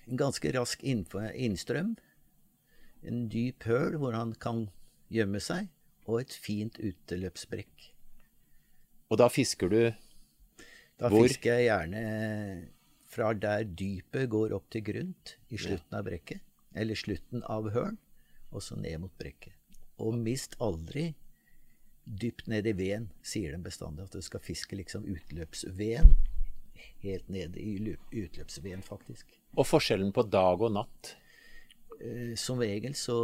en 0.07 0.21
ganske 0.21 0.53
rask 0.57 0.83
innstrøm. 0.87 1.97
En 3.07 3.27
dyp 3.31 3.67
høl 3.69 3.99
hvor 4.01 4.17
han 4.17 4.33
kan 4.41 4.67
gjemme 5.13 5.43
seg, 5.43 5.69
og 6.07 6.23
et 6.23 6.35
fint 6.35 6.79
uteløpsbrekk. 6.81 7.91
Og 9.11 9.21
da 9.21 9.29
fisker 9.31 9.71
du 9.71 9.81
da 10.97 11.11
hvor? 11.11 11.27
Da 11.27 11.29
fisker 11.29 11.59
jeg 11.59 11.69
gjerne 11.69 12.03
fra 13.17 13.31
der 13.37 13.67
dypet 13.69 14.31
går 14.33 14.55
opp 14.57 14.67
til 14.73 14.85
grunt, 14.87 15.37
i 15.53 15.61
slutten 15.61 15.99
av 15.99 16.07
brekket. 16.09 16.43
Eller 16.77 16.99
slutten 16.99 17.45
av 17.49 17.71
hølen, 17.73 18.01
og 18.51 18.65
så 18.65 18.77
ned 18.79 18.99
mot 19.05 19.15
brekket. 19.21 19.55
Og 20.03 20.17
mist 20.21 20.57
aldri 20.61 21.11
dypt 22.07 22.47
ned 22.47 22.67
i 22.67 22.73
veden, 22.77 23.11
sier 23.27 23.53
de 23.53 23.61
bestandig. 23.63 24.07
At 24.07 24.17
du 24.17 24.23
skal 24.25 24.43
fiske 24.45 24.79
liksom 24.79 25.07
utløpsveden. 25.11 26.15
Helt 27.03 27.29
ned 27.33 27.57
i 27.59 27.77
utløpsveden, 28.13 28.85
faktisk. 28.87 29.31
Og 29.57 29.67
forskjellen 29.67 30.13
på 30.15 30.27
dag 30.31 30.63
og 30.63 30.73
natt? 30.77 31.17
Eh, 32.01 32.35
som 32.39 32.61
regel 32.61 32.95
så 32.99 33.19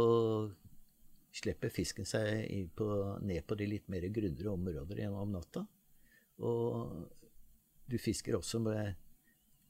slipper 1.33 1.73
fisken 1.73 2.05
seg 2.05 2.69
på, 2.77 2.87
ned 3.25 3.45
på 3.47 3.57
de 3.57 3.69
litt 3.69 3.87
mer 3.89 4.05
grunnere 4.13 4.53
områder 4.53 5.03
gjennom 5.03 5.31
natta. 5.33 5.63
Og 6.43 7.07
du 7.89 7.97
fisker 8.01 8.37
også 8.37 8.61
med 8.63 8.93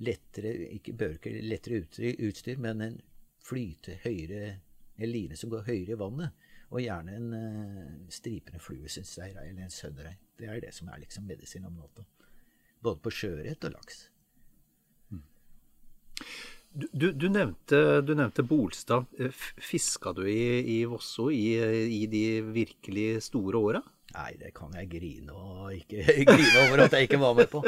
lettere 0.03 0.51
ikke 0.75 0.95
bølger, 0.97 1.39
lettere 1.45 1.83
utstyr, 1.83 2.59
men 2.59 2.81
en 2.83 2.97
flyte 3.43 3.99
høyere, 4.03 4.57
en 4.97 5.11
line 5.11 5.37
som 5.39 5.51
går 5.51 5.67
høyere 5.67 5.95
i 5.95 5.99
vannet. 5.99 6.49
Og 6.73 6.81
gjerne 6.81 7.17
en 7.19 7.33
uh, 7.37 8.09
stripende 8.09 8.61
flue, 8.61 8.89
syns 8.89 9.13
jeg, 9.19 9.35
eller 9.35 9.61
en 9.61 9.73
sønderei. 9.73 10.15
Det 10.39 10.49
er 10.49 10.63
det 10.63 10.73
som 10.73 10.89
er 10.89 11.03
liksom 11.03 11.27
medisin 11.29 11.67
om 11.69 11.77
natta. 11.77 12.05
Både 12.83 12.99
på 13.03 13.13
sjøørret 13.13 13.67
og 13.69 13.75
laks. 13.75 13.99
Mm. 15.13 15.21
Du, 16.73 16.87
du, 16.89 17.07
du, 17.11 17.27
nevnte, 17.29 18.01
du, 18.01 18.15
nevnte, 18.17 18.45
Bolstad. 18.49 19.05
Eh, 19.21 19.43
fiska 19.61 20.15
du 20.17 20.23
i, 20.25 20.63
i 20.73 20.79
Vosso 20.89 21.29
i, 21.31 21.53
i, 21.85 22.07
de 22.09 22.25
virkelig 22.55 23.21
store 23.29 23.61
åra? 23.69 23.83
Nei, 24.13 24.31
det 24.41 24.51
kan 24.57 24.73
jeg 24.77 24.89
grine 24.91 25.37
ikke 25.77 26.03
grine 26.31 26.65
over 26.65 26.83
at 26.83 26.97
jeg 26.97 27.07
ikke 27.07 27.21
var 27.21 27.37
med 27.37 27.49
på. 27.53 27.61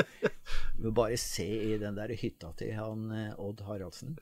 Men 0.81 0.97
bare 0.97 1.21
se 1.21 1.45
i 1.45 1.77
den 1.81 1.97
der 1.97 2.17
hytta 2.17 2.51
til 2.57 2.73
han 2.77 3.05
eh, 3.13 3.37
Odd 3.37 3.61
Haraldsen. 3.69 4.17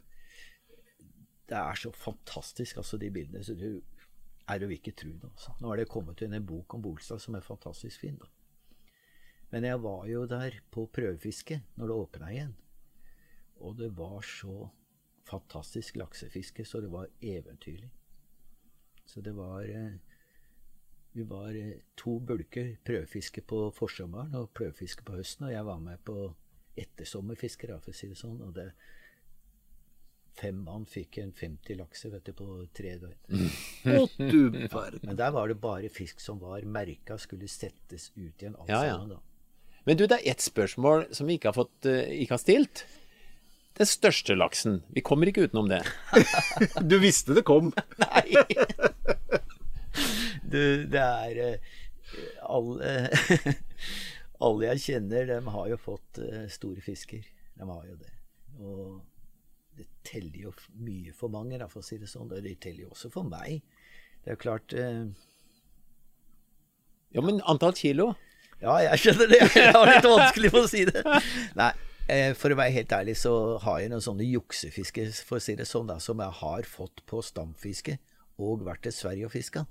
Det 1.48 1.58
er 1.60 1.80
så 1.80 1.92
fantastisk, 1.96 2.78
altså, 2.84 3.00
de 3.00 3.12
bildene. 3.12 3.44
Så 3.44 3.56
du 3.56 3.82
er 4.50 4.64
jo 4.64 4.70
ikke 4.74 4.92
tru 4.92 5.12
det. 5.12 5.30
Altså. 5.30 5.54
Nå 5.62 5.72
er 5.72 5.82
det 5.82 5.92
kommet 5.92 6.22
inn 6.22 6.34
en 6.36 6.46
bok 6.46 6.74
om 6.76 6.84
Bolstad 6.84 7.22
som 7.22 7.36
er 7.36 7.46
fantastisk 7.46 8.04
fin. 8.04 8.18
da. 8.20 8.28
Men 9.54 9.68
jeg 9.68 9.82
var 9.84 10.06
jo 10.10 10.26
der 10.26 10.60
på 10.72 10.88
prøvefiske 10.90 11.62
når 11.78 11.88
det 11.88 11.96
åpna 11.96 12.32
igjen. 12.32 12.56
Og 13.62 13.78
det 13.78 13.92
var 13.98 14.22
så 14.22 14.70
fantastisk 15.30 15.96
laksefiske, 15.96 16.66
så 16.66 16.82
det 16.82 16.92
var 16.92 17.08
eventyrlig. 17.22 17.92
Så 19.06 19.22
det 19.22 19.36
var 19.36 19.62
eh, 19.62 19.94
Vi 21.14 21.24
var 21.24 21.54
eh, 21.54 21.84
to 21.96 22.20
bulker 22.20 22.76
prøvefiske 22.86 23.42
på 23.42 23.70
forsommeren 23.72 24.34
og 24.36 24.50
prøvefiske 24.50 25.04
på 25.04 25.14
høsten. 25.14 25.46
Og 25.46 25.52
jeg 25.52 25.66
var 25.66 25.80
med 25.80 25.98
på 26.06 26.34
ettersommerfiske, 26.76 27.68
for 27.68 27.94
å 27.94 27.94
si 27.94 28.10
det 28.10 28.18
sånn. 28.18 28.42
Og 28.42 28.56
det, 28.56 28.72
Fem 30.34 30.64
mann 30.66 30.86
fikk 30.90 31.20
en 31.22 31.30
50 31.36 31.78
lakser 31.78 32.10
vet 32.16 32.26
du, 32.26 32.34
på 32.34 32.48
tre 32.74 32.96
døgn. 32.98 33.44
Å. 33.94 34.08
Men 35.06 35.20
der 35.20 35.34
var 35.36 35.52
det 35.52 35.60
bare 35.62 35.92
fisk 35.94 36.24
som 36.24 36.40
var 36.42 36.66
merka, 36.66 37.20
skulle 37.22 37.50
settes 37.52 38.10
ut 38.16 38.42
igjen. 38.42 38.56
Alt 38.58 38.72
ja, 38.72 38.82
ja. 38.88 38.98
Sammen, 38.98 39.22
Men 39.86 40.00
du, 40.00 40.08
det 40.10 40.18
er 40.18 40.34
ett 40.34 40.42
spørsmål 40.42 41.06
som 41.14 41.30
vi 41.30 41.38
ikke 41.38 41.52
har, 41.52 41.58
fått, 41.60 41.86
uh, 41.86 42.02
ikke 42.18 42.34
har 42.34 42.42
stilt. 42.42 42.86
Den 43.78 43.90
største 43.90 44.38
laksen. 44.38 44.82
Vi 44.94 45.06
kommer 45.06 45.30
ikke 45.30 45.46
utenom 45.46 45.70
det. 45.70 45.84
du 46.90 46.98
visste 47.04 47.38
det 47.38 47.46
kom. 47.46 47.70
Nei. 48.04 48.26
Du, 50.42 50.62
det 50.90 51.06
er 51.06 51.40
uh, 51.46 51.72
alle, 52.58 52.92
alle 54.42 54.74
jeg 54.74 54.86
kjenner, 54.90 55.30
de 55.30 55.40
har 55.60 55.72
jo 55.76 55.82
fått 55.82 56.22
uh, 56.26 56.46
store 56.50 56.82
fisker. 56.82 57.26
De 57.54 57.70
har 57.70 57.86
jo 57.86 58.02
det. 58.02 58.14
Og 58.62 59.02
det 59.78 59.88
teller 60.06 60.50
jo 60.50 60.54
mye 60.86 61.14
for 61.18 61.34
mange, 61.34 61.58
da, 61.62 61.70
for 61.72 61.82
å 61.82 61.88
si 61.88 61.98
det 62.02 62.10
sånn. 62.12 62.30
Det 62.32 62.58
teller 62.62 62.86
jo 62.86 62.94
også 62.94 63.12
for 63.14 63.28
meg. 63.28 63.64
Det 64.24 64.32
er 64.32 64.38
jo 64.38 64.44
klart 64.44 64.76
eh... 64.78 65.06
Ja, 67.14 67.22
men 67.22 67.42
antall 67.50 67.76
kilo? 67.78 68.14
Ja, 68.64 68.78
jeg 68.82 69.02
skjønner 69.02 69.30
det. 69.30 69.42
Jeg 69.60 69.74
har 69.76 69.90
litt 69.90 70.08
vanskelig 70.08 70.50
for 70.54 70.66
å 70.66 70.70
si 70.72 70.86
det. 70.88 71.04
Nei, 71.60 71.70
eh, 72.08 72.32
for 72.38 72.54
å 72.54 72.58
være 72.58 72.74
helt 72.78 72.96
ærlig 72.96 73.18
så 73.20 73.34
har 73.62 73.82
jeg 73.84 73.92
noen 73.92 74.06
sånne 74.06 74.26
juksefiske, 74.26 75.10
for 75.28 75.38
å 75.38 75.44
si 75.44 75.58
det 75.60 75.68
sånn, 75.70 75.90
da, 75.92 76.00
som 76.02 76.22
jeg 76.24 76.40
har 76.40 76.70
fått 76.70 77.04
på 77.10 77.20
stamfiske 77.26 77.98
og 78.42 78.64
vært 78.66 78.86
til 78.88 78.96
Sverige 78.96 79.28
og 79.28 79.36
fiska. 79.36 79.66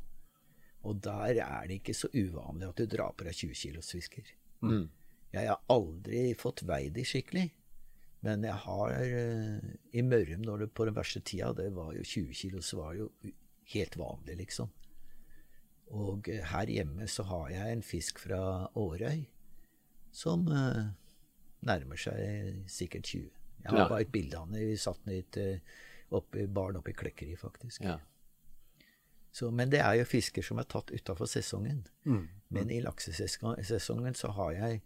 Og 0.87 1.01
der 1.03 1.41
er 1.41 1.67
det 1.71 1.81
ikke 1.81 1.97
så 1.97 2.11
uvanlig 2.13 2.69
at 2.69 2.83
du 2.83 2.91
drar 2.91 3.15
på 3.17 3.27
deg 3.27 3.39
20 3.39 3.59
kilos 3.59 3.91
fisker. 3.95 4.29
Mm. 4.63 4.87
Jeg 5.33 5.49
har 5.49 5.63
aldri 5.73 6.25
fått 6.39 6.65
veid 6.69 6.93
de 6.99 7.07
skikkelig. 7.09 7.49
Men 8.23 8.45
jeg 8.47 8.55
har 8.65 8.93
eh, 8.95 9.73
i 9.99 10.05
Mørum, 10.07 10.45
når 10.47 10.65
det 10.65 10.73
på 10.77 10.87
den 10.87 10.97
verste 10.97 11.21
tida, 11.27 11.51
det 11.59 11.73
var 11.75 11.93
jo 11.97 12.05
20 12.07 12.39
kilo, 12.39 12.63
så 12.63 12.79
var 12.79 12.95
det 12.95 13.03
jo 13.03 13.33
helt 13.75 13.99
vanlig, 13.99 14.37
liksom. 14.45 14.71
Og 15.99 16.31
eh, 16.31 16.45
her 16.53 16.71
hjemme 16.71 17.09
så 17.11 17.27
har 17.29 17.51
jeg 17.51 17.77
en 17.77 17.87
fisk 17.87 18.23
fra 18.23 18.43
Årøy 18.79 19.25
som 20.13 20.45
uh, 20.53 20.93
nærmer 21.65 21.99
seg 21.99 22.69
sikkert 22.71 23.09
20. 23.09 23.31
Jeg 23.63 23.71
har 23.73 23.81
ja. 23.81 23.89
bare 23.89 24.05
et 24.05 24.13
bilde 24.13 24.39
av 24.39 24.51
den. 24.51 24.61
Vi 24.71 24.77
satt 24.79 25.01
den 25.07 25.17
i 25.17 25.23
et 25.23 25.39
Oppi 26.13 26.45
baren 26.45 26.77
oppe 26.77 26.93
i 26.93 26.97
Klekkeri, 26.97 27.37
faktisk. 27.41 27.87
Ja. 27.87 27.97
Så, 29.33 29.49
men 29.51 29.71
det 29.73 29.81
er 29.81 29.97
jo 29.97 30.05
fisker 30.05 30.45
som 30.45 30.61
er 30.61 30.69
tatt 30.69 30.93
utafor 30.93 31.29
sesongen. 31.31 31.87
Mm. 32.05 32.27
Men 32.53 32.71
i 32.71 32.83
laksesesongen 32.85 34.19
så 34.19 34.29
har 34.37 34.53
jeg 34.59 34.83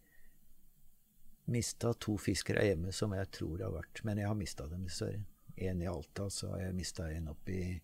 mista 1.53 1.92
to 1.94 2.16
fiskere 2.20 2.64
hjemme 2.66 2.92
som 2.94 3.14
jeg 3.14 3.30
tror 3.34 3.62
har 3.62 3.74
vært 3.74 4.03
Men 4.07 4.18
jeg 4.18 4.28
har 4.30 4.38
mista 4.38 4.66
dem, 4.70 4.86
dessverre. 4.86 5.22
En 5.57 5.80
i 5.80 5.86
Alta, 5.88 6.26
så 6.30 6.51
har 6.53 6.66
jeg 6.66 6.76
mista 6.76 7.07
en 7.09 7.30
oppi 7.32 7.61
i, 7.64 7.78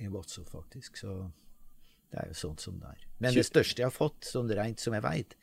i 0.00 0.06
Vadsø, 0.08 0.46
faktisk. 0.48 0.96
Så 0.96 1.16
det 2.08 2.22
er 2.22 2.30
jo 2.30 2.38
sånn 2.40 2.56
som 2.62 2.78
det 2.80 2.94
er. 2.94 3.02
Men 3.20 3.36
det 3.36 3.44
største 3.44 3.82
jeg 3.82 3.90
har 3.90 3.92
fått, 3.92 4.24
sånn 4.24 4.48
rent 4.56 4.80
som 4.80 4.96
jeg 4.96 5.04
veit, 5.04 5.36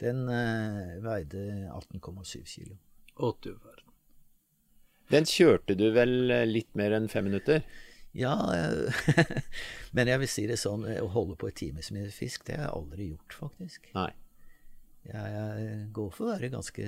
den 0.00 0.24
uh, 0.30 0.96
veide 1.04 1.42
18,7 1.68 2.40
kilo. 2.48 2.78
Å, 3.14 3.34
du 3.44 3.52
verden. 3.52 3.92
Den 5.12 5.28
kjørte 5.28 5.76
du 5.76 5.90
vel 5.92 6.32
eh, 6.32 6.46
litt 6.48 6.70
mer 6.78 6.94
enn 6.96 7.10
fem 7.12 7.28
minutter? 7.28 7.60
Ja, 8.16 8.32
eh, 8.56 9.04
men 9.96 10.08
jeg 10.08 10.22
vil 10.22 10.30
si 10.32 10.46
det 10.48 10.56
sånn, 10.62 10.86
å 10.88 11.08
holde 11.12 11.36
på 11.38 11.50
et 11.50 11.58
times 11.60 11.92
med 11.92 12.08
fisk, 12.14 12.46
det 12.48 12.56
har 12.56 12.70
jeg 12.70 12.76
aldri 12.78 13.08
gjort, 13.12 13.36
faktisk. 13.42 13.90
Nei. 13.92 14.10
Jeg, 15.04 15.82
går 15.92 16.08
for 16.14 16.26
å 16.26 16.32
være 16.32 16.48
ganske 16.54 16.86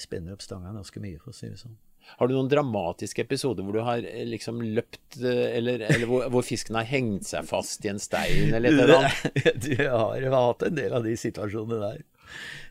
spenner 0.00 0.36
opp 0.36 0.44
stanga 0.44 0.72
ganske 0.72 1.02
mye, 1.02 1.20
for 1.20 1.34
å 1.34 1.36
si 1.36 1.50
det 1.50 1.60
sånn. 1.60 1.76
Har 2.16 2.28
du 2.28 2.32
noen 2.32 2.48
dramatiske 2.48 3.20
episoder 3.26 3.66
hvor 3.66 3.76
du 3.76 3.82
har 3.84 4.04
eh, 4.06 4.24
liksom 4.24 4.62
løpt, 4.64 5.18
eh, 5.20 5.58
eller, 5.58 5.82
eller 5.90 6.08
hvor, 6.08 6.24
hvor, 6.32 6.44
fisken 6.46 6.78
har 6.78 6.86
hengt 6.88 7.28
seg 7.28 7.44
fast 7.48 7.84
i 7.84 7.90
en 7.92 8.00
stein, 8.00 8.54
eller 8.56 8.70
et 8.70 8.84
eller 8.86 8.94
annet? 8.96 9.50
Du 9.66 9.74
har, 9.76 10.14
jeg 10.16 10.32
har 10.32 10.46
hatt 10.46 10.64
en 10.70 10.78
del 10.78 10.96
av 10.96 11.04
de 11.04 11.12
situasjonene 11.20 11.82
der. 11.82 12.06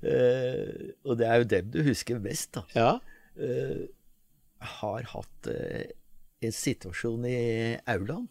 Uh, 0.05 0.89
og 1.09 1.15
det 1.17 1.25
er 1.25 1.39
jo 1.41 1.45
dem 1.49 1.69
du 1.73 1.79
husker 1.87 2.19
best, 2.21 2.57
da. 2.57 2.65
Ja. 2.77 2.91
Uh, 3.37 3.85
har 4.77 5.07
hatt 5.13 5.49
uh, 5.49 5.85
en 6.45 6.53
situasjon 6.53 7.25
i 7.29 7.37
aulaen 7.89 8.27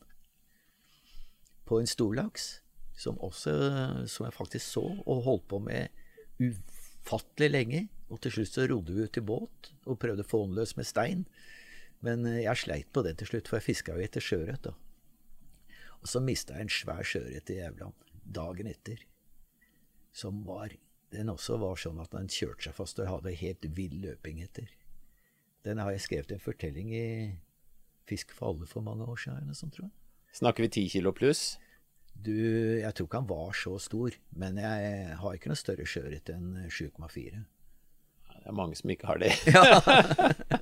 på 1.66 1.80
en 1.82 1.90
storlaks 1.90 2.60
som 2.96 3.18
også 3.22 3.52
som 4.08 4.24
jeg 4.24 4.34
faktisk 4.34 4.64
så 4.64 4.84
og 5.02 5.24
holdt 5.26 5.48
på 5.50 5.58
med 5.60 5.90
ufattelig 6.40 7.50
lenge. 7.52 7.84
Og 8.12 8.20
til 8.22 8.36
slutt 8.36 8.54
så 8.54 8.66
rodde 8.70 8.94
vi 8.94 9.06
ut 9.06 9.18
i 9.18 9.24
båt 9.24 9.70
og 9.84 9.98
prøvde 10.02 10.22
å 10.22 10.30
få 10.30 10.44
den 10.44 10.56
løs 10.58 10.76
med 10.78 10.86
stein. 10.86 11.24
Men 12.06 12.26
jeg 12.28 12.62
sleit 12.62 12.90
på 12.94 13.02
den 13.02 13.16
til 13.18 13.30
slutt, 13.32 13.48
for 13.50 13.58
jeg 13.58 13.66
fiska 13.66 13.96
jo 13.96 14.04
etter 14.04 14.22
sjøørret. 14.22 14.68
Og 16.02 16.10
så 16.10 16.22
mista 16.22 16.54
jeg 16.54 16.68
en 16.68 16.72
svær 16.72 17.06
sjøørret 17.06 17.50
i 17.50 17.58
Jævland 17.58 18.06
dagen 18.26 18.68
etter. 18.70 19.00
Som 20.12 20.44
var 20.46 20.74
Den 21.14 21.30
også 21.30 21.54
var 21.62 21.78
sånn 21.78 22.00
at 22.02 22.10
den 22.10 22.26
kjørte 22.26 22.66
seg 22.66 22.74
fast 22.74 22.98
og 22.98 23.06
hadde 23.06 23.32
helt 23.38 23.66
vill 23.76 23.94
løping 24.02 24.40
etter. 24.42 24.66
Den 25.64 25.78
har 25.78 25.92
jeg 25.94 26.02
skrevet 26.02 26.32
en 26.34 26.42
fortelling 26.42 26.90
i 26.92 27.06
Fisk 28.06 28.34
for 28.34 28.52
alle 28.52 28.66
for 28.70 28.84
mange 28.86 29.06
år 29.06 29.18
siden. 29.18 29.54
Sånn, 29.54 29.72
tror 29.74 29.86
jeg. 29.86 29.94
Snakker 30.38 30.66
vi 30.66 30.70
ti 30.76 30.84
kilo 30.90 31.12
pluss? 31.16 31.56
Du, 32.24 32.32
jeg 32.80 32.94
tror 32.94 33.08
ikke 33.08 33.20
han 33.20 33.28
var 33.28 33.52
så 33.56 33.76
stor, 33.82 34.14
men 34.38 34.56
jeg 34.62 35.18
har 35.20 35.36
ikke 35.36 35.52
noe 35.52 35.60
større 35.60 35.86
skjørhet 35.88 36.32
enn 36.32 36.66
7,4. 36.70 37.42
Det 38.46 38.52
er 38.52 38.56
mange 38.56 38.78
som 38.78 38.90
ikke 38.90 39.08
har 39.10 39.18
det. 39.18 39.32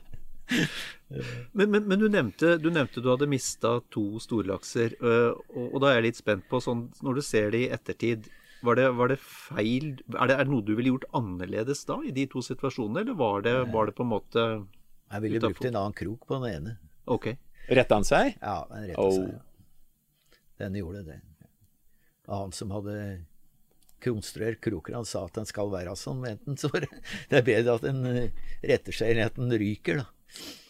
men, 1.53 1.71
men, 1.71 1.83
men, 1.85 1.99
du, 2.01 2.07
nevnte, 2.09 2.55
du 2.61 2.71
nevnte 2.73 3.03
du 3.05 3.11
hadde 3.13 3.29
mista 3.29 3.77
to 3.93 4.21
storlakser. 4.23 4.97
Og, 5.01 5.43
og, 5.67 5.77
da 5.85 5.91
er 5.91 6.01
jeg 6.01 6.07
litt 6.09 6.21
spent 6.21 6.49
på, 6.51 6.61
sånn, 6.65 6.87
når 7.05 7.21
du 7.21 7.23
ser 7.27 7.53
det 7.55 7.67
i 7.67 7.71
ettertid 7.77 8.31
var 8.65 8.79
det, 8.81 8.87
var 8.97 9.11
det 9.13 9.19
feil 9.21 9.91
er 9.93 10.31
det, 10.31 10.35
er 10.39 10.47
det, 10.47 10.49
noe 10.49 10.65
du 10.65 10.73
ville 10.73 10.95
gjort 10.95 11.05
annerledes 11.17 11.85
da, 11.85 11.99
i 12.01 12.15
de 12.17 12.25
to 12.33 12.41
situasjonene, 12.45 13.03
eller 13.05 13.19
var 13.19 13.45
det, 13.45 13.53
var 13.75 13.91
det 13.91 13.97
på 13.99 14.07
en 14.07 14.13
måte 14.15 14.45
Jeg 14.47 15.25
ville 15.27 15.43
brukt 15.45 15.69
en 15.69 15.77
annen 15.83 15.97
krok 15.97 16.25
på 16.25 16.39
den 16.41 16.47
ene. 16.55 16.77
Ok. 17.05 17.35
Retta 17.69 18.01
han 18.01 18.09
seg? 18.09 18.39
Ja, 18.41 18.63
den 18.71 18.89
retta 18.89 19.05
oh. 19.05 19.19
seg. 19.19 19.35
Ja. 19.37 20.41
Den 20.65 20.81
gjorde 20.81 21.05
det. 21.05 21.21
Og 22.29 22.35
han 22.37 22.53
som 22.57 22.73
hadde 22.75 22.97
konstruert 24.05 24.61
kroken, 24.65 24.99
han 24.99 25.09
sa 25.09 25.25
at 25.25 25.39
den 25.39 25.49
skal 25.49 25.73
være 25.73 25.95
sånn. 25.97 26.25
Enten 26.29 26.59
så 26.61 26.71
det 26.75 26.89
er 27.31 27.47
bedre 27.47 27.79
at 27.79 27.87
den 27.87 28.05
retter 28.65 28.97
seg 28.97 29.15
enn 29.15 29.25
at 29.29 29.41
den 29.41 29.55
ryker, 29.61 30.03
da. 30.03 30.11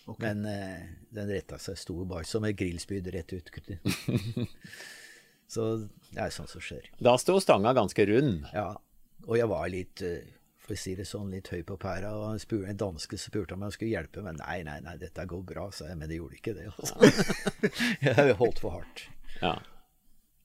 Okay. 0.05 0.21
Men 0.27 0.45
eh, 0.45 0.81
den 1.17 1.31
retta 1.33 1.57
seg 1.63 1.79
sto 1.81 2.03
bare 2.05 2.29
som 2.29 2.45
et 2.45 2.59
grillspyd 2.61 3.07
rett 3.15 3.33
ut. 3.33 3.51
så 5.55 5.69
det 6.13 6.21
er 6.27 6.35
sånt 6.35 6.53
som 6.53 6.63
skjer. 6.63 6.91
Da 7.01 7.17
sto 7.19 7.39
stanga 7.41 7.73
ganske 7.77 8.07
rund? 8.11 8.45
Ja. 8.53 8.75
Og 9.25 9.39
jeg 9.41 9.49
var 9.49 9.71
litt 9.73 10.05
for 10.65 10.75
å 10.75 10.81
si 10.81 10.95
det 10.97 11.05
sånn, 11.09 11.33
litt 11.33 11.51
høy 11.53 11.63
på 11.67 11.77
pæra. 11.81 12.15
Og 12.17 12.41
spurte, 12.43 12.71
en 12.73 12.81
danske 12.81 13.19
spurte 13.21 13.57
om 13.57 13.65
jeg 13.67 13.77
skulle 13.77 13.93
hjelpe, 13.93 14.25
men 14.25 14.39
nei, 14.41 14.63
nei, 14.67 14.79
nei, 14.85 14.97
dette 15.01 15.27
går 15.29 15.45
bra, 15.49 15.69
sa 15.75 15.91
jeg. 15.91 15.99
Men 16.01 16.11
det 16.11 16.21
gjorde 16.21 16.41
ikke 16.41 16.57
det. 16.57 16.69
Altså. 16.73 16.95
jeg 18.09 18.37
holdt 18.41 18.63
for 18.65 18.79
hardt. 18.79 19.07
Ja. 19.41 19.57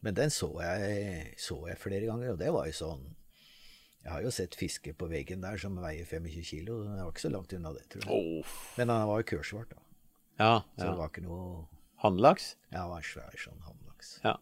Men 0.06 0.16
den 0.16 0.32
så 0.32 0.50
jeg, 0.64 1.34
så 1.42 1.58
jeg 1.68 1.80
flere 1.82 2.08
ganger, 2.08 2.34
og 2.34 2.40
det 2.40 2.52
var 2.56 2.70
jo 2.70 2.76
sånn 2.78 3.02
Jeg 4.00 4.14
har 4.14 4.24
jo 4.24 4.32
sett 4.32 4.56
fiske 4.56 4.94
på 4.96 5.10
veggen 5.12 5.42
der 5.44 5.60
som 5.60 5.76
veier 5.76 6.08
25 6.08 6.46
kilo. 6.48 6.78
Den 6.86 7.02
var 7.02 7.12
ikke 7.12 7.26
så 7.26 7.34
langt 7.34 7.54
unna 7.54 7.74
det, 7.76 7.84
tror 7.92 8.06
jeg. 8.06 8.40
Oh. 8.40 8.54
Men 8.80 8.94
han 8.94 9.10
var 9.10 9.20
jo 9.20 9.28
kursvart, 9.34 9.74
da. 9.74 9.84
Ja, 10.40 10.54
så 10.78 10.86
ja. 10.86 10.88
det 10.88 11.00
var 11.02 11.12
ikke 11.12 11.26
noe 11.26 11.66
Hannlaks? 12.00 12.54
Ja, 12.72 12.86
det 12.86 12.92
var 12.94 13.04
svær 13.04 13.36
sånn 13.36 13.60
hannlaks. 13.66 14.14
Ja. 14.24 14.38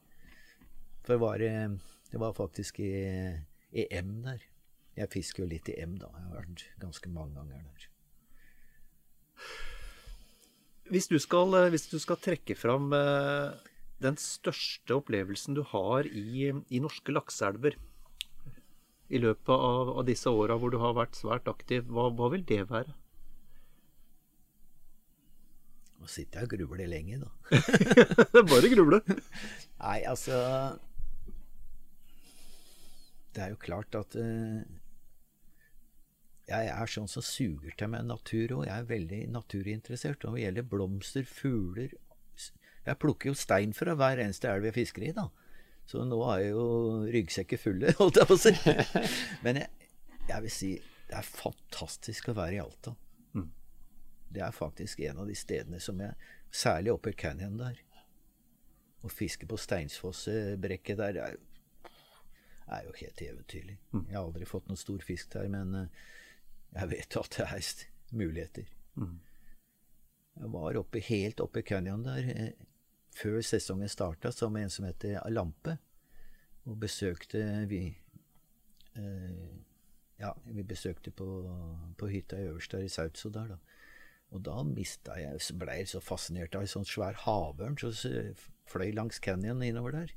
For 1.02 1.16
det 1.16 1.22
var, 1.24 1.42
det 1.42 2.20
var 2.22 2.36
faktisk 2.38 2.78
i, 2.86 2.94
i 3.74 3.88
M 3.98 4.20
der. 4.28 4.44
Jeg 4.98 5.10
fisker 5.14 5.44
jo 5.44 5.50
litt 5.50 5.70
i 5.74 5.78
M, 5.82 5.96
da. 6.02 6.10
Jeg 6.14 6.28
har 6.28 6.36
vært 6.36 6.66
ganske 6.82 7.10
mange 7.14 7.38
ganger 7.38 7.64
der. 7.66 7.88
Hvis 10.94 11.10
du 11.10 11.18
skal, 11.20 11.58
hvis 11.74 11.90
du 11.92 11.98
skal 12.00 12.22
trekke 12.22 12.56
fram 12.58 12.94
eh, 12.96 13.58
den 14.04 14.18
største 14.22 15.00
opplevelsen 15.00 15.58
du 15.58 15.64
har 15.72 16.06
i, 16.06 16.52
i 16.52 16.82
norske 16.84 17.14
lakseelver 17.14 17.78
i 19.08 19.20
løpet 19.24 19.54
av, 19.54 19.92
av 20.00 20.06
disse 20.08 20.30
åra 20.30 20.58
hvor 20.60 20.74
du 20.74 20.80
har 20.82 20.96
vært 20.98 21.18
svært 21.18 21.48
aktiv, 21.50 21.86
hva, 21.90 22.10
hva 22.14 22.30
vil 22.34 22.44
det 22.48 22.66
være? 22.70 22.96
Nå 25.98 26.10
sitter 26.12 26.44
jeg 26.44 26.50
og 26.50 26.56
grubler 26.56 26.90
lenge, 26.92 27.22
da. 27.24 27.32
Bare 28.52 28.70
gruble. 28.70 29.00
Nei, 29.80 30.02
altså 30.06 30.36
Det 33.34 33.46
er 33.46 33.54
jo 33.54 33.62
klart 33.62 33.96
at 33.98 34.18
uh, 34.20 34.60
jeg 36.48 36.70
er 36.72 36.92
sånn 36.92 37.10
som 37.12 37.26
suger 37.26 37.74
til 37.80 37.92
meg 37.92 38.06
natur 38.08 38.60
òg. 38.60 38.68
Jeg 38.70 38.76
er 38.76 38.92
veldig 38.92 39.22
naturinteressert. 39.34 40.24
Når 40.24 40.38
det 40.38 40.44
gjelder 40.46 40.70
blomster, 40.72 41.28
fugler 41.28 41.96
Jeg 42.88 43.00
plukker 43.02 43.32
jo 43.32 43.36
stein 43.36 43.74
fra 43.76 43.96
hver 44.00 44.22
eneste 44.24 44.48
elv 44.48 44.70
jeg 44.70 44.78
fisker 44.78 45.08
i, 45.10 45.16
da. 45.16 45.28
Så 45.88 46.04
nå 46.08 46.20
er 46.34 46.50
jo 46.50 46.64
ryggsekker 47.12 47.60
fulle, 47.60 47.94
holdt 48.00 48.22
jeg 48.22 48.30
på 48.30 48.38
å 48.38 48.42
si. 48.42 48.54
Men 49.46 49.62
jeg, 49.64 49.90
jeg, 50.28 50.40
vil 50.46 50.54
si 50.54 50.72
det 51.08 51.20
er 51.20 51.28
fantastisk 51.28 52.32
å 52.32 52.38
være 52.38 52.58
i 52.58 52.62
Alta. 52.64 52.94
Mm. 53.36 53.50
Det 54.36 54.44
er 54.44 54.56
faktisk 54.56 55.04
en 55.08 55.24
av 55.24 55.30
de 55.30 55.36
stedene 55.38 55.84
som 55.84 56.04
jeg 56.04 56.34
Særlig 56.48 56.94
oppe 56.94 57.12
i 57.12 57.16
canyon 57.20 57.58
der. 57.60 57.76
Å 59.04 59.10
fiske 59.12 59.44
på 59.52 59.58
Steinsfossbrekket 59.60 60.96
der 60.96 61.18
er, 61.20 61.34
er 62.72 62.86
jo 62.88 62.94
helt 63.02 63.20
eventyrlig. 63.22 63.76
Mm. 63.92 64.06
Jeg 64.06 64.16
har 64.16 64.22
aldri 64.22 64.48
fått 64.48 64.70
noen 64.72 64.80
stor 64.80 65.04
fisk 65.04 65.34
der, 65.36 65.50
men 65.52 65.76
jeg 65.76 66.90
vet 66.94 67.18
at 67.20 67.36
det 67.36 67.50
er 67.52 67.68
muligheter. 68.16 68.72
Mm. 68.96 69.20
Jeg 70.38 70.52
var 70.54 70.80
oppe, 70.80 71.04
helt 71.04 71.44
oppe 71.44 71.62
i 71.62 71.68
canyon 71.68 72.08
der 72.08 72.32
eh, 72.32 72.66
før 73.18 73.42
sesongen 73.46 73.90
starta, 73.90 74.32
som 74.32 74.56
en 74.60 74.72
som 74.72 74.88
heter 74.88 75.20
Lampe. 75.34 75.78
Og 76.68 76.78
besøkte 76.82 77.44
vi 77.70 77.86
eh, 78.98 79.48
Ja, 80.18 80.32
vi 80.50 80.64
besøkte 80.66 81.12
på, 81.14 81.26
på 81.98 82.08
hytta 82.10 82.40
øverst 82.42 82.74
der 82.74 82.86
i 82.86 82.90
Sautso 82.90 83.30
da. 83.30 83.46
Og 84.34 84.42
da 84.44 84.56
mista 84.66 85.16
jeg 85.22 85.40
Blei 85.60 85.84
så 85.88 86.02
fascinert 86.04 86.56
av 86.58 86.66
en 86.66 86.72
sånn 86.72 86.88
svær 86.90 87.16
havørn 87.24 87.78
som 87.80 87.94
fløy 88.68 88.90
langs 88.98 89.22
canyon 89.24 89.62
innover 89.64 89.94
der. 89.96 90.14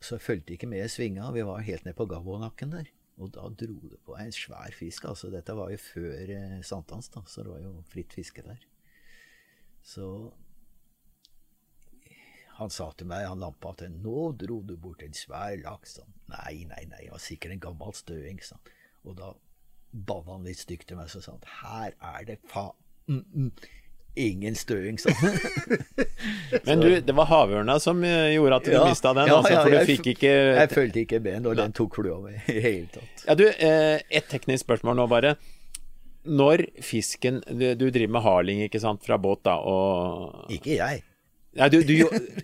Så 0.00 0.16
jeg 0.16 0.24
fulgte 0.24 0.56
ikke 0.56 0.68
med 0.68 0.84
i 0.84 0.90
svinga. 0.90 1.30
Vi 1.36 1.44
var 1.46 1.62
helt 1.64 1.84
ned 1.86 1.94
på 1.96 2.08
Gavånakken 2.10 2.72
der. 2.74 2.90
Og 3.22 3.30
da 3.36 3.46
dro 3.46 3.76
det 3.92 4.00
på 4.04 4.16
en 4.18 4.32
svær 4.34 4.74
fisk. 4.74 5.04
altså 5.04 5.30
Dette 5.30 5.54
var 5.54 5.70
jo 5.70 5.78
før 5.78 6.32
eh, 6.34 6.62
sankthans, 6.66 7.12
da, 7.14 7.22
så 7.30 7.44
det 7.44 7.52
var 7.52 7.60
jo 7.62 7.84
fritt 7.92 8.16
fiske 8.16 8.42
der. 8.42 8.64
Så 9.84 10.32
han 12.58 12.70
sa 12.70 12.90
til 12.94 13.08
meg, 13.10 13.26
han 13.26 13.40
lampa, 13.42 13.72
at 13.74 13.82
'nå 13.90 14.32
dro 14.38 14.60
du 14.62 14.76
bort 14.76 15.02
en 15.02 15.14
svær 15.16 15.56
laks'. 15.62 15.98
Sånn. 15.98 16.12
Nei, 16.30 16.64
nei, 16.70 16.84
nei, 16.86 17.04
det 17.04 17.10
var 17.10 17.22
sikkert 17.22 17.52
en 17.52 17.60
gammel 17.60 17.94
støing. 17.94 18.38
Sånn. 18.42 18.62
Og 19.04 19.16
da 19.18 19.32
banna 19.92 20.36
han 20.36 20.44
litt 20.46 20.58
stygt 20.62 20.88
til 20.88 20.98
meg 20.98 21.10
og 21.14 21.22
sa 21.22 21.32
han, 21.32 21.48
'her 21.60 21.94
er 22.00 22.24
det 22.24 22.38
faen 22.48 22.74
Mm, 23.06 23.24
mm, 23.36 23.50
ingen 24.16 24.54
støing', 24.54 24.96
sånn. 24.96 25.12
Men 26.66 26.80
du, 26.80 27.00
det 27.04 27.14
var 27.14 27.26
havørna 27.28 27.78
som 27.82 28.00
gjorde 28.00 28.56
at 28.56 28.64
du 28.64 28.72
ja, 28.72 28.84
mista 28.88 29.12
den? 29.12 29.28
Ja, 29.28 29.36
altså, 29.36 29.52
ja, 29.52 29.62
for 29.62 29.74
du 29.74 29.76
jeg, 29.76 29.86
fikk 29.90 30.06
ikke 30.14 30.30
Jeg 30.32 30.70
fulgte 30.72 31.00
ikke 31.02 31.20
med 31.20 31.42
når 31.44 31.58
den 31.60 31.74
tok 31.76 31.98
flua 31.98 32.16
mi 32.22 32.32
i 32.32 32.60
hele 32.64 32.86
tatt. 32.94 33.26
Ja, 33.26 33.34
du, 33.34 33.44
eh, 33.50 34.00
et 34.08 34.30
teknisk 34.30 34.64
spørsmål 34.64 34.96
nå, 34.96 35.06
bare. 35.06 35.34
når 36.24 36.64
fisken 36.80 37.42
du, 37.44 37.74
du 37.74 37.90
driver 37.90 38.12
med 38.16 38.22
harling, 38.24 38.62
ikke 38.64 38.80
sant, 38.80 39.04
fra 39.04 39.18
båt, 39.20 39.44
da, 39.44 39.58
og 39.60 40.48
Ikke 40.48 40.78
jeg. 40.78 41.02
Nei, 41.54 41.68
du, 41.70 41.78
du, 41.86 41.94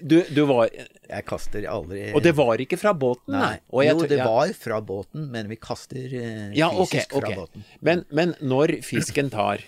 du, 0.00 0.16
du 0.30 0.40
var 0.46 0.68
Jeg 0.70 1.24
kaster 1.26 1.64
aldri 1.66 2.04
Og 2.14 2.22
det 2.22 2.32
var 2.38 2.60
ikke 2.62 2.78
fra 2.78 2.92
båten, 2.94 3.34
nei? 3.34 3.56
Nei. 3.58 3.86
Jo, 3.88 4.04
det 4.06 4.20
var 4.22 4.52
fra 4.54 4.78
båten, 4.86 5.26
men 5.32 5.50
vi 5.50 5.58
kaster 5.58 6.06
fysisk 6.06 6.58
Ja, 6.58 6.70
okay, 6.70 7.04
okay. 7.10 7.34
fra 7.34 7.42
båten. 7.42 7.66
Men, 7.80 8.04
men 8.14 8.36
når 8.40 8.76
fisken 8.86 9.32
tar, 9.32 9.64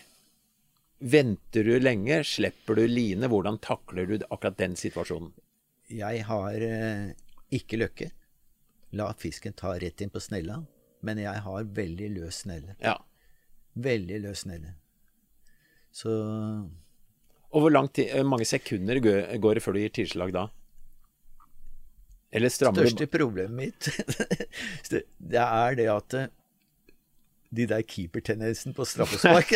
venter 1.03 1.66
du 1.66 1.74
lenge? 1.82 2.22
Slipper 2.26 2.78
du 2.78 2.84
line? 2.86 3.30
Hvordan 3.30 3.59
takler 3.62 4.07
du 4.11 4.18
akkurat 4.28 4.59
den 4.61 4.76
situasjonen? 4.78 5.32
Jeg 5.93 6.22
har 6.28 6.62
eh, 6.64 7.11
ikke 7.53 7.80
løkke. 7.82 8.12
La 8.97 9.11
fisken 9.18 9.57
ta 9.59 9.74
rett 9.80 10.05
inn 10.05 10.12
på 10.12 10.22
snella. 10.22 10.61
Men 11.03 11.18
jeg 11.18 11.43
har 11.45 11.66
veldig 11.76 12.12
løs 12.14 12.45
snelle. 12.45 12.76
Ja. 12.78 12.95
Veldig 13.74 14.20
løs 14.22 14.45
snelle. 14.47 14.76
Så 15.93 16.12
Og 17.53 17.61
hvor 17.66 17.86
tid, 17.92 18.12
mange 18.24 18.44
sekunder 18.48 19.00
går 19.03 19.55
det 19.55 19.62
før 19.62 19.76
du 19.76 19.82
gir 19.82 19.92
tilslag 19.92 20.32
da? 20.32 20.46
Eller 22.32 22.48
strammer 22.48 22.86
største 22.88 23.07
problemet 23.12 23.53
mitt, 23.53 23.88
det 25.32 25.42
er 25.42 25.74
det 25.76 25.88
at 25.92 26.14
eh, 26.16 26.30
de 27.53 27.66
der 27.68 27.82
keepertendensen 27.84 28.72
på 28.72 28.84
straffespark 28.88 29.53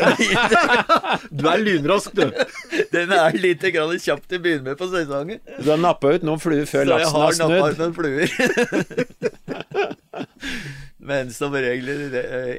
Du 1.38 1.47
er 1.49 1.57
lynrask, 1.62 2.12
du. 2.12 2.28
Den 2.92 3.12
er 3.16 3.32
litt 3.40 3.64
grann 3.72 3.97
kjapt 3.97 4.28
til 4.28 4.36
å 4.36 4.44
begynne 4.44 4.66
med 4.68 4.76
på 4.76 4.90
sesongen. 4.92 5.40
Du 5.57 5.70
har 5.72 5.80
nappa 5.80 6.12
ut 6.12 6.22
noen 6.26 6.42
fluer 6.42 6.68
før 6.68 6.84
Så 6.84 6.90
jeg 6.90 6.92
laksen 6.92 7.16
har 7.16 7.22
har 7.24 7.32
nappa 7.40 7.66
ut 7.72 7.78
noen 7.80 7.94
fluer. 7.97 8.28
Men 11.07 11.30
som 11.30 11.54
regel 11.54 12.14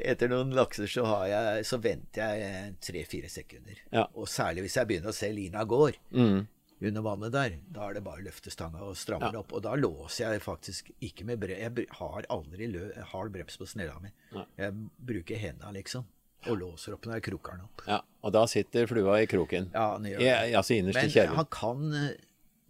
etter 0.08 0.30
noen 0.32 0.54
lakser 0.56 0.88
så, 0.90 1.04
har 1.08 1.26
jeg, 1.28 1.64
så 1.68 1.78
venter 1.84 2.38
jeg 2.40 2.76
tre-fire 2.84 3.28
sekunder. 3.32 3.80
Ja. 3.92 4.06
Og 4.16 4.28
særlig 4.30 4.64
hvis 4.66 4.78
jeg 4.80 4.88
begynner 4.88 5.12
å 5.12 5.16
se 5.18 5.28
lina 5.32 5.64
går 5.68 5.98
Mm. 6.14 6.46
under 6.80 7.02
vannet 7.02 7.32
der. 7.34 7.56
Da 7.74 7.88
er 7.90 7.94
det 7.98 8.04
bare 8.06 8.22
å 8.22 8.24
løfte 8.28 8.50
stanga 8.54 8.80
og 8.86 8.94
stramme 8.96 9.32
Ja. 9.34 9.40
opp. 9.40 9.52
Og 9.52 9.62
da 9.62 9.74
låser 9.74 10.30
jeg 10.32 10.40
faktisk 10.44 10.90
ikke 11.02 11.24
med 11.26 11.40
brems. 11.40 11.58
Jeg 11.60 11.88
har 11.98 12.22
aldri 12.30 12.68
lø 12.72 12.92
hard 13.12 13.32
brems 13.32 13.56
på 13.58 13.66
snella 13.66 14.00
mi. 14.00 14.08
Ja. 14.32 14.44
Jeg 14.56 14.72
bruker 15.04 15.36
henda, 15.36 15.72
liksom. 15.72 16.04
Og 16.46 16.56
låser 16.60 16.94
opp 16.94 17.02
når 17.04 17.14
jeg 17.18 17.22
kroker 17.32 17.56
den 17.58 17.64
opp. 17.66 17.82
Ja, 17.88 18.00
og 18.22 18.32
da 18.32 18.44
sitter 18.46 18.86
flua 18.86 19.18
i 19.20 19.26
kroken. 19.26 19.72
Ja, 19.74 19.98
den 19.98 20.12
gjør 20.12 20.18
det. 20.22 20.54
altså 20.54 20.74
innerst 20.78 21.16
i 21.16 21.20
Men 21.26 21.34
han 21.36 21.46
kan 21.50 21.92
eh, 21.92 22.14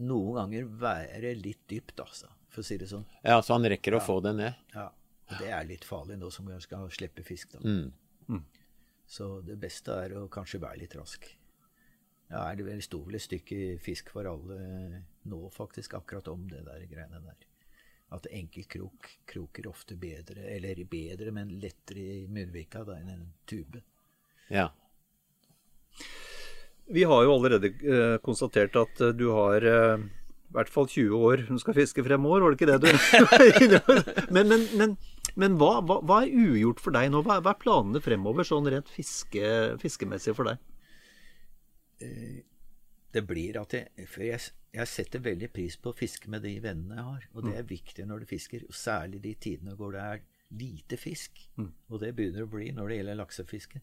noen 0.00 0.34
ganger 0.40 0.64
være 0.80 1.34
litt 1.36 1.60
dypt, 1.68 2.00
altså. 2.00 2.26
For 2.48 2.62
å 2.62 2.64
si 2.64 2.78
det 2.78 2.88
sånn. 2.88 3.04
Ja, 3.22 3.40
så 3.42 3.52
han 3.58 3.62
rekker 3.68 3.92
å 3.92 4.00
få 4.00 4.22
det 4.24 4.34
ned. 4.36 4.54
Ja, 4.74 4.88
og 5.28 5.34
Det 5.40 5.50
er 5.52 5.66
litt 5.68 5.84
farlig 5.84 6.18
nå 6.18 6.30
som 6.32 6.48
vi 6.48 6.56
skal 6.64 6.88
slippe 6.94 7.24
fisk. 7.26 7.52
da. 7.52 7.60
Mm. 7.64 8.44
Så 9.08 9.40
det 9.44 9.56
beste 9.60 9.94
er 10.04 10.14
å 10.18 10.26
kanskje 10.32 10.60
være 10.60 10.82
litt 10.82 10.96
rask. 10.98 11.28
Ja, 12.28 12.42
er 12.44 12.58
det 12.58 12.66
vel 12.66 12.82
sto 12.84 13.00
vel 13.06 13.16
et 13.16 13.24
stykke 13.24 13.78
fisk 13.80 14.10
for 14.12 14.28
alle 14.28 14.58
nå, 15.28 15.38
faktisk, 15.54 15.96
akkurat 15.96 16.28
om 16.28 16.44
det 16.50 16.60
der 16.66 16.84
greiene 16.90 17.22
der. 17.24 17.46
At 18.12 18.28
enkeltkrok 18.32 19.08
kroker 19.28 19.68
ofte 19.68 19.96
bedre, 20.00 20.44
eller 20.56 20.82
bedre, 20.88 21.32
men 21.32 21.54
lettere 21.60 22.04
i 22.04 22.26
munnvika 22.28 22.84
da, 22.88 22.98
enn 23.00 23.14
en 23.14 23.24
tube. 23.48 23.80
Ja. 24.52 24.68
Vi 26.88 27.04
har 27.04 27.24
jo 27.24 27.34
allerede 27.34 27.72
eh, 27.84 28.16
konstatert 28.24 28.76
at 28.80 29.00
eh, 29.04 29.12
du 29.16 29.28
har 29.32 29.64
eh, 29.64 30.04
i 30.48 30.56
hvert 30.56 30.70
fall 30.72 30.88
20 30.88 31.24
år 31.28 31.42
hun 31.50 31.60
skal 31.60 31.76
fiske 31.76 32.04
fremover, 32.04 32.44
var 32.44 32.54
det 32.54 32.60
ikke 32.60 32.70
det 32.70 32.78
du 32.84 32.88
Men, 34.36 34.48
men, 34.48 34.64
men, 34.80 34.96
men 35.38 35.56
hva, 35.60 35.78
hva, 35.86 36.00
hva 36.02 36.22
er 36.24 36.34
ugjort 36.34 36.82
for 36.82 36.94
deg 36.94 37.12
nå? 37.12 37.22
Hva, 37.26 37.38
hva 37.44 37.54
er 37.54 37.62
planene 37.62 38.02
fremover, 38.02 38.46
sånn 38.46 38.68
rent 38.70 38.90
fiske, 38.90 39.44
fiskemessig 39.82 40.34
for 40.36 40.50
deg? 40.50 40.64
det 43.12 43.22
blir 43.26 43.56
at 43.58 43.74
jeg, 43.74 44.06
jeg, 44.20 44.40
jeg 44.74 44.90
setter 44.90 45.22
veldig 45.24 45.48
pris 45.50 45.76
på 45.80 45.90
å 45.90 45.96
fiske 45.96 46.30
med 46.30 46.44
de 46.44 46.54
vennene 46.62 46.98
jeg 46.98 47.06
har. 47.06 47.28
Og 47.34 47.46
det 47.46 47.54
er 47.58 47.70
viktig 47.70 48.04
når 48.06 48.22
du 48.22 48.26
fisker, 48.30 48.66
og 48.68 48.76
særlig 48.76 49.22
de 49.24 49.32
tidene 49.40 49.76
hvor 49.78 49.94
det 49.96 50.02
er 50.04 50.26
lite 50.58 50.98
fisk. 51.00 51.40
Og 51.88 52.02
det 52.02 52.14
begynner 52.16 52.44
å 52.44 52.52
bli 52.52 52.68
når 52.76 52.90
det 52.90 52.98
gjelder 53.00 53.18
laksefiske. 53.22 53.80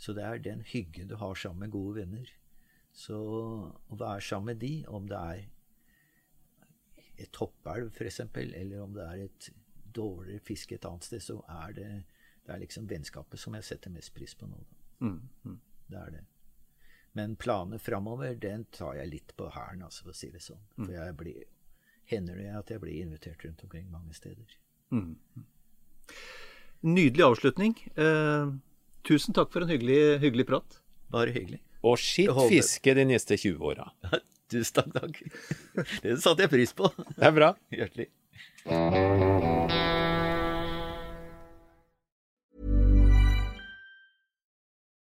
Så 0.00 0.12
det 0.16 0.24
er 0.24 0.42
den 0.44 0.64
hyggen 0.66 1.08
du 1.12 1.16
har 1.20 1.36
sammen 1.38 1.66
med 1.66 1.74
gode 1.76 2.00
venner. 2.00 2.32
Så 2.96 3.16
å 3.16 4.00
være 4.00 4.24
sammen 4.24 4.54
med 4.54 4.62
de, 4.64 4.72
om 4.88 5.06
det 5.08 5.20
er 5.20 5.44
et 7.16 7.32
toppelv 7.32 7.92
f.eks., 7.92 8.20
eller 8.36 8.80
om 8.82 8.96
det 8.96 9.04
er 9.04 9.22
et 9.28 9.50
dårligere 9.96 10.44
fiske 10.44 10.76
et 10.76 10.86
annet 10.88 11.08
sted, 11.08 11.22
så 11.24 11.40
er 11.64 11.74
det, 11.76 11.90
det 12.46 12.54
er 12.54 12.62
liksom 12.62 12.88
vennskapet 12.90 13.40
som 13.40 13.56
jeg 13.58 13.66
setter 13.66 13.92
mest 13.94 14.14
pris 14.16 14.34
på 14.38 14.48
nå. 14.50 14.62
Da. 14.62 15.12
Det 15.90 16.00
er 16.02 16.14
det. 16.18 16.24
Men 17.16 17.36
planene 17.40 17.78
framover, 17.80 18.34
den 18.36 18.66
tar 18.76 18.98
jeg 18.98 19.08
litt 19.08 19.36
på 19.38 19.48
hælen, 19.54 19.86
altså, 19.86 20.04
for 20.04 20.12
å 20.12 20.18
si 20.18 20.28
det 20.34 20.42
sånn. 20.44 20.60
For 20.76 20.92
jeg 20.92 21.14
blir, 21.16 21.44
hender 22.12 22.36
det 22.42 22.50
at 22.58 22.72
jeg 22.74 22.82
blir 22.82 22.98
invitert 23.06 23.44
rundt 23.46 23.62
omkring 23.64 23.86
mange 23.92 24.12
steder. 24.16 24.58
Nydelig 26.86 27.24
avslutning. 27.24 27.72
Eh, 27.96 28.52
tusen 29.08 29.36
takk 29.36 29.48
for 29.54 29.64
en 29.64 29.72
hyggelig, 29.72 30.20
hyggelig 30.26 30.46
prat. 30.52 30.78
Bare 31.14 31.32
hyggelig. 31.32 31.62
Og 31.86 31.96
skitt 32.02 32.36
fiske 32.50 32.96
de 32.98 33.08
neste 33.08 33.38
20 33.38 33.64
åra. 33.72 33.88
Tusen 34.52 34.92
takk, 34.92 34.92
takk. 35.00 35.16
Det 36.04 36.20
satte 36.22 36.46
jeg 36.46 36.52
pris 36.52 36.76
på. 36.76 36.92
Det 37.16 37.26
er 37.30 37.34
bra. 37.40 37.50
Hjertelig. 37.74 38.10